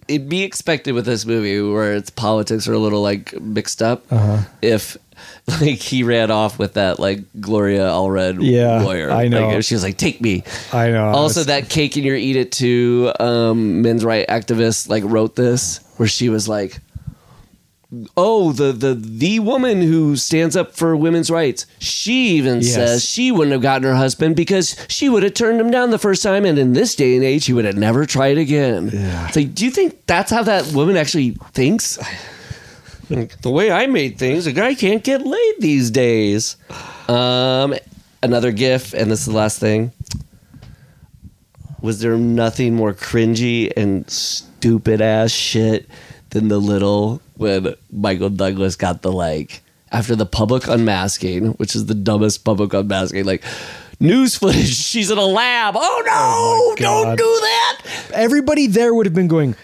[0.07, 4.03] it'd be expected with this movie where its politics are a little like mixed up.
[4.11, 4.39] Uh-huh.
[4.61, 4.97] If
[5.47, 9.49] like he ran off with that like Gloria Allred Yeah, lawyer, I know.
[9.49, 11.05] Like, she was like, "Take me." I know.
[11.07, 13.11] Also, It's- that cake and your eat it too.
[13.19, 16.79] Um, men's right activist like wrote this where she was like,
[18.17, 21.65] "Oh, the the the woman who stands up for women's rights.
[21.79, 22.73] She even Yes.
[22.73, 25.97] says she wouldn't have gotten her husband because she would have turned him down the
[25.99, 29.31] first time, and in this day and age, he would have never tried again." Yeah.
[29.35, 31.97] Like, do you think that's how that woman actually thinks?
[33.09, 36.57] The way I made things, a guy can't get laid these days.
[37.07, 37.73] Um,
[38.21, 39.93] another gif, and this is the last thing.
[41.81, 45.87] Was there nothing more cringy and stupid ass shit
[46.31, 49.61] than the little when Michael Douglas got the like
[49.91, 53.43] after the public unmasking, which is the dumbest public unmasking, like
[53.99, 55.75] news footage, she's in a lab.
[55.77, 57.81] Oh no, Oh don't do that.
[58.13, 59.55] everybody there would have been going,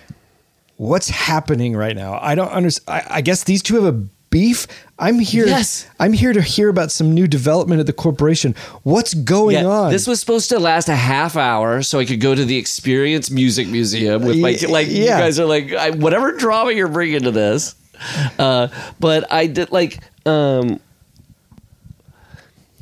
[0.77, 3.05] "What's happening right now?" I don't understand.
[3.09, 4.68] I, I guess these two have a beef.
[4.97, 5.45] I'm here.
[5.45, 5.88] Yes.
[5.99, 8.55] I'm here to hear about some new development at the corporation.
[8.81, 9.91] What's going Yeah, on?
[9.91, 13.30] This was supposed to last a half hour, so I could go to the Experience
[13.30, 14.88] Music Museum with my like.
[14.88, 15.19] You yeah.
[15.19, 17.76] guys are like I, whatever drama you're bringing to this,
[18.39, 18.69] uh,
[18.99, 20.80] but I did like um,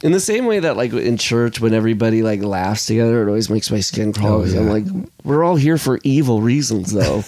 [0.02, 3.49] in the same way that like in church when everybody like laughs together, it always
[3.49, 4.40] makes my skin crawl.
[4.40, 4.86] Oh, 'cause I'm like,
[5.26, 7.23] we're all here for evil reasons, though.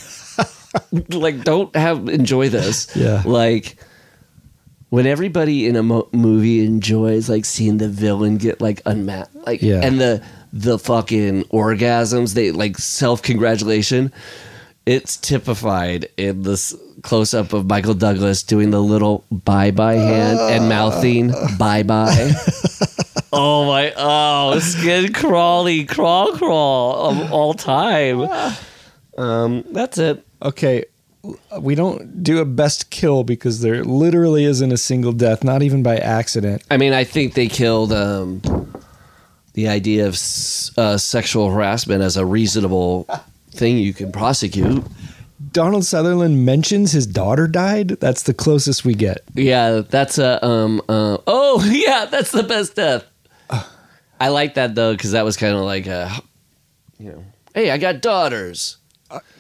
[1.10, 2.88] like, don't have enjoy this.
[2.96, 3.22] Yeah.
[3.26, 3.76] like
[4.94, 9.60] when everybody in a mo- movie enjoys like seeing the villain get like unmasked, like
[9.64, 9.80] Yeah.
[9.82, 10.22] and the
[10.54, 14.14] the fucking orgasms, they like self congratulation.
[14.86, 20.38] It's typified in this close up of Michael Douglas doing the little bye bye hand
[20.40, 22.32] and mouthing bye bye.
[23.34, 23.92] oh my!
[23.98, 28.30] Oh, skin crawly crawl crawl of all time.
[29.18, 30.24] Um, that's it.
[30.44, 30.86] okay.
[31.58, 35.82] We don't do a best kill because there literally isn't a single death, not even
[35.82, 36.64] by accident.
[36.70, 38.42] I mean, I think they killed um,
[39.54, 40.16] the idea of
[40.78, 43.08] uh, sexual harassment as a reasonable
[43.52, 44.84] thing you can prosecute.
[45.52, 47.90] Donald Sutherland mentions his daughter died.
[48.00, 49.20] That's the closest we get.
[49.34, 50.82] Yeah, that's a um.
[50.90, 53.06] Uh, oh, yeah, that's the best death.
[54.20, 56.12] I like that though because that was kind of like a,
[56.98, 57.24] you know,
[57.54, 58.78] hey, I got daughters.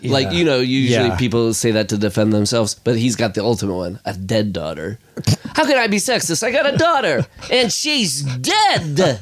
[0.04, 1.16] Like you know, usually Yeah.
[1.18, 5.00] people say that to defend themselves, but he's got the ultimate one: a dead daughter.
[5.56, 6.44] How can I be sexist?
[6.44, 9.20] I got a daughter, and she's dead.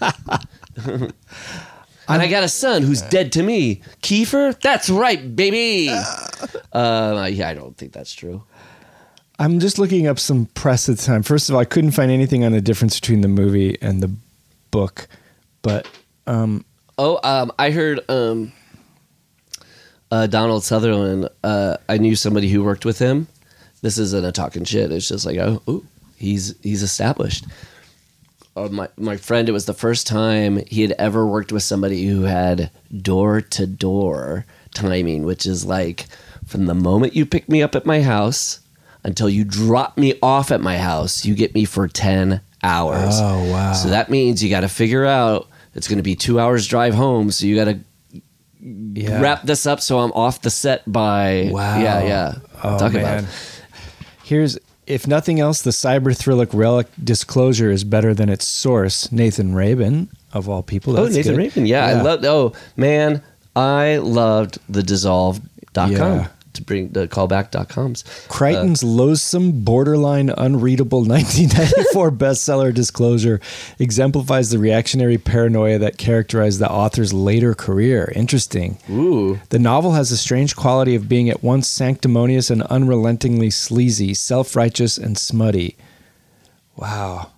[0.86, 1.14] and
[2.22, 3.82] I got a son who's dead to me.
[4.02, 5.90] Kiefer, that's right, baby.
[6.74, 8.44] Uh, yeah, I don't think that's true.
[9.40, 11.24] I'm just looking up some press at the time.
[11.24, 14.12] First of all, I couldn't find anything on the difference between the movie and the
[14.72, 15.08] book,
[15.62, 15.88] but
[16.28, 16.64] um,
[16.98, 18.52] Oh, um, I heard um,
[20.12, 21.30] uh, Donald Sutherland.
[21.44, 23.28] Uh, I knew somebody who worked with him.
[23.82, 24.92] This isn't a talking shit.
[24.92, 25.86] It's just like, oh, ooh,
[26.18, 27.46] he's he's established.
[28.56, 32.06] Uh, my my friend, it was the first time he had ever worked with somebody
[32.06, 32.70] who had
[33.02, 36.06] door to door timing, which is like
[36.46, 38.60] from the moment you pick me up at my house
[39.04, 43.16] until you drop me off at my house, you get me for ten hours.
[43.20, 43.74] Oh, wow.
[43.74, 46.94] So that means you got to figure out it's going to be two hours drive
[46.94, 47.32] home.
[47.32, 47.80] So you got to
[48.62, 49.20] yeah.
[49.22, 51.50] wrap this up so I'm off the set by.
[51.52, 51.80] Wow.
[51.80, 52.34] Yeah, yeah.
[52.64, 53.20] Oh, Talk man.
[53.20, 53.32] about.
[54.24, 54.58] Here's,
[54.88, 59.12] if nothing else, the cyber thriller relic disclosure is better than its source.
[59.12, 60.98] Nathan Rabin, of all people.
[60.98, 61.38] Oh, Nathan good.
[61.38, 61.66] Rabin.
[61.66, 62.24] Yeah, I love.
[62.24, 63.22] Oh man,
[63.56, 66.28] I loved the dissolve.com Yeah.
[66.62, 68.04] To bring the callback.coms.
[68.28, 73.42] Crichton's loathsome, borderline unreadable 1994 bestseller Disclosure
[73.80, 78.12] exemplifies the reactionary paranoia that characterized the author's later career.
[78.16, 78.78] Interesting.
[78.90, 79.40] Ooh.
[79.50, 84.56] The novel has a strange quality of being at once sanctimonious and unrelentingly sleazy, self
[84.56, 85.78] righteous and smutty.
[86.76, 87.32] Wow.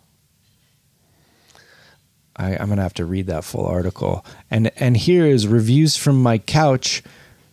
[2.35, 4.25] I, I'm going to have to read that full article.
[4.49, 7.03] And, and here is reviews from my couch.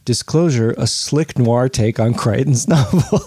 [0.04, 3.20] Disclosure, a slick noir take on Crichton's novel.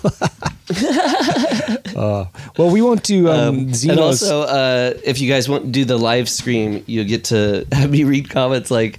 [1.95, 2.25] Uh,
[2.57, 5.97] well, we won't do um, and also, uh, if you guys want to do the
[5.97, 8.97] live stream, you'll get to have me read comments like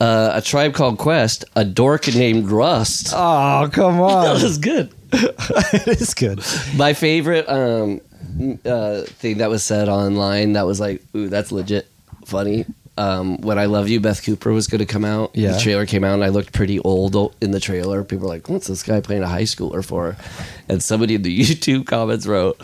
[0.00, 3.12] uh, a tribe called Quest, a dork named Rust.
[3.14, 4.24] oh, come on.
[4.24, 4.42] that on.
[4.42, 4.92] was good.
[5.12, 6.40] it is good.
[6.76, 8.02] My favorite um,
[8.64, 11.88] uh, thing that was said online that was like, ooh, that's legit
[12.26, 12.66] funny.
[12.98, 15.30] Um, when I Love You, Beth Cooper was going to come out.
[15.34, 15.52] Yeah.
[15.52, 18.02] The trailer came out and I looked pretty old in the trailer.
[18.04, 20.16] People were like, what's this guy playing a high schooler for?
[20.68, 22.60] And somebody in the YouTube comments wrote,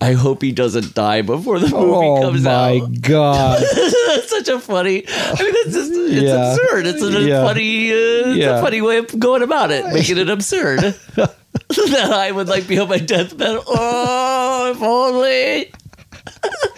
[0.00, 2.70] I hope he doesn't die before the movie Oh comes out.
[2.70, 3.60] Oh my god.
[3.60, 5.04] That's such a funny.
[5.08, 6.52] I mean, it's just it's Yeah.
[6.54, 6.86] absurd.
[6.86, 7.44] It's a Yeah.
[7.44, 7.90] funny.
[7.90, 8.58] Uh, it's Yeah.
[8.58, 10.80] a funny way of going about it, making it absurd.
[11.16, 13.58] that I would like be on my deathbed.
[13.66, 15.70] Oh, if only.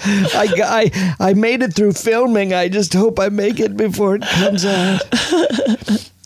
[0.05, 2.53] I, I I made it through filming.
[2.53, 5.01] I just hope I make it before it comes out.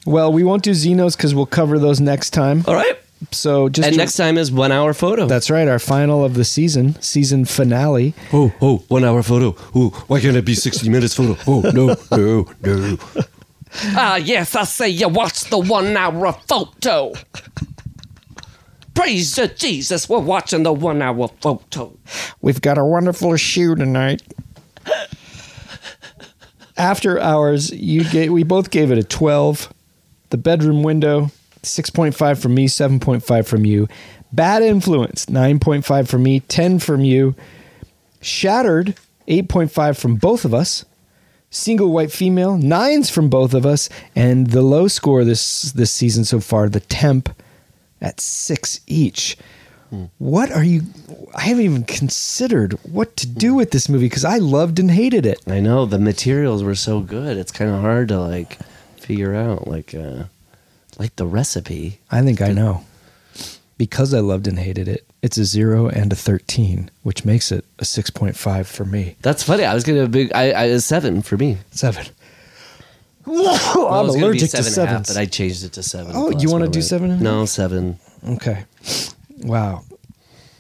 [0.07, 2.65] well, we won't do Xenos because we'll cover those next time.
[2.67, 2.97] All right.
[3.33, 5.27] So just And to- next time is one hour photo.
[5.27, 8.15] that's right, our final of the season, season finale.
[8.33, 9.55] oh oh one hour photo.
[9.75, 11.37] Oh, why can't it be sixty minutes photo?
[11.47, 12.99] Oh no no no.
[13.95, 17.13] Ah yes, I say you watch the one hour photo.
[18.97, 21.95] Praise to Jesus, we're watching the one hour photo.
[22.41, 24.23] We've got a wonderful shoe tonight.
[26.79, 29.71] After hours, you gave, we both gave it a 12.
[30.31, 31.31] The bedroom window,
[31.63, 33.87] 6.5 from me, 7.5 from you.
[34.33, 37.35] Bad influence, 9.5 from me, 10 from you.
[38.23, 38.97] Shattered,
[39.29, 40.87] 8.5 from both of us.
[41.51, 43.91] Single white female, nines from both of us.
[44.17, 47.29] And the low score this this season so far, the temp,
[48.01, 49.37] at six each.
[50.19, 50.83] What are you?
[51.35, 55.25] I haven't even considered what to do with this movie because I loved and hated
[55.25, 55.41] it.
[55.47, 57.37] I know the materials were so good.
[57.37, 58.59] It's kind of hard to like
[58.97, 60.25] figure out like uh
[60.99, 62.01] like the recipe.
[62.11, 62.85] I think I know.
[63.79, 67.63] Because I loved and hated it, it's a zero and a 13, which makes it
[67.79, 69.17] a 6.5 for me.
[69.21, 69.65] That's funny.
[69.65, 71.59] I was gonna big I, I a seven for me.
[71.71, 72.07] Seven.
[73.27, 75.09] Well, I'm was gonna be allergic to seven half, sevens.
[75.09, 76.13] but I changed it to seven.
[76.15, 77.99] Oh, you wanna do seven No, seven.
[78.29, 78.65] Okay.
[79.41, 79.83] Wow.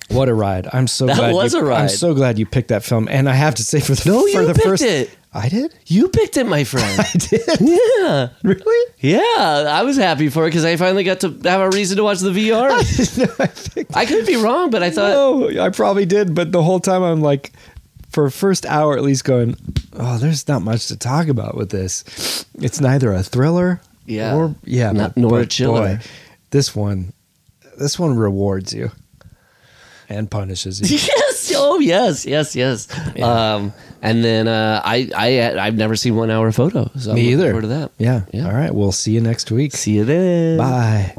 [0.09, 0.69] What a ride.
[0.73, 1.83] I'm so That glad was you, a ride.
[1.83, 3.09] I'm so glad you picked that film.
[3.11, 5.11] And I have to say for the No, for you the picked first it.
[5.35, 5.75] I did?
[5.87, 7.01] You picked it, my friend.
[7.01, 7.43] I did.
[7.61, 8.93] yeah, really?
[9.01, 9.67] yeah.
[9.69, 12.21] I was happy for it because I finally got to have a reason to watch
[12.21, 12.71] the VR.
[13.41, 16.63] I picked I could be wrong, but I thought No, I probably did, but the
[16.63, 17.53] whole time I'm like,
[18.17, 19.55] for a first hour at least, going,
[19.93, 22.47] oh, there's not much to talk about with this.
[22.55, 24.35] It's neither a thriller, Yeah.
[24.35, 25.97] or yeah, Not- but- nor a but chiller.
[25.99, 26.05] boy,
[26.51, 27.13] this one,
[27.79, 28.91] this one rewards you
[30.09, 30.97] and punishes you.
[31.17, 32.89] yes, oh yes, yes, yes.
[33.21, 36.91] Um, and then uh, I I I've never seen one hour photo.
[36.97, 37.47] So I'm Me looking either.
[37.51, 37.91] forward to that.
[37.99, 38.23] Yeah.
[38.33, 38.47] Yeah.
[38.47, 38.75] All right.
[38.75, 39.73] We'll see you next week.
[39.73, 40.57] See you then.
[40.57, 41.13] Bye.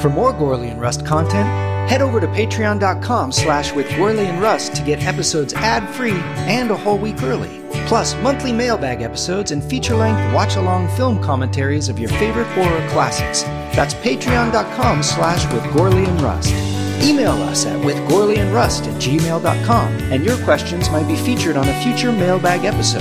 [0.00, 1.48] For more Gourley and Rust content,
[1.88, 6.76] head over to patreon.com slash with Gourley and Rust to get episodes ad-free and a
[6.76, 7.62] whole week early.
[7.86, 13.42] Plus, monthly mailbag episodes and feature-length watch-along film commentaries of your favorite horror classics.
[13.74, 16.54] That's patreon.com slash with Gourley and Rust.
[17.02, 22.12] Email us at withgourleyandrust at gmail.com and your questions might be featured on a future
[22.12, 23.00] mailbag episode.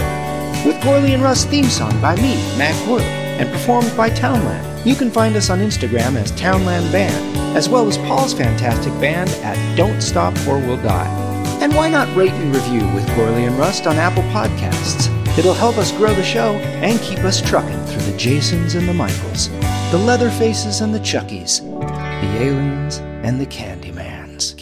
[0.65, 4.87] With Gourley and Rust theme song by me, Matt Gourley, and performed by Townland.
[4.87, 9.31] You can find us on Instagram as Townland Band, as well as Paul's fantastic band
[9.43, 11.57] at Don't Stop or We'll Die.
[11.59, 15.09] And why not rate and review with Gourley and Rust on Apple Podcasts?
[15.39, 16.53] It'll help us grow the show
[16.83, 19.49] and keep us trucking through the Jasons and the Michaels,
[19.89, 21.61] the Leatherfaces and the Chuckies,
[22.21, 24.61] the aliens and the Candymans.